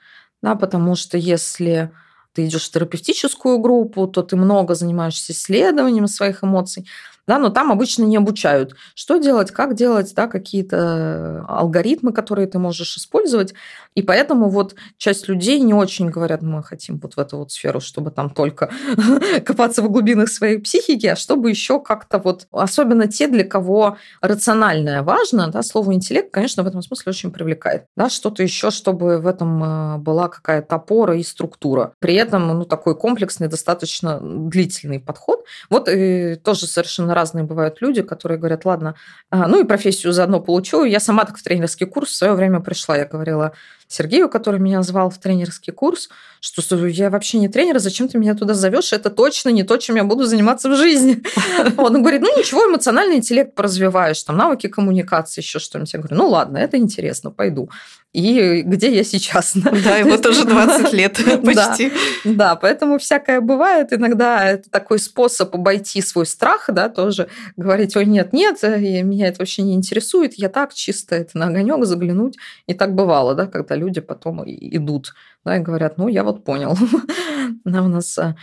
да, 0.43 0.55
потому 0.55 0.95
что 0.97 1.19
если 1.19 1.93
ты 2.33 2.47
идешь 2.47 2.69
в 2.69 2.73
терапевтическую 2.73 3.59
группу, 3.59 4.07
то 4.07 4.23
ты 4.23 4.37
много 4.37 4.75
занимаешься 4.75 5.33
исследованием 5.33 6.07
своих 6.07 6.43
эмоций, 6.43 6.87
да, 7.27 7.39
но 7.39 7.51
там 7.51 7.71
обычно 7.71 8.05
не 8.05 8.17
обучают, 8.17 8.75
что 8.95 9.19
делать, 9.19 9.51
как 9.51 9.75
делать, 9.75 10.13
да, 10.15 10.27
какие-то 10.27 11.45
алгоритмы, 11.49 12.13
которые 12.13 12.47
ты 12.49 12.59
можешь 12.59 12.97
использовать. 12.97 13.55
И 13.95 14.03
поэтому 14.03 14.49
вот 14.49 14.75
часть 14.97 15.29
людей 15.29 15.61
не 15.61 15.75
очень 15.75 16.11
говорят, 16.11 16.43
мы 16.43 16.63
хотим 16.63 16.99
вот 16.99 17.15
в 17.15 17.19
эту 17.19 17.39
вот 17.39 17.53
сферу, 17.53 17.81
чтобы 17.81 18.11
там 18.11 18.31
только 18.31 18.71
копаться 19.45 19.83
в 19.83 19.91
глубинах 19.91 20.29
своей 20.29 20.59
психики, 20.59 21.07
а 21.07 21.17
чтобы 21.17 21.51
еще 21.51 21.81
как-то 21.81 22.19
вот, 22.19 22.47
особенно 22.51 23.07
те, 23.07 23.29
для 23.29 23.45
кого 23.45 23.99
рациональное 24.21 25.03
важно, 25.03 25.49
да, 25.49 25.63
слово 25.63 25.95
интеллект, 25.95 26.33
конечно, 26.33 26.63
в 26.63 26.67
этом 26.67 26.83
смысле 26.83 27.11
очень 27.11 27.31
привлекает, 27.31 27.85
да, 27.97 28.09
что-то 28.09 28.43
еще, 28.43 28.71
чтобы 28.71 29.19
в 29.19 29.27
этом 29.27 29.63
э, 29.63 29.99
была 29.99 30.29
какая-то 30.29 30.77
опора 30.77 31.17
и 31.17 31.23
структура. 31.23 31.93
При 31.99 32.15
этом, 32.15 32.49
ну, 32.49 32.65
такой 32.65 32.97
комплексный, 32.97 33.49
достаточно 33.49 34.19
длительный 34.21 35.01
подход. 35.01 35.45
Вот 35.71 35.89
и 35.89 36.37
тоже 36.37 36.67
совершенно 36.67 37.12
совершенно 37.13 37.15
разные 37.15 37.45
бывают 37.45 37.81
люди, 37.81 38.03
которые 38.03 38.39
говорят, 38.39 38.65
ладно, 38.65 38.95
а, 39.31 39.49
ну 39.49 39.61
и 39.61 39.65
профессию 39.65 40.13
заодно 40.13 40.41
получу. 40.41 40.85
Я 40.85 41.01
сама 41.01 41.25
так 41.25 41.39
в 41.39 41.43
тренерский 41.43 41.87
курс 41.87 42.11
в 42.11 42.15
свое 42.15 42.35
время 42.35 42.61
пришла. 42.61 42.97
Я 42.97 43.05
говорила 43.05 43.53
Сергею, 43.89 44.29
который 44.29 44.61
меня 44.61 44.83
звал 44.83 45.11
в 45.11 45.19
тренерский 45.19 45.73
курс, 45.73 46.09
что 46.41 46.87
я 46.87 47.11
вообще 47.11 47.39
не 47.39 47.49
тренер, 47.49 47.79
зачем 47.79 48.09
ты 48.09 48.19
меня 48.19 48.35
туда 48.35 48.55
зовешь? 48.55 48.93
Это 48.93 49.11
точно 49.11 49.51
не 49.51 49.65
то, 49.65 49.77
чем 49.77 49.97
я 49.97 50.05
буду 50.05 50.25
заниматься 50.25 50.69
в 50.69 50.77
жизни. 50.77 51.23
Он 51.77 52.03
говорит, 52.03 52.23
ну 52.23 52.39
ничего, 52.39 52.65
эмоциональный 52.65 53.17
интеллект 53.17 53.55
поразвиваешь, 53.55 54.23
там 54.23 54.37
навыки 54.37 54.69
коммуникации, 54.69 55.43
еще 55.43 55.59
что-нибудь. 55.59 55.93
Я 55.93 55.99
говорю, 56.01 56.17
ну 56.17 56.29
ладно, 56.29 56.59
это 56.59 56.77
интересно, 56.77 57.31
пойду 57.31 57.69
и 58.13 58.63
где 58.63 58.95
я 58.95 59.05
сейчас. 59.05 59.55
Да, 59.85 59.97
ему 59.97 60.19
тоже 60.19 60.45
20 60.45 60.93
лет 60.93 61.19
почти. 61.45 61.91
Да, 62.25 62.33
да, 62.33 62.57
поэтому 62.57 62.99
всякое 62.99 63.41
бывает. 63.41 63.93
Иногда 63.93 64.45
это 64.45 64.71
такой 64.71 64.99
способ 64.99 65.55
обойти 65.55 66.03
свой 66.03 66.27
страх, 66.27 66.69
да, 66.69 66.89
тоже 66.89 67.29
говорить, 67.57 67.97
ой, 67.97 68.05
нет, 68.07 68.33
нет, 68.33 68.63
меня 68.63 69.29
это 69.29 69.41
вообще 69.41 69.63
не 69.63 69.75
интересует, 69.75 70.35
я 70.35 70.49
так 70.49 70.75
чисто 70.75 71.17
это 71.17 71.39
на 71.39 71.47
огонек 71.47 71.85
заглянуть. 71.85 72.37
И 72.67 72.75
так 72.75 72.95
бывало, 72.95 73.35
да, 73.35 73.47
когда 73.47 73.75
люди 73.77 74.01
потом 74.01 74.43
идут 74.47 75.15
да, 75.45 75.57
и 75.57 75.61
говорят, 75.61 75.99
ну, 75.99 76.09
я 76.09 76.23
вот 76.23 76.45
понял. 76.45 76.77
у 77.83 77.89
нас 77.89 78.17
э, 78.19 78.35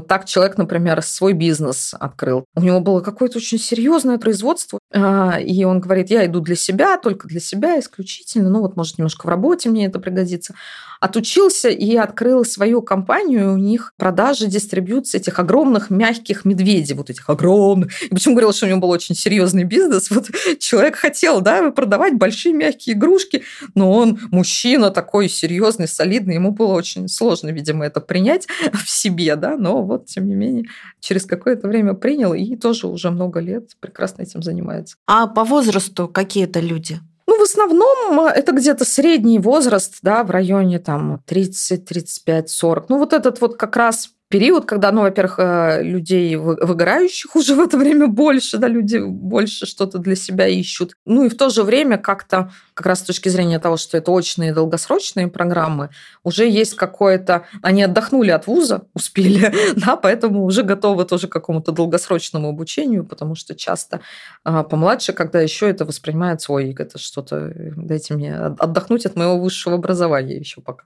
так 0.00 0.24
человек, 0.26 0.58
например, 0.58 1.02
свой 1.02 1.32
бизнес 1.32 1.94
открыл. 1.98 2.44
У 2.54 2.60
него 2.60 2.80
было 2.80 3.00
какое-то 3.00 3.38
очень 3.38 3.58
серьезное 3.58 4.18
производство, 4.18 4.78
а, 4.92 5.38
и 5.40 5.64
он 5.64 5.80
говорит, 5.80 6.10
я 6.10 6.26
иду 6.26 6.40
для 6.40 6.56
себя, 6.56 6.96
только 6.98 7.28
для 7.28 7.40
себя 7.40 7.78
исключительно, 7.78 8.50
ну 8.50 8.60
вот, 8.60 8.76
может, 8.76 8.98
немножко 8.98 9.26
в 9.26 9.30
работе 9.30 9.68
мне 9.68 9.86
это 9.86 9.98
пригодится. 9.98 10.54
Отучился 11.00 11.68
и 11.68 11.96
открыл 11.96 12.44
свою 12.44 12.80
компанию, 12.80 13.54
у 13.54 13.56
них 13.56 13.92
продажи, 13.96 14.46
дистрибьюция 14.46 15.20
этих 15.20 15.40
огромных 15.40 15.90
мягких 15.90 16.44
медведей, 16.44 16.94
вот 16.94 17.10
этих 17.10 17.28
огромных. 17.28 18.02
И 18.04 18.08
почему 18.14 18.34
говорил, 18.34 18.52
что 18.52 18.66
у 18.66 18.68
него 18.68 18.78
был 18.78 18.90
очень 18.90 19.16
серьезный 19.16 19.64
бизнес? 19.64 20.10
Вот 20.10 20.30
человек 20.60 20.94
хотел, 20.94 21.40
да, 21.40 21.72
продавать 21.72 22.14
большие 22.14 22.54
мягкие 22.54 22.94
игрушки, 22.94 23.42
но 23.74 23.90
он 23.90 24.20
мужчина 24.30 24.90
такой 24.90 25.28
серьезный, 25.28 25.88
солидный, 25.88 26.34
ему 26.34 26.52
было 26.52 26.74
очень 26.74 27.08
сложно, 27.08 27.48
видимо, 27.48 27.84
это 27.84 28.00
принять 28.00 28.46
в 28.72 28.88
себе, 28.88 29.34
да, 29.34 29.56
но 29.56 29.71
вот, 29.80 30.06
тем 30.06 30.28
не 30.28 30.34
менее, 30.34 30.64
через 31.00 31.24
какое-то 31.24 31.68
время 31.68 31.94
принял 31.94 32.34
и 32.34 32.56
тоже 32.56 32.88
уже 32.88 33.10
много 33.10 33.40
лет 33.40 33.70
прекрасно 33.80 34.22
этим 34.22 34.42
занимается. 34.42 34.96
А 35.06 35.26
по 35.26 35.44
возрасту 35.44 36.08
какие 36.08 36.44
это 36.44 36.60
люди? 36.60 36.98
Ну, 37.26 37.38
в 37.38 37.42
основном 37.42 38.26
э, 38.26 38.30
это 38.30 38.52
где-то 38.52 38.84
средний 38.84 39.38
возраст, 39.38 40.00
да, 40.02 40.22
в 40.24 40.30
районе 40.30 40.78
там 40.78 41.22
30, 41.24 41.84
35, 41.84 42.50
40. 42.50 42.88
Ну, 42.90 42.98
вот 42.98 43.12
этот 43.12 43.40
вот 43.40 43.56
как 43.56 43.76
раз 43.76 44.10
период, 44.32 44.64
когда, 44.64 44.92
ну, 44.92 45.02
во-первых, 45.02 45.34
э, 45.38 45.82
людей 45.82 46.36
выгорающих 46.36 47.36
уже 47.36 47.54
в 47.54 47.60
это 47.60 47.76
время 47.76 48.06
больше, 48.06 48.56
да, 48.56 48.66
люди 48.66 48.98
больше 48.98 49.66
что-то 49.66 49.98
для 49.98 50.16
себя 50.16 50.46
ищут. 50.46 50.94
Ну 51.04 51.24
и 51.24 51.28
в 51.28 51.36
то 51.36 51.50
же 51.50 51.62
время 51.62 51.98
как-то, 51.98 52.50
как 52.74 52.86
раз 52.86 53.00
с 53.00 53.02
точки 53.02 53.28
зрения 53.28 53.58
того, 53.58 53.76
что 53.76 53.98
это 53.98 54.10
очные 54.10 54.50
и 54.50 54.54
долгосрочные 54.54 55.28
программы, 55.28 55.90
уже 56.24 56.48
есть 56.48 56.74
какое-то... 56.76 57.44
Они 57.62 57.82
отдохнули 57.82 58.30
от 58.30 58.46
вуза, 58.46 58.82
успели, 58.94 59.52
да, 59.76 59.96
поэтому 59.96 60.44
уже 60.44 60.62
готовы 60.62 61.04
тоже 61.04 61.28
к 61.28 61.32
какому-то 61.32 61.72
долгосрочному 61.72 62.48
обучению, 62.48 63.04
потому 63.04 63.34
что 63.34 63.54
часто 63.54 64.00
а, 64.44 64.62
помладше, 64.62 65.12
когда 65.12 65.42
еще 65.42 65.68
это 65.68 65.84
воспринимается, 65.84 66.52
ой, 66.52 66.74
это 66.78 66.98
что-то, 66.98 67.52
дайте 67.76 68.14
мне 68.14 68.34
отдохнуть 68.36 69.04
от 69.04 69.16
моего 69.16 69.38
высшего 69.38 69.74
образования 69.74 70.38
еще 70.38 70.62
пока. 70.62 70.84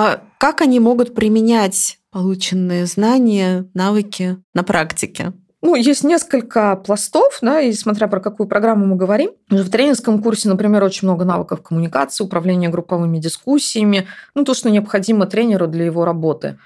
А 0.00 0.20
как 0.38 0.60
они 0.60 0.78
могут 0.78 1.12
применять 1.12 1.98
полученные 2.12 2.86
знания, 2.86 3.68
навыки 3.74 4.36
на 4.54 4.62
практике? 4.62 5.32
Ну, 5.60 5.74
есть 5.74 6.04
несколько 6.04 6.76
пластов, 6.76 7.38
да, 7.42 7.60
и 7.60 7.72
смотря 7.72 8.06
про 8.06 8.20
какую 8.20 8.48
программу 8.48 8.86
мы 8.86 8.94
говорим. 8.94 9.32
В 9.50 9.68
тренинговском 9.68 10.22
курсе, 10.22 10.48
например, 10.48 10.84
очень 10.84 11.08
много 11.08 11.24
навыков 11.24 11.62
коммуникации, 11.62 12.22
управления 12.22 12.68
групповыми 12.68 13.18
дискуссиями, 13.18 14.06
ну, 14.36 14.44
то, 14.44 14.54
что 14.54 14.70
необходимо 14.70 15.26
тренеру 15.26 15.66
для 15.66 15.86
его 15.86 16.04
работы 16.04 16.60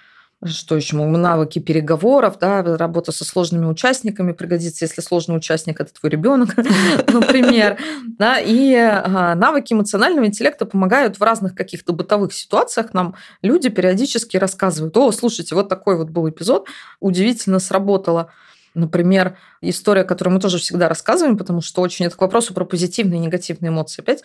что 0.45 0.77
еще, 0.77 0.97
навыки 0.97 1.59
переговоров, 1.61 2.39
да, 2.41 2.63
работа 2.63 3.13
со 3.13 3.25
сложными 3.25 3.67
участниками 3.67 4.33
пригодится, 4.33 4.85
если 4.85 5.01
сложный 5.01 5.37
участник– 5.37 5.81
это 5.81 5.93
твой 5.93 6.11
ребенок, 6.11 6.57
например. 7.07 7.79
Да, 8.19 8.39
и 8.41 8.75
а, 8.75 9.35
навыки 9.35 9.73
эмоционального 9.73 10.27
интеллекта 10.27 10.67
помогают 10.67 11.19
в 11.19 11.23
разных 11.23 11.55
каких-то 11.55 11.93
бытовых 11.93 12.33
ситуациях. 12.33 12.93
Нам 12.93 13.15
люди 13.43 13.69
периодически 13.69 14.37
рассказывают, 14.37 14.97
о, 14.97 15.13
слушайте, 15.13 15.55
вот 15.55 15.69
такой 15.69 15.97
вот 15.97 16.11
был 16.11 16.29
эпизод, 16.29 16.67
удивительно 16.99 17.61
сработало. 17.61 18.33
Например, 18.75 19.37
история, 19.61 20.03
которую 20.03 20.35
мы 20.35 20.41
тоже 20.41 20.59
всегда 20.59 20.89
рассказываем, 20.89 21.37
потому 21.37 21.61
что 21.61 21.83
очень 21.83 22.07
это 22.07 22.17
к 22.17 22.21
вопросу 22.21 22.55
про 22.55 22.65
позитивные 22.65 23.21
и 23.21 23.25
негативные 23.25 23.69
эмоции. 23.69 24.01
Опять 24.01 24.23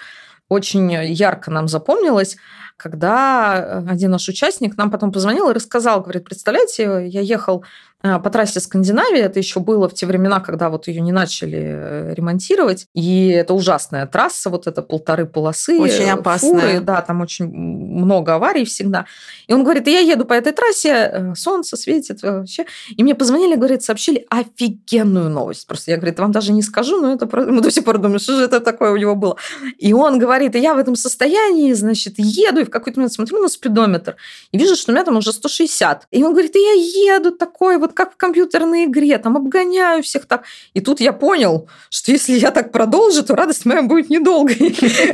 очень 0.50 0.92
ярко 0.92 1.52
нам 1.52 1.68
запомнилось, 1.68 2.38
когда 2.78 3.84
один 3.90 4.12
наш 4.12 4.30
участник 4.30 4.78
нам 4.78 4.92
потом 4.92 5.12
позвонил 5.12 5.50
и 5.50 5.54
рассказал, 5.54 6.02
говорит, 6.02 6.24
представляете, 6.24 7.08
я 7.08 7.22
ехал 7.22 7.64
Э, 8.04 8.20
по 8.20 8.30
трассе 8.30 8.60
Скандинавии. 8.60 9.20
Это 9.20 9.40
еще 9.40 9.60
было 9.60 9.90
в 9.90 9.94
те 9.94 10.06
времена, 10.06 10.40
когда 10.40 10.70
вот 10.70 10.88
ее 10.88 11.02
не 11.02 11.12
начали 11.12 11.60
э, 11.60 12.14
ремонтировать. 12.14 12.86
И 12.94 13.30
это 13.30 13.56
ужасная 13.56 14.06
трасса, 14.06 14.52
вот 14.52 14.68
это 14.68 14.84
полторы 14.84 15.26
полосы. 15.26 15.80
Очень 15.80 16.10
опасная. 16.12 16.52
Фуры, 16.52 16.80
да, 16.80 17.02
там 17.02 17.22
очень 17.22 17.48
много 17.48 18.36
аварий 18.36 18.66
всегда. 18.66 19.08
И 19.48 19.54
он 19.54 19.64
говорит, 19.64 19.88
я 19.88 20.00
еду 20.00 20.26
по 20.26 20.34
этой 20.34 20.54
трассе, 20.54 20.90
э, 20.90 21.36
солнце 21.36 21.76
светит 21.76 22.22
вообще. 22.22 22.66
И 22.96 23.02
мне 23.02 23.16
позвонили, 23.16 23.56
говорит, 23.56 23.82
сообщили 23.82 24.28
офигенную 24.30 25.32
новость. 25.32 25.66
Просто 25.66 25.90
я, 25.90 25.98
говорит, 25.98 26.20
вам 26.20 26.32
даже 26.32 26.54
не 26.54 26.62
скажу, 26.62 27.02
но 27.02 27.14
это 27.16 27.28
мы 27.36 27.62
до 27.62 27.72
сих 27.72 27.84
пор 27.84 27.98
думаем, 27.98 28.20
что 28.20 28.38
же 28.38 28.44
это 28.44 28.60
такое 28.60 28.92
у 28.92 28.98
него 28.98 29.16
было. 29.16 29.38
И 29.80 29.92
он 29.94 30.20
говорит, 30.20 30.54
я 30.56 30.76
в 30.76 30.78
этом 30.78 30.96
состоянии, 30.96 31.74
значит, 31.74 32.14
еду, 32.18 32.64
в 32.68 32.72
какой-то 32.72 33.00
момент 33.00 33.14
смотрю 33.14 33.42
на 33.42 33.48
спидометр, 33.48 34.16
и 34.52 34.58
вижу, 34.58 34.76
что 34.76 34.92
у 34.92 34.96
меня 34.96 35.04
там 35.04 35.18
уже 35.18 35.32
160. 35.32 36.08
И 36.12 36.24
он 36.24 36.32
говорит, 36.32 36.56
и 36.56 36.60
я 36.60 37.16
еду 37.16 37.32
такой 37.32 37.78
вот 37.78 37.94
как 37.94 38.14
в 38.14 38.18
компьютерной 38.18 38.86
игре, 38.86 39.18
там 39.18 39.36
обгоняю 39.38 40.04
всех 40.04 40.26
так. 40.26 40.44
И 40.74 40.82
тут 40.82 41.00
я 41.00 41.14
понял, 41.14 41.68
что 41.90 42.12
если 42.12 42.34
я 42.34 42.52
так 42.52 42.72
продолжу, 42.72 43.24
то 43.24 43.36
радость 43.36 43.66
моя 43.66 43.82
будет 43.82 44.10
недолгой. 44.10 44.56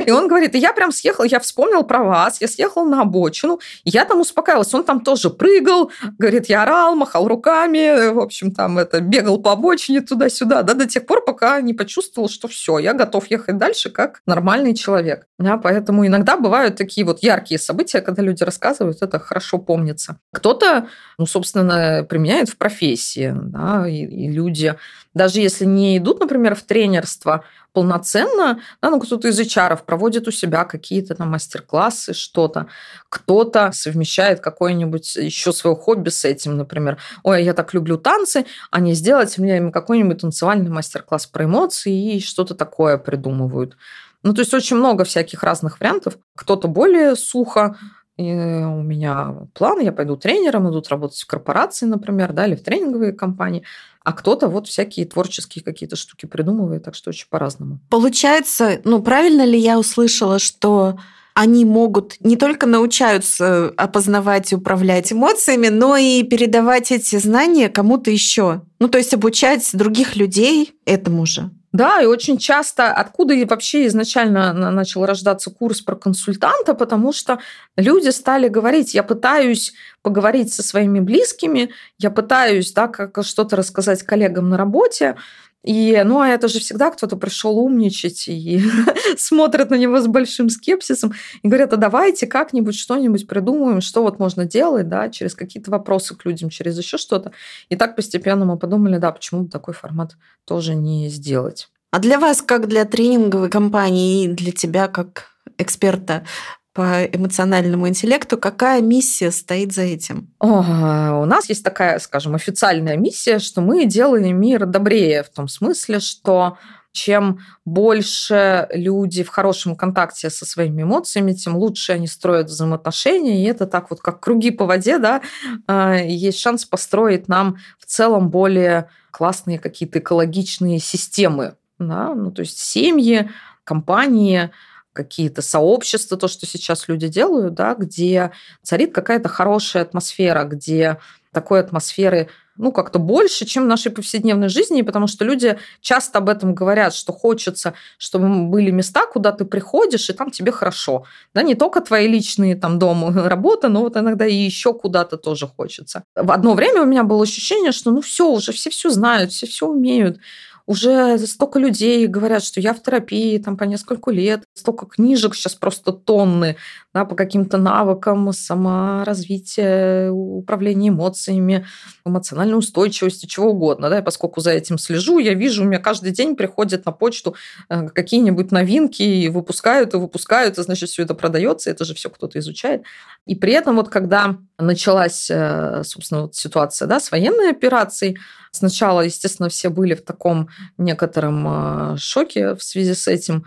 И 0.06 0.10
он 0.10 0.28
говорит, 0.28 0.54
и 0.54 0.58
я 0.58 0.72
прям 0.72 0.92
съехал, 0.92 1.24
я 1.24 1.40
вспомнил 1.40 1.84
про 1.84 2.02
вас, 2.02 2.40
я 2.40 2.48
съехал 2.48 2.84
на 2.84 3.02
обочину, 3.02 3.60
я 3.84 4.04
там 4.04 4.20
успокаивалась. 4.20 4.72
Он 4.74 4.84
там 4.84 5.00
тоже 5.00 5.30
прыгал, 5.30 5.90
говорит, 6.18 6.46
я 6.46 6.62
орал, 6.62 6.96
махал 6.96 7.28
руками, 7.28 8.12
в 8.12 8.20
общем, 8.20 8.52
там 8.52 8.78
это, 8.78 9.00
бегал 9.00 9.38
по 9.38 9.52
обочине 9.52 10.00
туда-сюда, 10.00 10.62
да, 10.62 10.74
до 10.74 10.86
тех 10.86 11.06
пор, 11.06 11.24
пока 11.24 11.60
не 11.60 11.74
почувствовал, 11.74 12.28
что 12.28 12.48
все, 12.48 12.78
я 12.78 12.92
готов 12.92 13.30
ехать 13.30 13.58
дальше 13.58 13.90
как 13.90 14.20
нормальный 14.26 14.74
человек. 14.74 15.26
Да, 15.38 15.56
поэтому 15.56 16.06
иногда 16.06 16.36
бывают 16.36 16.76
такие 16.76 17.04
вот 17.04 17.22
яркие 17.22 17.43
события, 17.58 18.00
когда 18.00 18.22
люди 18.22 18.42
рассказывают, 18.42 19.02
это 19.02 19.18
хорошо 19.18 19.58
помнится. 19.58 20.18
Кто-то, 20.32 20.88
ну, 21.18 21.26
собственно, 21.26 22.04
применяет 22.08 22.48
в 22.48 22.56
профессии, 22.56 23.32
да, 23.34 23.88
и, 23.88 24.04
и 24.04 24.30
люди, 24.30 24.74
даже 25.14 25.40
если 25.40 25.64
не 25.64 25.98
идут, 25.98 26.20
например, 26.20 26.54
в 26.54 26.62
тренерство 26.62 27.44
полноценно, 27.74 28.60
да, 28.80 28.90
ну, 28.90 29.00
кто-то 29.00 29.28
из 29.28 29.38
HR 29.38 29.84
проводит 29.84 30.28
у 30.28 30.30
себя 30.30 30.64
какие-то 30.64 31.16
там 31.16 31.30
мастер-классы, 31.30 32.14
что-то, 32.14 32.68
кто-то 33.08 33.72
совмещает 33.72 34.40
какое-нибудь 34.40 35.16
еще 35.16 35.52
свое 35.52 35.76
хобби 35.76 36.08
с 36.08 36.24
этим, 36.24 36.56
например, 36.56 36.98
ой, 37.24 37.44
я 37.44 37.52
так 37.52 37.74
люблю 37.74 37.98
танцы, 37.98 38.46
а 38.70 38.80
не 38.80 38.94
сделать 38.94 39.36
мне 39.38 39.70
какой-нибудь 39.72 40.20
танцевальный 40.20 40.70
мастер-класс 40.70 41.26
про 41.26 41.44
эмоции 41.44 42.14
и 42.14 42.20
что-то 42.20 42.54
такое 42.54 42.96
придумывают. 42.96 43.76
Ну, 44.24 44.32
то 44.32 44.40
есть 44.40 44.52
очень 44.52 44.76
много 44.76 45.04
всяких 45.04 45.42
разных 45.42 45.78
вариантов. 45.78 46.18
Кто-то 46.34 46.66
более 46.66 47.14
сухо, 47.14 47.76
и 48.16 48.32
у 48.32 48.82
меня 48.82 49.34
план, 49.54 49.80
я 49.80 49.92
пойду 49.92 50.16
тренером, 50.16 50.68
идут 50.70 50.88
работать 50.88 51.20
в 51.20 51.26
корпорации, 51.26 51.86
например, 51.86 52.32
да, 52.32 52.46
или 52.46 52.56
в 52.56 52.62
тренинговые 52.62 53.12
компании, 53.12 53.64
а 54.02 54.12
кто-то 54.12 54.48
вот 54.48 54.66
всякие 54.66 55.06
творческие 55.06 55.62
какие-то 55.62 55.96
штуки 55.96 56.26
придумывает, 56.26 56.84
так 56.84 56.94
что 56.94 57.10
очень 57.10 57.26
по-разному. 57.28 57.80
Получается, 57.90 58.80
ну 58.84 59.02
правильно 59.02 59.44
ли 59.44 59.58
я 59.58 59.78
услышала, 59.78 60.38
что 60.38 60.98
они 61.34 61.64
могут 61.64 62.16
не 62.20 62.36
только 62.36 62.66
научаются 62.66 63.70
опознавать 63.76 64.52
и 64.52 64.56
управлять 64.56 65.12
эмоциями, 65.12 65.68
но 65.68 65.96
и 65.96 66.22
передавать 66.22 66.92
эти 66.92 67.18
знания 67.18 67.68
кому-то 67.68 68.10
еще. 68.10 68.62
Ну, 68.78 68.88
то 68.88 68.98
есть 68.98 69.12
обучать 69.12 69.68
других 69.72 70.14
людей 70.14 70.74
этому 70.86 71.26
же. 71.26 71.50
Да, 71.74 72.00
и 72.00 72.06
очень 72.06 72.38
часто 72.38 72.92
откуда 72.92 73.34
и 73.34 73.44
вообще 73.44 73.88
изначально 73.88 74.52
начал 74.52 75.04
рождаться 75.04 75.50
курс 75.50 75.80
про 75.80 75.96
консультанта, 75.96 76.72
потому 76.72 77.12
что 77.12 77.40
люди 77.76 78.10
стали 78.10 78.46
говорить, 78.46 78.94
я 78.94 79.02
пытаюсь 79.02 79.74
поговорить 80.00 80.54
со 80.54 80.62
своими 80.62 81.00
близкими, 81.00 81.70
я 81.98 82.12
пытаюсь 82.12 82.72
да, 82.72 82.86
как 82.86 83.18
что-то 83.24 83.56
рассказать 83.56 84.04
коллегам 84.04 84.50
на 84.50 84.56
работе, 84.56 85.16
и, 85.64 86.02
ну, 86.04 86.20
а 86.20 86.28
это 86.28 86.46
же 86.48 86.60
всегда 86.60 86.90
кто-то 86.90 87.16
пришел 87.16 87.58
умничать 87.58 88.28
и 88.28 88.62
смотрят 89.16 89.70
на 89.70 89.76
него 89.76 89.98
с 89.98 90.06
большим 90.06 90.50
скепсисом 90.50 91.14
и 91.42 91.48
говорят, 91.48 91.72
а 91.72 91.76
давайте 91.76 92.26
как-нибудь 92.26 92.76
что-нибудь 92.76 93.26
придумаем, 93.26 93.80
что 93.80 94.02
вот 94.02 94.18
можно 94.18 94.44
делать, 94.44 94.90
да, 94.90 95.08
через 95.08 95.34
какие-то 95.34 95.70
вопросы 95.70 96.14
к 96.14 96.26
людям, 96.26 96.50
через 96.50 96.76
еще 96.76 96.98
что-то. 96.98 97.32
И 97.70 97.76
так 97.76 97.96
постепенно 97.96 98.44
мы 98.44 98.58
подумали, 98.58 98.98
да, 98.98 99.10
почему 99.10 99.44
бы 99.44 99.50
такой 99.50 99.72
формат 99.72 100.16
тоже 100.44 100.74
не 100.74 101.08
сделать. 101.08 101.70
А 101.90 101.98
для 101.98 102.18
вас, 102.18 102.42
как 102.42 102.68
для 102.68 102.84
тренинговой 102.84 103.48
компании 103.48 104.24
и 104.24 104.28
для 104.28 104.52
тебя, 104.52 104.86
как 104.88 105.28
эксперта, 105.56 106.26
по 106.74 107.04
эмоциональному 107.04 107.88
интеллекту. 107.88 108.36
Какая 108.36 108.82
миссия 108.82 109.30
стоит 109.30 109.72
за 109.72 109.82
этим? 109.82 110.34
О, 110.40 111.20
у 111.22 111.24
нас 111.24 111.48
есть 111.48 111.64
такая, 111.64 112.00
скажем, 112.00 112.34
официальная 112.34 112.96
миссия, 112.96 113.38
что 113.38 113.60
мы 113.60 113.86
делаем 113.86 114.38
мир 114.40 114.66
добрее 114.66 115.22
в 115.22 115.28
том 115.30 115.46
смысле, 115.46 116.00
что 116.00 116.58
чем 116.90 117.40
больше 117.64 118.68
люди 118.72 119.22
в 119.22 119.28
хорошем 119.28 119.76
контакте 119.76 120.30
со 120.30 120.44
своими 120.46 120.82
эмоциями, 120.82 121.32
тем 121.32 121.56
лучше 121.56 121.92
они 121.92 122.06
строят 122.06 122.46
взаимоотношения. 122.46 123.42
И 123.42 123.46
это 123.46 123.66
так 123.66 123.90
вот, 123.90 124.00
как 124.00 124.20
круги 124.20 124.50
по 124.50 124.66
воде, 124.66 124.98
да, 124.98 125.20
а, 125.66 125.94
есть 125.96 126.38
шанс 126.38 126.64
построить 126.64 127.28
нам 127.28 127.56
в 127.78 127.86
целом 127.86 128.30
более 128.30 128.88
классные 129.10 129.58
какие-то 129.58 130.00
экологичные 130.00 130.78
системы. 130.80 131.56
Да? 131.78 132.14
Ну, 132.14 132.30
то 132.30 132.40
есть 132.42 132.58
семьи, 132.58 133.28
компании, 133.64 134.50
какие-то 134.94 135.42
сообщества, 135.42 136.16
то, 136.16 136.28
что 136.28 136.46
сейчас 136.46 136.88
люди 136.88 137.08
делают, 137.08 137.54
да, 137.54 137.74
где 137.74 138.30
царит 138.62 138.94
какая-то 138.94 139.28
хорошая 139.28 139.82
атмосфера, 139.82 140.44
где 140.44 140.98
такой 141.32 141.60
атмосферы 141.60 142.28
ну, 142.56 142.70
как-то 142.70 142.98
больше, 142.98 143.44
чем 143.44 143.64
в 143.64 143.66
нашей 143.66 143.90
повседневной 143.90 144.48
жизни, 144.48 144.82
потому 144.82 145.08
что 145.08 145.24
люди 145.24 145.58
часто 145.80 146.18
об 146.18 146.28
этом 146.28 146.54
говорят, 146.54 146.94
что 146.94 147.12
хочется, 147.12 147.74
чтобы 147.98 148.28
были 148.46 148.70
места, 148.70 149.06
куда 149.06 149.32
ты 149.32 149.44
приходишь, 149.44 150.08
и 150.08 150.12
там 150.12 150.30
тебе 150.30 150.52
хорошо. 150.52 151.04
Да, 151.34 151.42
не 151.42 151.56
только 151.56 151.80
твои 151.80 152.06
личные 152.06 152.54
там 152.54 152.78
дом, 152.78 153.18
работа, 153.26 153.68
но 153.68 153.80
вот 153.80 153.96
иногда 153.96 154.24
и 154.26 154.34
еще 154.34 154.72
куда-то 154.72 155.16
тоже 155.16 155.48
хочется. 155.48 156.04
В 156.14 156.30
одно 156.30 156.54
время 156.54 156.82
у 156.82 156.86
меня 156.86 157.02
было 157.02 157.24
ощущение, 157.24 157.72
что 157.72 157.90
ну 157.90 158.00
все, 158.00 158.30
уже 158.30 158.52
все 158.52 158.70
все 158.70 158.90
знают, 158.90 159.32
все 159.32 159.46
все 159.46 159.66
умеют 159.66 160.18
уже 160.66 161.18
столько 161.18 161.58
людей 161.58 162.06
говорят, 162.06 162.42
что 162.42 162.60
я 162.60 162.72
в 162.72 162.82
терапии 162.82 163.38
там 163.38 163.56
по 163.56 163.64
нескольку 163.64 164.10
лет, 164.10 164.44
столько 164.54 164.86
книжек 164.86 165.34
сейчас 165.34 165.54
просто 165.54 165.92
тонны 165.92 166.56
да, 166.94 167.04
по 167.04 167.14
каким-то 167.14 167.58
навыкам 167.58 168.32
саморазвития, 168.32 170.10
управления 170.10 170.88
эмоциями, 170.88 171.66
эмоциональной 172.06 172.56
устойчивости, 172.56 173.26
чего 173.26 173.50
угодно. 173.50 173.90
Да, 173.90 173.98
и 173.98 174.02
поскольку 174.02 174.40
за 174.40 174.52
этим 174.52 174.78
слежу, 174.78 175.18
я 175.18 175.34
вижу, 175.34 175.62
у 175.62 175.66
меня 175.66 175.80
каждый 175.80 176.12
день 176.12 176.36
приходят 176.36 176.86
на 176.86 176.92
почту 176.92 177.34
э, 177.68 177.88
какие-нибудь 177.88 178.52
новинки 178.52 179.02
и 179.02 179.28
выпускают, 179.28 179.92
и 179.92 179.98
выпускают, 179.98 180.56
и 180.58 180.62
значит, 180.62 180.88
все 180.88 181.02
это 181.02 181.14
продается, 181.14 181.70
это 181.70 181.84
же 181.84 181.94
все 181.94 182.08
кто-то 182.08 182.38
изучает. 182.38 182.84
И 183.26 183.34
при 183.34 183.52
этом 183.52 183.76
вот 183.76 183.88
когда 183.88 184.36
началась, 184.58 185.28
э, 185.30 185.82
собственно, 185.84 186.22
вот 186.22 186.36
ситуация 186.36 186.86
да, 186.86 187.00
с 187.00 187.10
военной 187.10 187.50
операцией, 187.50 188.16
сначала, 188.54 189.02
естественно, 189.02 189.48
все 189.48 189.68
были 189.68 189.94
в 189.94 190.04
таком 190.04 190.48
некотором 190.78 191.94
э, 191.94 191.96
шоке 191.98 192.54
в 192.54 192.62
связи 192.62 192.94
с 192.94 193.08
этим, 193.08 193.44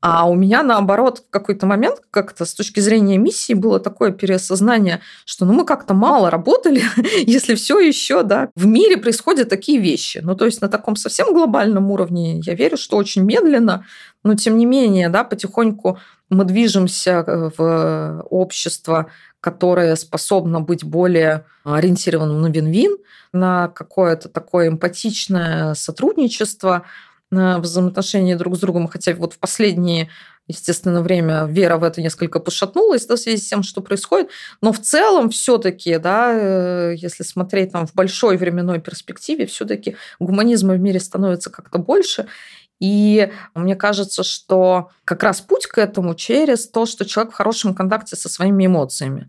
а 0.00 0.28
у 0.28 0.36
меня, 0.36 0.62
наоборот, 0.62 1.24
в 1.26 1.30
какой-то 1.30 1.66
момент 1.66 2.00
как-то 2.12 2.44
с 2.44 2.54
точки 2.54 2.78
зрения 2.78 3.18
миссии 3.18 3.52
было 3.52 3.80
такое 3.80 4.12
переосознание, 4.12 5.00
что 5.24 5.44
ну, 5.44 5.52
мы 5.52 5.64
как-то 5.64 5.92
мало 5.92 6.30
работали, 6.30 6.82
если 7.26 7.56
все 7.56 7.80
еще 7.80 8.22
да, 8.22 8.50
в 8.54 8.64
мире 8.64 8.96
происходят 8.96 9.48
такие 9.48 9.80
вещи. 9.80 10.20
Ну, 10.22 10.36
то 10.36 10.44
есть 10.44 10.60
на 10.60 10.68
таком 10.68 10.94
совсем 10.94 11.32
глобальном 11.32 11.90
уровне 11.90 12.40
я 12.44 12.54
верю, 12.54 12.76
что 12.76 12.96
очень 12.96 13.24
медленно, 13.24 13.86
но 14.22 14.36
тем 14.36 14.56
не 14.56 14.66
менее, 14.66 15.08
да, 15.08 15.24
потихоньку 15.24 15.98
мы 16.30 16.44
движемся 16.44 17.24
э, 17.26 17.50
в 17.56 18.22
общество, 18.30 19.10
которое 19.40 19.96
способно 19.96 20.60
быть 20.60 20.84
более 20.84 21.44
ориентированным 21.64 22.40
на 22.40 22.48
вин-вин, 22.48 22.96
на 23.32 23.68
какое-то 23.68 24.28
такое 24.28 24.68
эмпатичное 24.68 25.74
сотрудничество– 25.74 26.82
на 27.30 27.58
взаимоотношения 27.58 28.36
друг 28.36 28.56
с 28.56 28.60
другом, 28.60 28.88
хотя 28.88 29.14
вот 29.14 29.34
в 29.34 29.38
последнее, 29.38 30.08
естественно, 30.46 31.02
время 31.02 31.44
вера 31.44 31.76
в 31.76 31.84
это 31.84 32.00
несколько 32.00 32.40
пошатнулась 32.40 33.04
да, 33.06 33.16
в 33.16 33.18
связи 33.18 33.36
с 33.36 33.48
тем, 33.48 33.62
что 33.62 33.82
происходит, 33.82 34.30
но 34.62 34.72
в 34.72 34.80
целом 34.80 35.28
все-таки, 35.28 35.98
да, 35.98 36.32
э, 36.32 36.94
если 36.96 37.22
смотреть 37.22 37.72
там 37.72 37.86
в 37.86 37.94
большой 37.94 38.38
временной 38.38 38.80
перспективе, 38.80 39.46
все-таки 39.46 39.96
гуманизма 40.18 40.74
в 40.74 40.80
мире 40.80 41.00
становится 41.00 41.50
как-то 41.50 41.78
больше, 41.78 42.28
и 42.80 43.32
мне 43.54 43.76
кажется, 43.76 44.22
что 44.22 44.90
как 45.04 45.22
раз 45.22 45.40
путь 45.40 45.66
к 45.66 45.78
этому 45.78 46.14
через 46.14 46.68
то, 46.68 46.86
что 46.86 47.04
человек 47.04 47.32
в 47.32 47.36
хорошем 47.36 47.74
контакте 47.74 48.16
со 48.16 48.28
своими 48.28 48.66
эмоциями. 48.66 49.28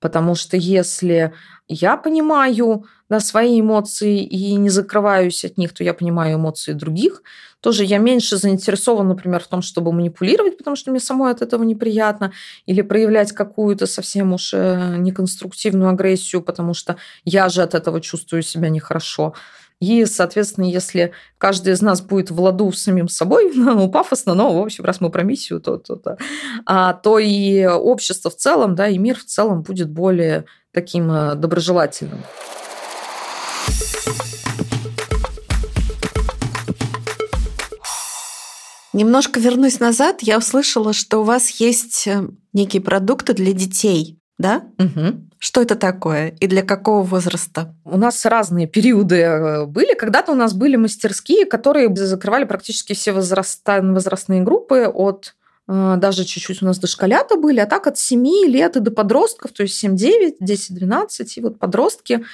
Потому 0.00 0.34
что 0.36 0.56
если 0.56 1.32
я 1.66 1.96
понимаю 1.96 2.86
да, 3.08 3.20
свои 3.20 3.60
эмоции 3.60 4.22
и 4.22 4.54
не 4.54 4.70
закрываюсь 4.70 5.44
от 5.44 5.58
них, 5.58 5.72
то 5.72 5.82
я 5.82 5.94
понимаю 5.94 6.36
эмоции 6.36 6.72
других. 6.72 7.22
Тоже 7.60 7.84
я 7.84 7.98
меньше 7.98 8.36
заинтересован, 8.36 9.08
например, 9.08 9.42
в 9.42 9.48
том, 9.48 9.62
чтобы 9.62 9.92
манипулировать, 9.92 10.56
потому 10.56 10.76
что 10.76 10.90
мне 10.90 11.00
самой 11.00 11.32
от 11.32 11.42
этого 11.42 11.64
неприятно, 11.64 12.32
или 12.66 12.82
проявлять 12.82 13.32
какую-то 13.32 13.86
совсем 13.86 14.32
уж 14.32 14.54
э, 14.54 14.96
неконструктивную 14.98 15.90
агрессию, 15.90 16.42
потому 16.42 16.74
что 16.74 16.96
я 17.24 17.48
же 17.48 17.62
от 17.62 17.74
этого 17.74 18.00
чувствую 18.00 18.42
себя 18.42 18.68
нехорошо. 18.68 19.34
И, 19.80 20.04
соответственно, 20.06 20.64
если 20.64 21.12
каждый 21.38 21.72
из 21.72 21.82
нас 21.82 22.00
будет 22.00 22.30
в 22.30 22.40
ладу 22.40 22.72
с 22.72 22.82
самим 22.82 23.08
собой, 23.08 23.52
ну, 23.54 23.88
пафосно, 23.88 24.34
но, 24.34 24.52
в 24.52 24.62
общем, 24.62 24.84
раз 24.84 25.00
мы 25.00 25.10
про 25.10 25.22
миссию, 25.22 25.60
то, 25.60 25.76
то, 25.76 25.96
то, 25.96 26.18
а, 26.66 26.94
то 26.94 27.18
и 27.18 27.64
общество 27.64 28.30
в 28.30 28.36
целом, 28.36 28.74
да, 28.74 28.88
и 28.88 28.98
мир 28.98 29.16
в 29.16 29.24
целом 29.24 29.62
будет 29.62 29.90
более 29.90 30.44
таким 30.72 31.10
э, 31.10 31.34
доброжелательным. 31.34 32.22
Немножко 38.92 39.38
вернусь 39.38 39.78
назад. 39.80 40.22
Я 40.22 40.38
услышала, 40.38 40.92
что 40.92 41.20
у 41.20 41.22
вас 41.22 41.50
есть 41.60 42.06
э, 42.06 42.28
некие 42.52 42.82
продукты 42.82 43.32
для 43.32 43.52
детей, 43.52 44.18
да? 44.38 44.64
Угу. 44.78 45.27
Что 45.38 45.62
это 45.62 45.76
такое 45.76 46.34
и 46.40 46.48
для 46.48 46.62
какого 46.62 47.04
возраста? 47.04 47.74
У 47.84 47.96
нас 47.96 48.26
разные 48.26 48.66
периоды 48.66 49.16
э, 49.16 49.66
были. 49.66 49.94
Когда-то 49.94 50.32
у 50.32 50.34
нас 50.34 50.52
были 50.52 50.74
мастерские, 50.74 51.46
которые 51.46 51.94
закрывали 51.94 52.44
практически 52.44 52.92
все 52.92 53.12
возраста, 53.12 53.80
возрастные 53.80 54.42
группы 54.42 54.90
от 54.92 55.36
э, 55.68 55.94
даже 55.98 56.24
чуть-чуть 56.24 56.62
у 56.62 56.66
нас 56.66 56.78
дошколята 56.78 57.36
были, 57.36 57.60
а 57.60 57.66
так 57.66 57.86
от 57.86 57.98
7 57.98 58.26
лет 58.48 58.76
и 58.76 58.80
до 58.80 58.90
подростков, 58.90 59.52
то 59.52 59.62
есть 59.62 59.82
7-9, 59.84 60.38
10-12, 60.42 61.26
и 61.36 61.40
вот 61.40 61.58
подростки 61.60 62.24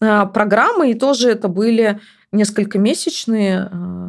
э, 0.00 0.26
программы, 0.32 0.90
и 0.90 0.94
тоже 0.94 1.30
это 1.32 1.48
были 1.48 2.00
несколько 2.32 2.78
месячные 2.78 3.68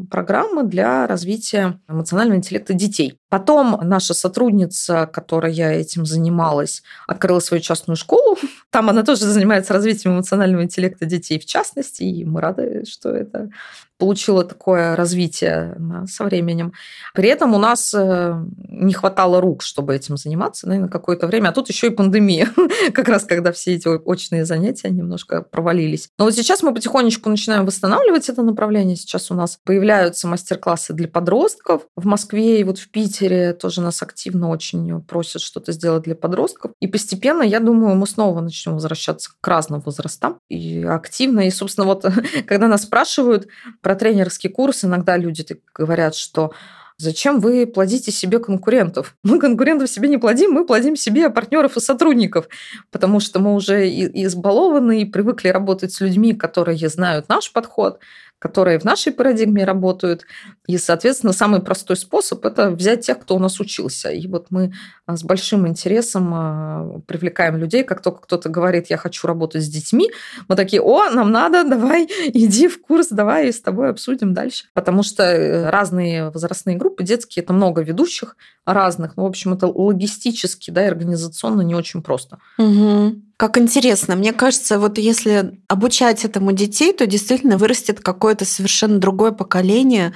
программы 0.10 0.64
для 0.64 1.08
развития 1.08 1.80
эмоционального 1.88 2.38
интеллекта 2.38 2.74
детей. 2.74 3.18
Потом 3.30 3.80
наша 3.84 4.14
сотрудница, 4.14 5.08
которая 5.12 5.74
этим 5.74 6.06
занималась, 6.06 6.84
открыла 7.08 7.40
свою 7.40 7.62
частную 7.62 7.98
школу. 7.98 8.38
Там 8.70 8.90
она 8.90 9.04
тоже 9.04 9.26
занимается 9.26 9.74
развитием 9.74 10.16
эмоционального 10.16 10.64
интеллекта 10.64 11.06
детей 11.06 11.40
в 11.40 11.46
частности, 11.46 12.04
и 12.04 12.24
мы 12.24 12.42
рады, 12.42 12.86
что 12.86 13.10
это 13.10 13.50
получило 13.98 14.44
такое 14.44 14.96
развитие 14.96 15.78
со 16.08 16.26
временем. 16.26 16.74
При 17.14 17.30
этом 17.30 17.54
у 17.54 17.58
нас 17.58 17.94
э, 17.94 18.36
не 18.70 18.94
хватало 18.94 19.40
рук, 19.40 19.62
чтобы 19.62 19.96
этим 19.96 20.18
заниматься 20.18 20.68
наверное, 20.68 20.90
какое-то 20.90 21.28
время. 21.28 21.50
А 21.50 21.52
тут 21.54 21.70
еще 21.70 21.88
и 21.88 21.92
пандемия, 21.92 22.50
как 22.94 23.08
раз 23.08 23.24
когда 23.24 23.52
все 23.52 23.76
эти 23.76 23.88
очные 23.88 24.46
занятия 24.46 24.90
немножко 24.90 25.42
провалились. 25.42 26.10
Но 26.18 26.26
вот 26.26 26.36
сейчас 26.36 26.62
мы 26.62 26.74
потихонечку 26.74 27.30
начинаем 27.30 27.66
восстанавливать 27.66 28.28
это 28.28 28.44
направление. 28.44 28.96
Сейчас 28.98 29.32
у 29.32 29.34
нас 29.34 29.60
появляются 29.96 30.28
мастер-классы 30.28 30.94
для 30.94 31.08
подростков 31.08 31.84
в 31.96 32.06
Москве 32.06 32.60
и 32.60 32.64
вот 32.64 32.80
в 32.80 32.90
Питере 32.90 33.54
тоже 33.54 33.82
нас 33.82 34.04
активно 34.04 34.50
очень 34.50 35.02
просят 35.02 35.42
что-то 35.42 35.72
сделать 35.72 36.04
для 36.04 36.16
подростков. 36.16 36.72
И 36.82 36.88
постепенно, 36.88 37.44
я 37.44 37.60
думаю, 37.60 37.96
мы 37.96 38.06
снова 38.06 38.42
начнем 38.42 38.74
возвращаться 38.74 39.32
к 39.40 39.48
разным 39.48 39.80
возрастам. 39.80 40.40
И 40.50 40.84
активно. 40.84 41.48
И, 41.48 41.50
собственно, 41.50 41.88
вот 41.88 42.06
когда 42.48 42.68
нас 42.68 42.84
спрашивают 42.84 43.48
про 43.82 43.96
тренерский 43.96 44.50
курс, 44.50 44.84
иногда 44.84 45.16
люди 45.18 45.46
говорят, 45.74 46.16
что 46.16 46.52
Зачем 46.98 47.42
вы 47.42 47.68
плодите 47.68 48.12
себе 48.12 48.40
конкурентов? 48.40 49.16
Мы 49.24 49.40
конкурентов 49.40 49.90
себе 49.90 50.08
не 50.08 50.18
плодим, 50.18 50.52
мы 50.52 50.66
плодим 50.66 50.96
себе 50.96 51.30
партнеров 51.30 51.76
и 51.76 51.82
сотрудников, 51.82 52.48
потому 52.90 53.20
что 53.20 53.40
мы 53.40 53.54
уже 53.54 53.90
избалованы 53.90 55.02
и 55.02 55.06
привыкли 55.06 55.50
работать 55.50 55.92
с 55.92 56.00
людьми, 56.00 56.34
которые 56.34 56.88
знают 56.88 57.28
наш 57.28 57.52
подход, 57.52 58.00
которые 58.40 58.80
в 58.80 58.84
нашей 58.84 59.14
парадигме 59.14 59.64
работают. 59.64 60.26
И, 60.68 60.78
соответственно, 60.78 61.34
самый 61.34 61.62
простой 61.62 61.96
способ– 61.96 62.46
это 62.48 62.70
взять 62.72 63.06
тех, 63.06 63.20
кто 63.20 63.36
у 63.36 63.40
нас 63.40 63.60
учился. 63.60 64.10
И 64.10 64.28
вот 64.28 64.48
мы 64.50 64.74
а, 65.06 65.16
с 65.16 65.24
большим 65.24 65.68
интересом 65.68 66.32
а, 66.34 67.02
привлекаем 67.08 67.58
людей. 67.58 67.84
Как 67.84 68.02
только 68.02 68.22
кто-то 68.22 68.50
говорит, 68.50 68.88
я 68.90 68.98
хочу 68.98 69.28
работать 69.28 69.64
с 69.64 69.68
детьми, 69.68 70.12
мы 70.48 70.56
такие, 70.56 70.82
о, 70.82 71.10
нам 71.10 71.32
надо, 71.32 71.64
давай, 71.64 72.08
иди 72.34 72.68
в 72.68 72.82
курс, 72.82 73.08
давай 73.10 73.52
с 73.52 73.62
тобой 73.62 73.90
обсудим 73.90 74.34
дальше. 74.34 74.66
Потому 74.74 75.04
что 75.04 75.24
э, 75.24 75.70
разные 75.70 76.30
возрастные 76.30 76.76
группы, 76.76 77.04
детские, 77.04 77.44
это 77.44 77.54
много 77.54 77.82
ведущих 77.82 78.36
разных. 78.66 79.16
Ну, 79.18 79.24
в 79.24 79.28
общем, 79.28 79.54
это 79.54 79.68
логистически, 79.68 80.72
да, 80.72 80.84
и 80.84 80.88
организационно 80.88 81.62
не 81.62 81.76
очень 81.76 82.02
просто. 82.02 82.40
Угу. 82.58 83.16
Как 83.38 83.58
интересно. 83.58 84.16
Мне 84.16 84.32
кажется, 84.32 84.80
вот 84.80 84.98
если 84.98 85.60
обучать 85.68 86.24
этому 86.24 86.54
детей, 86.54 86.94
то 86.94 87.06
действительно 87.06 87.58
вырастет 87.58 88.00
какое-то 88.00 88.46
совершенно 88.46 88.98
другое 88.98 89.32
поколение. 89.32 90.14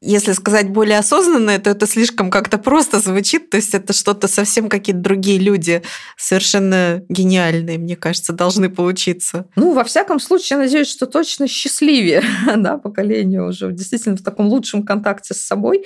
Если 0.00 0.32
сказать 0.32 0.70
более 0.70 0.98
осознанное, 0.98 1.58
то 1.58 1.70
это 1.70 1.86
слишком 1.86 2.30
как-то 2.30 2.56
просто 2.58 3.00
звучит. 3.00 3.50
То 3.50 3.58
есть 3.58 3.74
это 3.74 3.92
что-то 3.92 4.28
совсем 4.28 4.68
какие-то 4.68 5.00
другие 5.00 5.38
люди, 5.38 5.82
совершенно 6.16 7.02
гениальные, 7.08 7.78
мне 7.78 7.96
кажется, 7.96 8.32
должны 8.32 8.70
получиться. 8.70 9.46
Ну, 9.56 9.72
во 9.72 9.84
всяком 9.84 10.18
случае, 10.18 10.58
я 10.58 10.64
надеюсь, 10.64 10.90
что 10.90 11.06
точно 11.06 11.48
счастливее 11.48 12.22
да, 12.56 12.78
поколение 12.78 13.42
уже 13.42 13.72
действительно 13.72 14.16
в 14.16 14.22
таком 14.22 14.46
лучшем 14.46 14.84
контакте 14.84 15.34
с 15.34 15.40
собой. 15.40 15.84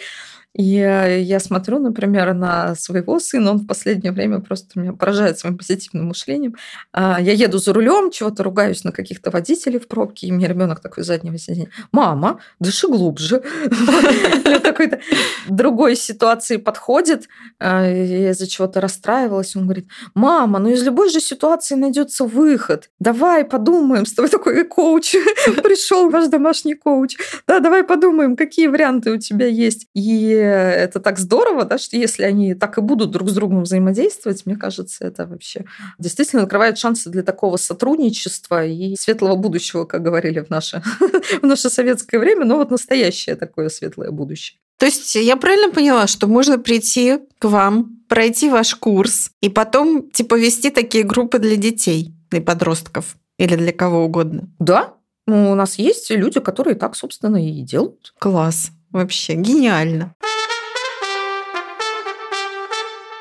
И 0.55 0.65
я 0.73 1.41
смотрю, 1.41 1.79
например, 1.79 2.35
на 2.35 2.75
своего 2.75 3.21
сына, 3.21 3.53
он 3.53 3.59
в 3.59 3.67
последнее 3.67 4.13
время 4.13 4.41
просто 4.41 4.79
меня 4.79 4.93
поражает 4.93 5.39
своим 5.39 5.57
позитивным 5.57 6.07
мышлением. 6.07 6.57
А, 6.93 7.21
я 7.21 7.33
еду 7.33 7.59
за 7.59 7.73
рулем, 7.73 8.11
чего-то 8.11 8.43
ругаюсь 8.43 8.85
на 8.85 8.93
каких-то 8.93 9.31
водителей 9.31 9.79
в 9.79 9.87
пробке, 9.89 10.27
и 10.27 10.33
мне 10.33 10.49
ребенок 10.49 10.81
такой 10.81 11.05
заднего 11.05 11.39
сиденья. 11.39 11.69
Мама, 11.93 12.41
дыши 12.59 12.89
глубже. 12.89 13.43
какой-то 14.79 15.01
другой 15.49 15.97
ситуации 15.97 16.57
подходит, 16.57 17.29
а, 17.59 17.85
я 17.85 18.31
из-за 18.31 18.47
чего-то 18.47 18.81
расстраивалась, 18.81 19.57
он 19.57 19.65
говорит, 19.65 19.89
мама, 20.15 20.59
ну 20.59 20.71
из 20.71 20.83
любой 20.85 21.11
же 21.11 21.21
ситуации 21.21 21.75
найдется 21.75 22.25
выход. 22.25 22.91
Давай 23.01 23.45
подумаем, 23.45 24.07
с 24.07 24.15
тобой 24.15 24.31
такой 24.31 24.65
коуч 24.65 25.13
пришел, 25.63 26.11
ваш 26.11 26.29
домашний 26.29 26.75
коуч. 26.75 27.17
Да, 27.47 27.59
давай 27.59 27.83
подумаем, 27.83 28.37
какие 28.37 28.69
варианты 28.69 29.11
у 29.11 29.19
тебя 29.19 29.47
есть. 29.47 29.89
И 29.95 30.38
это 30.39 31.01
так 31.01 31.19
здорово, 31.19 31.65
да, 31.65 31.79
что 31.79 31.97
если 31.97 32.23
они 32.25 32.55
так 32.55 32.79
и 32.79 32.81
будут 32.81 33.11
друг 33.11 33.29
с 33.29 33.33
другом 33.33 33.63
взаимодействовать, 33.63 34.47
мне 34.47 34.57
кажется, 34.57 35.05
это 35.05 35.27
вообще 35.27 35.65
действительно 35.99 36.43
открывает 36.43 36.79
шансы 36.79 37.11
для 37.11 37.23
такого 37.23 37.57
сотрудничества 37.57 38.65
и 38.65 38.97
светлого 38.97 39.37
будущего, 39.37 39.85
как 39.85 40.03
говорили 40.03 40.41
в 40.41 40.51
наше, 40.51 40.83
в 41.43 41.47
наше 41.47 41.71
советское 41.71 42.19
время, 42.19 42.45
но 42.45 42.57
вот 42.57 42.71
настоящее 42.71 43.37
такое 43.37 43.69
светлое 43.69 44.11
будущее. 44.11 44.59
То 44.79 44.87
есть 44.87 45.15
я 45.17 45.37
правильно 45.37 45.73
поняла, 45.73 46.07
что 46.07 46.27
можно 46.27 46.59
прийти 46.59 47.19
к 47.39 47.45
вам, 47.49 47.99
пройти 48.09 48.49
ваш 48.49 48.75
курс 48.75 49.31
и 49.41 49.49
потом 49.49 50.09
типа 50.11 50.39
вести 50.39 50.71
такие 50.71 51.05
группы 51.05 51.39
для 51.39 51.57
детей 51.57 52.15
и 52.31 52.41
подростков 52.41 53.17
или 53.39 53.57
для 53.57 53.73
кого 53.73 54.05
угодно? 54.05 54.49
Да, 54.59 54.95
ну, 55.29 55.53
у 55.53 55.55
нас 55.55 55.77
есть 55.79 56.11
люди, 56.11 56.41
которые 56.41 56.75
так, 56.75 56.97
собственно, 56.97 57.37
и 57.37 57.61
делают. 57.61 58.15
Класс. 58.19 58.71
Вообще 58.91 59.35
гениально. 59.35 60.15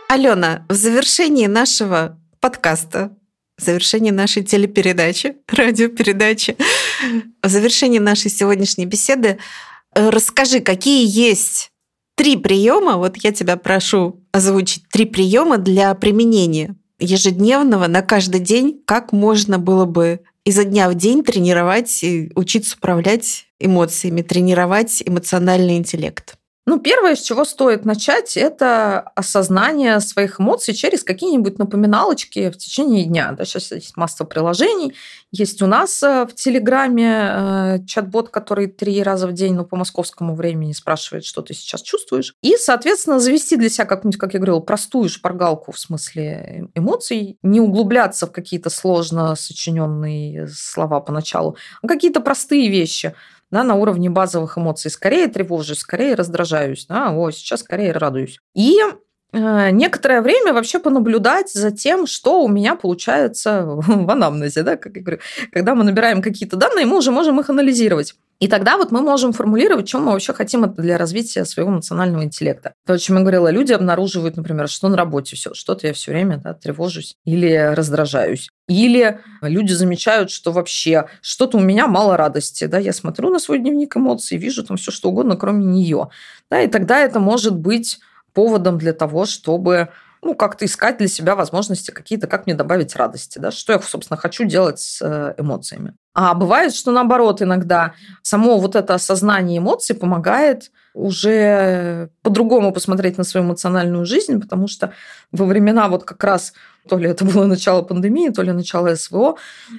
Алена, 0.09 0.65
в 0.69 0.73
завершении 0.73 1.47
нашего 1.47 2.17
подкаста, 2.39 3.17
в 3.57 3.63
завершении 3.63 4.11
нашей 4.11 4.43
телепередачи, 4.43 5.37
радиопередачи, 5.47 6.55
в 7.43 7.49
завершении 7.49 7.99
нашей 7.99 8.31
сегодняшней 8.31 8.85
беседы 8.85 9.39
э, 9.93 10.09
расскажи, 10.09 10.61
какие 10.61 11.05
есть 11.05 11.71
три 12.15 12.37
приема, 12.37 12.95
вот 12.97 13.17
я 13.17 13.33
тебя 13.33 13.57
прошу 13.57 14.23
озвучить 14.31 14.87
три 14.89 15.05
приема 15.05 15.57
для 15.57 15.93
применения 15.93 16.75
ежедневного 16.99 17.87
на 17.87 18.01
каждый 18.01 18.39
день, 18.39 18.81
как 18.85 19.11
можно 19.11 19.59
было 19.59 19.85
бы 19.85 20.21
изо 20.45 20.63
дня 20.63 20.89
в 20.89 20.95
день 20.95 21.23
тренировать 21.23 22.03
и 22.03 22.31
учиться 22.35 22.77
управлять 22.77 23.46
эмоциями, 23.59 24.21
тренировать 24.21 25.01
эмоциональный 25.05 25.77
интеллект? 25.77 26.37
Ну, 26.67 26.81
первое, 26.81 27.15
с 27.15 27.21
чего 27.21 27.45
стоит 27.45 27.85
начать, 27.85 28.35
это 28.35 28.99
осознание 29.15 30.01
своих 30.01 30.41
эмоций 30.41 30.73
через 30.73 31.01
какие-нибудь 31.01 31.59
напоминалочки 31.59 32.49
в 32.49 32.57
течение 32.57 33.05
дня. 33.05 33.31
Да, 33.31 33.45
сейчас 33.45 33.71
есть 33.71 33.95
масса 33.95 34.25
приложений. 34.25 34.93
Есть 35.31 35.61
у 35.61 35.65
нас 35.65 36.03
э, 36.03 36.25
в 36.25 36.35
Телеграме 36.35 37.07
э, 37.09 37.85
чат-бот, 37.87 38.27
который 38.31 38.67
три 38.67 39.01
раза 39.01 39.27
в 39.27 39.31
день, 39.31 39.53
ну, 39.53 39.63
по 39.63 39.77
московскому 39.77 40.35
времени 40.35 40.73
спрашивает, 40.73 41.23
что 41.23 41.41
ты 41.41 41.53
сейчас 41.53 41.81
чувствуешь. 41.81 42.33
И, 42.41 42.57
соответственно, 42.57 43.21
завести 43.21 43.55
для 43.55 43.69
себя 43.69 43.85
какую-нибудь, 43.85 44.19
как 44.19 44.33
я 44.33 44.39
говорила, 44.39 44.59
простую 44.59 45.07
шпаргалку 45.07 45.71
в 45.71 45.79
смысле 45.79 46.67
эмоций, 46.75 47.37
не 47.43 47.61
углубляться 47.61 48.27
в 48.27 48.33
какие-то 48.33 48.69
сложно 48.69 49.35
сочиненные 49.37 50.49
слова 50.49 50.99
поначалу, 50.99 51.55
а 51.81 51.87
какие-то 51.87 52.19
простые 52.19 52.69
вещи– 52.69 53.15
да, 53.51 53.63
на 53.63 53.75
уровне 53.75 54.09
базовых 54.09 54.57
эмоций. 54.57 54.91
Скорее 54.91 55.27
тревожусь, 55.27 55.79
скорее 55.79 56.15
раздражаюсь, 56.15 56.85
да, 56.87 57.11
о, 57.11 57.31
сейчас 57.31 57.61
скорее 57.61 57.91
радуюсь. 57.91 58.39
И 58.53 58.77
э, 59.31 59.69
некоторое 59.71 60.21
время 60.21 60.53
вообще 60.53 60.79
понаблюдать 60.79 61.51
за 61.51 61.71
тем, 61.71 62.07
что 62.07 62.43
у 62.43 62.47
меня 62.47 62.75
получается 62.75 63.63
в 63.65 64.09
анамнезе, 64.09 64.63
да, 64.63 64.75
как 64.75 64.95
я 64.95 65.01
говорю, 65.01 65.19
когда 65.51 65.75
мы 65.75 65.83
набираем 65.83 66.21
какие-то 66.21 66.57
данные, 66.57 66.85
мы 66.85 66.97
уже 66.97 67.11
можем 67.11 67.39
их 67.39 67.49
анализировать. 67.49 68.15
И 68.39 68.47
тогда 68.47 68.77
вот 68.77 68.91
мы 68.91 69.01
можем 69.01 69.33
формулировать, 69.33 69.87
чем 69.87 70.03
мы 70.03 70.11
вообще 70.11 70.31
хотим 70.31 70.71
для 70.73 70.97
развития 70.97 71.43
своего 71.43 71.71
эмоционального 71.71 72.23
интеллекта. 72.23 72.73
То, 72.85 72.93
о 72.93 72.99
чем 72.99 73.15
я 73.17 73.21
говорила, 73.21 73.49
люди 73.49 73.73
обнаруживают, 73.73 74.37
например, 74.37 74.67
что 74.67 74.89
на 74.89 74.97
работе 74.97 75.35
все, 75.35 75.55
что-то 75.55 75.87
я 75.87 75.93
все 75.93 76.11
время 76.11 76.37
да, 76.37 76.53
тревожусь 76.53 77.15
или 77.25 77.73
раздражаюсь. 77.73 78.49
Или 78.67 79.19
люди 79.41 79.71
замечают, 79.71 80.29
что 80.29 80.51
вообще 80.51 81.07
что-то 81.21 81.57
у 81.57 81.61
меня 81.61 81.87
мало 81.87 82.15
радости. 82.15 82.65
Да? 82.65 82.77
Я 82.77 82.93
смотрю 82.93 83.31
на 83.31 83.39
свой 83.39 83.57
дневник 83.57 83.97
эмоций, 83.97 84.37
вижу 84.37 84.63
там 84.63 84.77
все 84.77 84.91
что 84.91 85.09
угодно, 85.09 85.35
кроме 85.35 85.65
нее. 85.65 86.09
Да? 86.51 86.61
И 86.61 86.67
тогда 86.67 86.99
это 86.99 87.19
может 87.19 87.55
быть 87.55 87.99
поводом 88.33 88.77
для 88.77 88.93
того, 88.93 89.25
чтобы 89.25 89.89
ну, 90.21 90.35
как-то 90.35 90.65
искать 90.65 90.97
для 90.97 91.07
себя 91.07 91.35
возможности 91.35 91.91
какие-то, 91.91 92.27
как 92.27 92.45
мне 92.45 92.55
добавить 92.55 92.95
радости, 92.95 93.39
да, 93.39 93.51
что 93.51 93.73
я, 93.73 93.79
собственно, 93.79 94.17
хочу 94.17 94.45
делать 94.45 94.79
с 94.79 95.01
э, 95.01 95.35
эмоциями. 95.37 95.93
А 96.13 96.33
бывает, 96.33 96.73
что 96.73 96.91
наоборот, 96.91 97.41
иногда 97.41 97.93
само 98.23 98.57
вот 98.57 98.75
это 98.75 98.95
осознание 98.95 99.59
эмоций 99.59 99.95
помогает 99.95 100.71
уже 100.95 102.09
по-другому 102.23 102.73
посмотреть 102.73 103.19
на 103.19 103.23
свою 103.23 103.45
эмоциональную 103.45 104.03
жизнь, 104.05 104.41
потому 104.41 104.67
что 104.67 104.93
во 105.31 105.45
времена 105.45 105.87
вот 105.89 106.03
как 106.05 106.23
раз 106.23 106.53
то 106.87 106.97
ли 106.97 107.09
это 107.09 107.25
было 107.25 107.45
начало 107.45 107.81
пандемии, 107.81 108.29
то 108.29 108.41
ли 108.41 108.51
начало 108.51 108.95
СВО, 108.95 109.37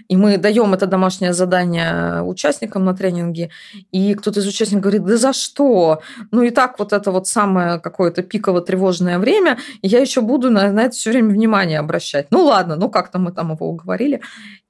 и 0.08 0.16
мы 0.16 0.36
даем 0.38 0.74
это 0.74 0.86
домашнее 0.86 1.32
задание 1.32 2.22
участникам 2.22 2.84
на 2.84 2.94
тренинге, 2.94 3.50
и 3.92 4.14
кто-то 4.14 4.40
из 4.40 4.46
участников 4.46 4.82
говорит, 4.82 5.04
да 5.04 5.16
за 5.16 5.32
что? 5.32 6.00
Ну 6.30 6.42
и 6.42 6.50
так 6.50 6.78
вот 6.78 6.92
это 6.92 7.10
вот 7.10 7.26
самое 7.26 7.78
какое-то 7.80 8.22
пиково-тревожное 8.22 9.18
время, 9.18 9.58
и 9.82 9.88
я 9.88 10.00
еще 10.00 10.20
буду 10.20 10.50
на, 10.50 10.72
на 10.72 10.84
это 10.84 10.94
все 10.94 11.10
время 11.10 11.30
внимание 11.30 11.78
обращать. 11.78 12.30
Ну 12.30 12.44
ладно, 12.44 12.76
ну 12.76 12.90
как-то 12.90 13.18
мы 13.18 13.32
там 13.32 13.52
его 13.52 13.68
уговорили. 13.68 14.20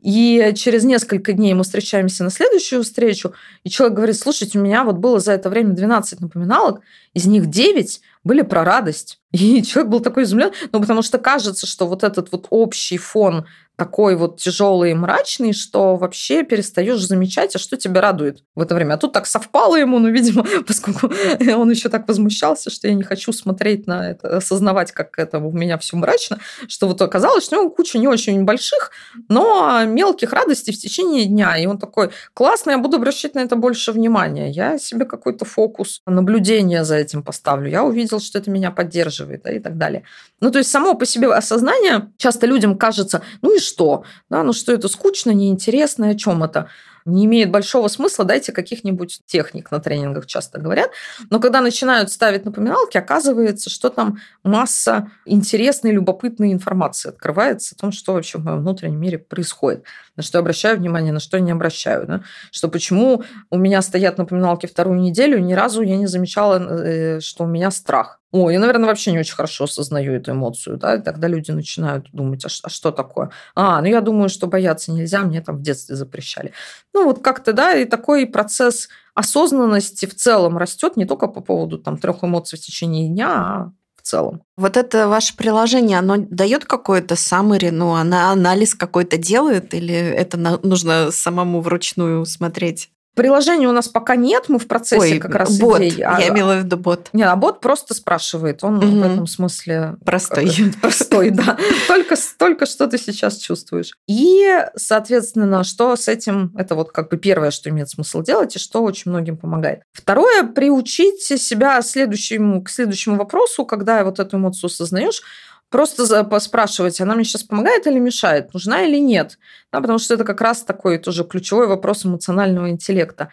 И 0.01 0.53
через 0.55 0.84
несколько 0.84 1.32
дней 1.32 1.55
мы 1.55 1.64
встречаемся 1.64 2.22
на 2.22 2.30
следующую 2.30 2.84
встречу, 2.84 3.32
и 3.64 3.70
человек 3.70 3.97
говорит, 3.97 4.16
слушайте, 4.16 4.59
у 4.59 4.62
меня 4.62 4.84
вот 4.84 4.97
было 4.97 5.18
за 5.18 5.32
это 5.32 5.51
время 5.51 5.74
12 5.74 6.20
напоминалок, 6.20 6.80
из 7.14 7.26
них 7.26 7.47
9 7.47 8.01
были 8.29 8.43
про 8.43 8.62
радость. 8.62 9.18
И 9.33 9.62
человек 9.62 9.91
был 9.91 10.01
такой 10.01 10.22
изумлен, 10.22 10.53
ну, 10.70 10.81
потому 10.81 11.03
что 11.03 11.18
кажется, 11.18 11.66
что 11.66 11.89
вот 11.89 12.05
этот 12.05 12.31
вот 12.31 12.47
общий 12.51 12.99
фон 12.99 13.47
такой 13.79 14.16
вот 14.16 14.41
тяжелый 14.41 14.91
и 14.91 14.95
мрачный, 14.95 15.53
что 15.53 15.95
вообще 15.95 16.43
перестаешь 16.43 17.01
замечать, 17.01 17.55
а 17.55 17.61
что 17.61 17.76
тебя 17.76 18.01
радует 18.01 18.43
в 18.57 18.61
это 18.61 18.74
время. 18.74 18.95
А 18.95 18.97
тут 18.97 19.12
так 19.12 19.24
совпало 19.24 19.76
ему, 19.76 20.01
ну, 20.01 20.09
видимо, 20.09 20.45
поскольку 20.66 21.12
он 21.57 21.70
еще 21.70 21.89
так 21.89 22.09
возмущался, 22.09 22.70
что 22.70 22.89
я 22.89 22.95
не 22.95 23.05
хочу 23.05 23.33
смотреть 23.33 23.87
на 23.87 24.11
это, 24.11 24.39
осознавать, 24.39 24.91
как 24.91 25.16
это 25.16 25.39
у 25.39 25.53
меня 25.53 25.79
все 25.79 25.97
мрачно, 25.97 26.41
что 26.66 26.89
вот 26.89 27.01
оказалось, 27.01 27.45
что 27.45 27.57
у 27.57 27.61
него 27.62 27.70
куча 27.70 27.99
не 27.99 28.09
очень 28.09 28.43
больших, 28.43 28.91
но 29.29 29.85
мелких 29.85 30.33
радостей 30.33 30.74
в 30.74 30.79
течение 30.79 31.26
дня. 31.26 31.57
И 31.57 31.66
он 31.66 31.79
такой, 31.79 32.11
классно, 32.35 32.72
я 32.72 32.79
буду 32.79 32.97
обращать 32.97 33.37
на 33.37 33.41
это 33.41 33.55
больше 33.55 33.93
внимания. 33.93 34.51
Я 34.51 34.79
себе 34.79 35.05
какой-то 35.05 35.45
фокус 35.45 36.01
наблюдения 36.05 36.83
за 36.83 36.97
этим 36.97 37.22
поставлю. 37.22 37.70
Я 37.70 37.85
увидел, 37.85 38.18
что 38.18 38.41
это 38.41 38.51
меня 38.51 38.72
поддерживает 38.72 39.43
да, 39.45 39.53
и 39.53 39.61
так 39.61 39.79
далее. 39.79 40.03
Ну, 40.41 40.51
то 40.51 40.59
есть 40.59 40.70
само 40.70 40.95
по 40.95 41.07
себе 41.07 41.33
осознание 41.33 42.11
часто 42.16 42.49
людям 42.49 42.76
кажется, 42.76 43.22
ну 43.41 43.55
и 43.55 43.68
что? 43.69 44.05
Да, 44.31 44.43
ну 44.43 44.53
что 44.53 44.73
это 44.73 44.89
скучно, 44.89 45.31
неинтересно, 45.31 46.09
о 46.09 46.14
чем 46.14 46.43
это? 46.43 46.69
Не 47.09 47.24
имеет 47.24 47.50
большого 47.50 47.88
смысла, 47.88 48.24
дайте 48.24 48.52
каких-нибудь 48.52 49.20
техник 49.26 49.70
на 49.70 49.80
тренингах, 49.80 50.26
часто 50.26 50.61
говорят. 50.61 50.90
Но 51.30 51.40
когда 51.40 51.61
начинают 51.61 52.11
ставить 52.11 52.44
напоминалки, 52.44 52.96
оказывается, 52.96 53.70
что 53.70 53.88
там 53.88 54.18
масса 54.42 55.11
интересной, 55.24 55.92
любопытной 55.92 56.52
информации 56.52 57.09
открывается 57.09 57.74
о 57.74 57.80
том, 57.80 57.92
что 57.92 58.12
вообще 58.12 58.38
в 58.38 58.44
моем 58.44 58.61
внутреннем 58.61 59.00
мире 59.00 59.18
происходит, 59.18 59.84
на 60.16 60.22
что 60.22 60.38
я 60.38 60.40
обращаю 60.40 60.76
внимание, 60.76 61.12
на 61.12 61.20
что 61.20 61.36
я 61.36 61.42
не 61.42 61.52
обращаю. 61.52 62.06
Да? 62.06 62.22
Что 62.50 62.68
почему 62.68 63.22
у 63.50 63.59
меня 63.59 63.82
стоят 63.82 64.18
напоминалки 64.18 64.66
вторую 64.66 65.00
неделю, 65.00 65.38
ни 65.38 65.54
разу 65.54 65.82
я 65.82 65.96
не 65.96 66.06
замечала, 66.06 66.59
э, 66.59 67.20
что 67.20 67.44
у 67.44 67.46
меня 67.46 67.70
страх. 67.70 68.18
О, 68.30 68.50
я, 68.50 68.61
наверное, 68.61 68.86
вообще 68.86 69.11
не 69.12 69.18
очень 69.18 69.34
хорошо 69.34 69.64
осознаю 69.64 70.12
эту 70.12 70.32
эмоцию, 70.32 70.76
да, 70.76 70.96
и 70.96 71.00
тогда 71.00 71.28
люди 71.28 71.50
начинают 71.50 72.11
думать, 72.12 72.44
а, 72.44 72.48
а 72.62 72.68
что 72.68 72.90
такое? 72.90 73.30
А, 73.54 73.80
ну 73.80 73.86
я 73.86 74.02
думаю, 74.02 74.28
что 74.28 74.46
бояться 74.46 74.92
нельзя, 74.92 75.22
мне 75.22 75.40
там 75.40 75.56
в 75.56 75.62
детстве 75.62 75.96
запрещали. 75.96 76.52
Ну 76.99 77.05
вот 77.05 77.22
как-то, 77.22 77.53
да, 77.53 77.76
и 77.76 77.84
такой 77.84 78.26
процесс 78.26 78.88
осознанности 79.14 80.05
в 80.07 80.16
целом 80.16 80.59
растет 80.59 80.96
не 80.96 81.05
только 81.05 81.28
по 81.28 81.40
поводу 81.40 81.78
там 81.78 81.96
трех 81.96 82.24
эмоций 82.24 82.59
в 82.59 82.61
течение 82.61 83.09
дня, 83.09 83.28
а 83.28 83.72
в 83.94 84.03
целом. 84.03 84.42
Вот 84.57 84.76
это 84.76 85.07
ваше 85.07 85.36
приложение, 85.36 86.01
оно 86.01 86.16
дает 86.18 86.64
какой-то 86.64 87.14
summary, 87.14 87.70
ну, 87.70 87.94
она 87.94 88.32
анализ 88.32 88.74
какой-то 88.74 89.16
делает, 89.16 89.74
или 89.74 89.94
это 89.94 90.38
нужно 90.38 91.12
самому 91.12 91.61
вручную 91.61 92.26
смотреть? 92.26 92.90
Приложения 93.19 93.66
у 93.69 93.73
нас 93.73 93.89
пока 93.89 94.14
нет, 94.14 94.45
мы 94.47 94.61
в 94.61 94.69
процессе 94.69 95.14
Ой, 95.14 95.19
как 95.19 95.35
раз 95.35 95.59
бот. 95.59 95.81
идей. 95.81 95.99
Я 95.99 96.19
а, 96.19 96.29
имела 96.29 96.55
в 96.55 96.59
виду 96.59 96.77
бот. 96.77 97.09
Не, 97.12 97.25
а 97.25 97.35
бот 97.35 97.61
просто 97.61 97.93
спрашивает. 97.93 98.62
Он 98.62 98.77
угу. 98.77 98.87
в 98.87 99.03
этом 99.03 99.27
смысле... 99.27 99.97
Простой. 100.05 100.49
Простой, 100.81 101.31
да. 101.31 101.59
Только, 101.89 102.14
только 102.39 102.66
что 102.66 102.87
ты 102.87 102.97
сейчас 102.97 103.39
чувствуешь. 103.39 103.97
И, 104.07 104.47
соответственно, 104.77 105.64
что 105.64 105.97
с 105.97 106.07
этим... 106.07 106.55
Это 106.57 106.77
вот 106.77 106.93
как 106.93 107.09
бы 107.09 107.16
первое, 107.16 107.51
что 107.51 107.71
имеет 107.71 107.91
смысл 107.91 108.23
делать, 108.23 108.55
и 108.55 108.61
что 108.61 108.85
очень 108.85 109.11
многим 109.11 109.37
помогает. 109.37 109.83
Второе, 109.93 110.45
приучить 110.45 111.21
себя 111.21 111.83
следующему, 111.83 112.62
к 112.62 112.71
следующему 112.71 113.16
вопросу, 113.16 113.64
когда 113.64 114.05
вот 114.05 114.21
эту 114.21 114.37
эмоцию 114.37 114.69
осознаешь, 114.69 115.23
просто 115.71 116.07
спрашивать, 116.41 117.01
она 117.01 117.14
мне 117.14 117.25
сейчас 117.25 117.45
помогает 117.45 117.87
или 117.87 117.99
мешает, 117.99 118.55
нужна 118.55 118.83
или 118.85 118.99
нет. 118.99 119.39
Да, 119.73 119.81
потому 119.81 119.99
что 119.99 120.14
это 120.14 120.25
как 120.25 120.41
раз 120.41 120.62
такой 120.62 120.99
тоже 120.99 121.25
ключевой 121.25 121.66
вопрос 121.66 122.07
эмоционального 122.07 122.71
интеллекта. 122.71 123.31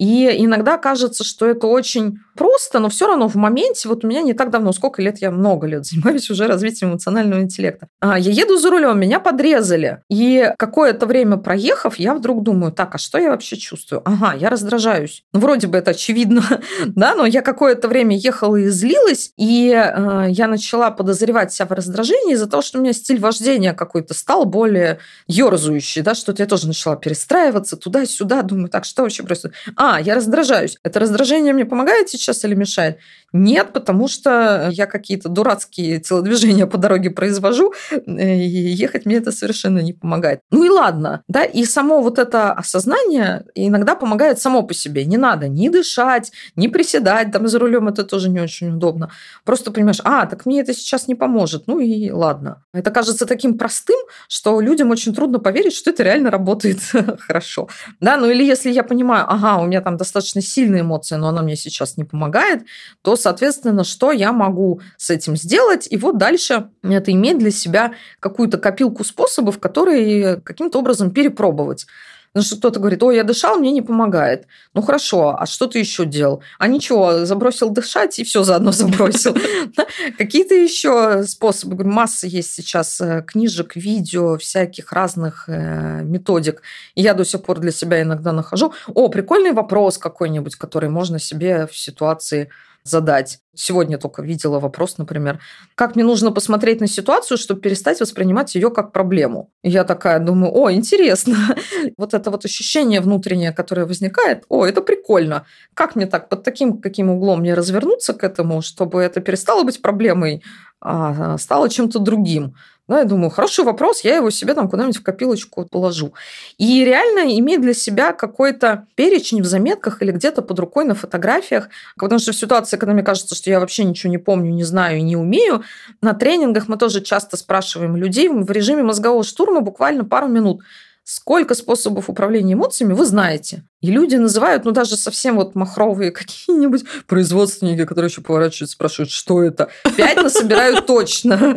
И 0.00 0.34
иногда 0.42 0.78
кажется, 0.78 1.24
что 1.24 1.46
это 1.46 1.66
очень 1.66 2.20
просто, 2.34 2.78
но 2.78 2.88
все 2.88 3.06
равно 3.06 3.28
в 3.28 3.34
моменте, 3.34 3.86
вот 3.86 4.02
у 4.02 4.08
меня 4.08 4.22
не 4.22 4.32
так 4.32 4.48
давно, 4.48 4.72
сколько 4.72 5.02
лет, 5.02 5.18
я 5.20 5.30
много 5.30 5.66
лет 5.66 5.84
занимаюсь 5.84 6.30
уже 6.30 6.46
развитием 6.46 6.92
эмоционального 6.92 7.42
интеллекта. 7.42 7.88
А, 8.00 8.18
я 8.18 8.32
еду 8.32 8.56
за 8.56 8.70
рулем, 8.70 8.98
меня 8.98 9.20
подрезали. 9.20 10.02
И 10.08 10.50
какое-то 10.56 11.04
время 11.04 11.36
проехав, 11.36 11.98
я 11.98 12.14
вдруг 12.14 12.42
думаю, 12.42 12.72
так, 12.72 12.94
а 12.94 12.98
что 12.98 13.18
я 13.18 13.30
вообще 13.30 13.58
чувствую? 13.58 14.00
Ага, 14.06 14.34
я 14.38 14.48
раздражаюсь. 14.48 15.22
Ну, 15.34 15.40
вроде 15.40 15.66
бы 15.66 15.76
это 15.76 15.90
очевидно, 15.90 16.42
да, 16.86 17.14
но 17.14 17.26
я 17.26 17.42
какое-то 17.42 17.86
время 17.86 18.16
ехала 18.16 18.56
и 18.56 18.68
злилась, 18.68 19.34
и 19.36 19.68
э, 19.70 20.26
я 20.30 20.48
начала 20.48 20.90
подозревать 20.90 21.52
себя 21.52 21.66
в 21.66 21.72
раздражении 21.72 22.32
из-за 22.32 22.46
того, 22.46 22.62
что 22.62 22.78
у 22.78 22.80
меня 22.80 22.94
стиль 22.94 23.20
вождения 23.20 23.74
какой-то 23.74 24.14
стал 24.14 24.46
более 24.46 24.98
ерзающий, 25.26 26.00
да, 26.00 26.14
что-то 26.14 26.42
я 26.42 26.46
тоже 26.46 26.68
начала 26.68 26.96
перестраиваться 26.96 27.76
туда-сюда, 27.76 28.40
думаю, 28.40 28.70
так, 28.70 28.86
что 28.86 29.02
вообще 29.02 29.24
происходит? 29.24 29.56
А, 29.76 29.89
я 29.98 30.14
раздражаюсь. 30.14 30.78
Это 30.82 31.00
раздражение 31.00 31.52
мне 31.52 31.64
помогает 31.64 32.08
сейчас 32.08 32.44
или 32.44 32.54
мешает? 32.54 32.98
Нет, 33.32 33.72
потому 33.72 34.08
что 34.08 34.68
я 34.72 34.86
какие-то 34.86 35.28
дурацкие 35.28 36.00
телодвижения 36.00 36.66
по 36.66 36.78
дороге 36.78 37.10
произвожу, 37.10 37.72
э, 37.90 37.96
и 38.06 38.70
ехать 38.70 39.06
мне 39.06 39.16
это 39.16 39.32
совершенно 39.32 39.78
не 39.78 39.92
помогает. 39.92 40.40
Ну 40.50 40.64
и 40.64 40.68
ладно, 40.68 41.22
да, 41.28 41.44
и 41.44 41.64
само 41.64 42.02
вот 42.02 42.18
это 42.18 42.52
осознание 42.52 43.44
иногда 43.54 43.94
помогает 43.94 44.40
само 44.40 44.62
по 44.62 44.74
себе. 44.74 45.04
Не 45.04 45.16
надо 45.16 45.48
ни 45.48 45.68
дышать, 45.68 46.32
ни 46.56 46.66
приседать, 46.66 47.30
там 47.32 47.46
за 47.46 47.58
рулем 47.58 47.88
это 47.88 48.04
тоже 48.04 48.28
не 48.28 48.40
очень 48.40 48.70
удобно. 48.70 49.10
Просто 49.44 49.70
понимаешь, 49.70 50.00
а, 50.04 50.26
так 50.26 50.46
мне 50.46 50.60
это 50.60 50.74
сейчас 50.74 51.08
не 51.08 51.14
поможет, 51.14 51.66
ну 51.66 51.78
и 51.78 52.10
ладно. 52.10 52.64
Это 52.72 52.90
кажется 52.90 53.26
таким 53.26 53.58
простым, 53.58 53.98
что 54.28 54.60
людям 54.60 54.90
очень 54.90 55.14
трудно 55.14 55.38
поверить, 55.38 55.74
что 55.74 55.90
это 55.90 56.02
реально 56.02 56.30
работает 56.30 56.80
хорошо. 57.20 57.68
Да, 58.00 58.16
ну 58.16 58.28
или 58.28 58.44
если 58.44 58.70
я 58.70 58.82
понимаю, 58.82 59.24
ага, 59.28 59.58
у 59.58 59.66
меня 59.66 59.79
там 59.80 59.96
достаточно 59.96 60.40
сильные 60.40 60.82
эмоции, 60.82 61.16
но 61.16 61.28
она 61.28 61.42
мне 61.42 61.56
сейчас 61.56 61.96
не 61.96 62.04
помогает, 62.04 62.64
то 63.02 63.16
соответственно, 63.16 63.84
что 63.84 64.12
я 64.12 64.32
могу 64.32 64.80
с 64.96 65.10
этим 65.10 65.36
сделать? 65.36 65.86
И 65.90 65.96
вот 65.96 66.18
дальше 66.18 66.68
это 66.82 67.12
иметь 67.12 67.38
для 67.38 67.50
себя 67.50 67.94
какую-то 68.20 68.58
копилку 68.58 69.04
способов, 69.04 69.58
которые 69.58 70.40
каким-то 70.40 70.78
образом 70.78 71.10
перепробовать. 71.10 71.86
Потому 72.32 72.46
что 72.46 72.56
кто-то 72.58 72.78
говорит, 72.78 73.02
ой, 73.02 73.16
я 73.16 73.24
дышал, 73.24 73.58
мне 73.58 73.72
не 73.72 73.82
помогает. 73.82 74.46
Ну 74.72 74.82
хорошо, 74.82 75.36
а 75.36 75.46
что 75.46 75.66
ты 75.66 75.80
еще 75.80 76.04
делал? 76.04 76.42
А 76.58 76.68
ничего, 76.68 77.24
забросил 77.24 77.70
дышать 77.70 78.20
и 78.20 78.24
все 78.24 78.44
заодно 78.44 78.70
забросил. 78.70 79.36
Какие-то 80.18 80.54
еще 80.54 81.24
способы, 81.24 81.74
говорю, 81.74 81.90
масса 81.90 82.28
есть 82.28 82.54
сейчас 82.54 83.00
э, 83.00 83.24
книжек, 83.26 83.74
видео, 83.74 84.38
всяких 84.38 84.92
разных 84.92 85.48
э, 85.48 86.02
методик. 86.04 86.62
Я 86.94 87.14
до 87.14 87.24
сих 87.24 87.42
пор 87.42 87.58
для 87.58 87.72
себя 87.72 88.00
иногда 88.00 88.30
нахожу. 88.30 88.74
О, 88.94 89.08
прикольный 89.08 89.52
вопрос 89.52 89.98
какой-нибудь, 89.98 90.54
который 90.54 90.88
можно 90.88 91.18
себе 91.18 91.66
в 91.66 91.76
ситуации 91.76 92.50
задать. 92.84 93.40
Сегодня 93.54 93.98
только 93.98 94.22
видела 94.22 94.58
вопрос, 94.58 94.98
например, 94.98 95.40
как 95.74 95.96
мне 95.96 96.04
нужно 96.04 96.30
посмотреть 96.32 96.80
на 96.80 96.86
ситуацию, 96.86 97.36
чтобы 97.36 97.60
перестать 97.60 98.00
воспринимать 98.00 98.54
ее 98.54 98.70
как 98.70 98.92
проблему. 98.92 99.50
Я 99.62 99.84
такая 99.84 100.18
думаю, 100.18 100.52
о, 100.54 100.72
интересно. 100.72 101.36
вот 101.96 102.14
это 102.14 102.30
вот 102.30 102.44
ощущение 102.44 103.00
внутреннее, 103.00 103.52
которое 103.52 103.86
возникает, 103.86 104.44
о, 104.48 104.64
это 104.64 104.80
прикольно. 104.82 105.44
Как 105.74 105.96
мне 105.96 106.06
так, 106.06 106.28
под 106.28 106.42
таким 106.42 106.80
каким 106.80 107.10
углом 107.10 107.40
мне 107.40 107.54
развернуться 107.54 108.14
к 108.14 108.24
этому, 108.24 108.62
чтобы 108.62 109.02
это 109.02 109.20
перестало 109.20 109.64
быть 109.64 109.82
проблемой, 109.82 110.42
а 110.80 111.36
стало 111.38 111.68
чем-то 111.68 111.98
другим. 111.98 112.54
Да, 112.90 112.98
я 112.98 113.04
думаю, 113.04 113.30
хороший 113.30 113.64
вопрос, 113.64 114.00
я 114.00 114.16
его 114.16 114.30
себе 114.30 114.52
там 114.52 114.68
куда-нибудь 114.68 114.96
в 114.96 115.04
копилочку 115.04 115.64
положу. 115.64 116.12
И 116.58 116.84
реально 116.84 117.38
иметь 117.38 117.60
для 117.60 117.72
себя 117.72 118.12
какой-то 118.12 118.88
перечень 118.96 119.42
в 119.42 119.44
заметках 119.44 120.02
или 120.02 120.10
где-то 120.10 120.42
под 120.42 120.58
рукой 120.58 120.84
на 120.84 120.96
фотографиях, 120.96 121.68
потому 121.96 122.18
что 122.18 122.32
в 122.32 122.34
ситуации, 122.34 122.78
когда 122.78 122.92
мне 122.92 123.04
кажется, 123.04 123.36
что 123.36 123.48
я 123.48 123.60
вообще 123.60 123.84
ничего 123.84 124.10
не 124.10 124.18
помню, 124.18 124.50
не 124.50 124.64
знаю 124.64 124.98
и 124.98 125.02
не 125.02 125.14
умею, 125.14 125.62
на 126.02 126.14
тренингах 126.14 126.66
мы 126.66 126.76
тоже 126.78 127.00
часто 127.00 127.36
спрашиваем 127.36 127.94
людей 127.94 128.28
в 128.28 128.50
режиме 128.50 128.82
мозгового 128.82 129.22
штурма 129.22 129.60
буквально 129.60 130.04
пару 130.04 130.26
минут– 130.26 130.60
сколько 131.10 131.56
способов 131.56 132.08
управления 132.08 132.52
эмоциями 132.52 132.92
вы 132.92 133.04
знаете. 133.04 133.64
И 133.80 133.90
люди 133.90 134.14
называют, 134.14 134.64
ну, 134.64 134.70
даже 134.70 134.96
совсем 134.96 135.34
вот 135.34 135.56
махровые 135.56 136.10
какие-нибудь 136.12 136.84
производственники, 137.08 137.84
которые 137.84 138.10
еще 138.10 138.20
поворачиваются, 138.20 138.76
спрашивают, 138.76 139.10
что 139.10 139.42
это. 139.42 139.70
Пять 139.96 140.22
насобирают 140.22 140.86
точно. 140.86 141.56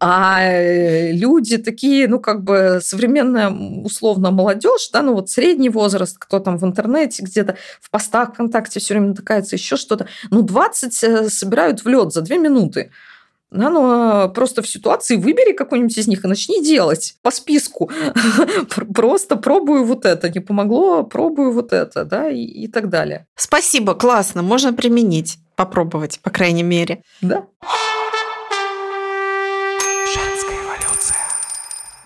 А 0.00 0.42
э, 0.42 1.12
люди 1.12 1.58
такие, 1.58 2.08
ну, 2.08 2.20
как 2.20 2.42
бы 2.42 2.80
современная, 2.82 3.50
условно, 3.50 4.30
молодежь, 4.30 4.88
да, 4.94 5.02
ну, 5.02 5.12
вот 5.12 5.28
средний 5.28 5.68
возраст, 5.68 6.16
кто 6.18 6.38
там 6.38 6.56
в 6.56 6.64
интернете 6.64 7.22
где-то, 7.22 7.58
в 7.82 7.90
постах 7.90 8.32
ВКонтакте 8.32 8.80
все 8.80 8.94
время 8.94 9.08
натыкается, 9.08 9.56
еще 9.56 9.76
что-то, 9.76 10.08
ну, 10.30 10.40
20 10.40 11.04
э, 11.04 11.28
собирают 11.28 11.84
в 11.84 11.88
лед 11.88 12.14
за 12.14 12.22
две 12.22 12.38
минуты. 12.38 12.92
Да, 13.50 13.70
ну, 13.70 14.30
просто 14.32 14.62
в 14.62 14.68
ситуации 14.68 15.16
выбери 15.16 15.52
какой-нибудь 15.52 15.96
из 15.96 16.06
них 16.06 16.24
и 16.24 16.28
начни 16.28 16.62
делать 16.62 17.14
по 17.22 17.30
списку. 17.30 17.90
Просто 18.94 19.36
пробую 19.36 19.84
вот 19.84 20.04
это, 20.04 20.28
не 20.28 20.40
помогло, 20.40 21.02
пробую 21.02 21.52
вот 21.52 21.72
это, 21.72 22.04
да, 22.04 22.28
и, 22.28 22.42
и 22.42 22.68
так 22.68 22.90
далее. 22.90 23.26
Спасибо, 23.36 23.94
классно, 23.94 24.42
можно 24.42 24.74
применить, 24.74 25.38
попробовать, 25.56 26.20
по 26.22 26.30
крайней 26.30 26.62
мере. 26.62 27.02
Да. 27.22 27.46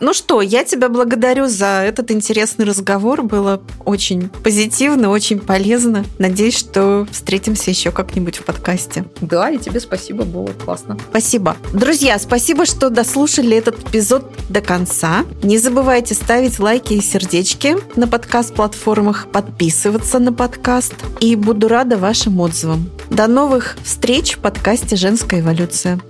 Ну 0.02 0.12
что, 0.12 0.42
я 0.42 0.64
тебя 0.64 0.88
благодарю 0.88 1.46
за 1.46 1.84
этот 1.86 2.10
интересный 2.10 2.64
разговор. 2.64 3.22
Было 3.22 3.62
очень 3.84 4.30
позитивно, 4.30 5.10
очень 5.10 5.38
полезно. 5.38 6.04
Надеюсь, 6.18 6.58
что 6.58 7.06
встретимся 7.12 7.70
еще 7.70 7.92
как-нибудь 7.92 8.38
в 8.38 8.44
подкасте. 8.44 9.04
Да, 9.20 9.48
и 9.48 9.58
тебе 9.58 9.78
спасибо, 9.78 10.24
было 10.24 10.48
классно. 10.48 10.98
Спасибо. 11.10 11.56
Друзья, 11.72 12.18
спасибо, 12.18 12.66
что 12.66 12.90
дослушали 12.90 13.56
этот 13.56 13.78
эпизод 13.88 14.28
до 14.48 14.60
конца. 14.60 15.24
Не 15.44 15.56
забывайте 15.58 16.14
ставить 16.14 16.58
лайки 16.58 16.94
и 16.94 17.00
сердечки 17.00 17.76
на 17.94 18.08
подкаст-платформах, 18.08 19.28
подписываться 19.30 20.18
на 20.18 20.32
подкаст. 20.32 20.94
И 21.20 21.36
буду 21.36 21.68
рада 21.68 21.96
вашим 21.96 22.40
отзывам. 22.40 22.90
До 23.08 23.28
новых 23.28 23.76
встреч 23.84 24.34
в 24.34 24.40
подкасте 24.40 24.96
«Женская 24.96 25.42
эволюция». 25.42 26.00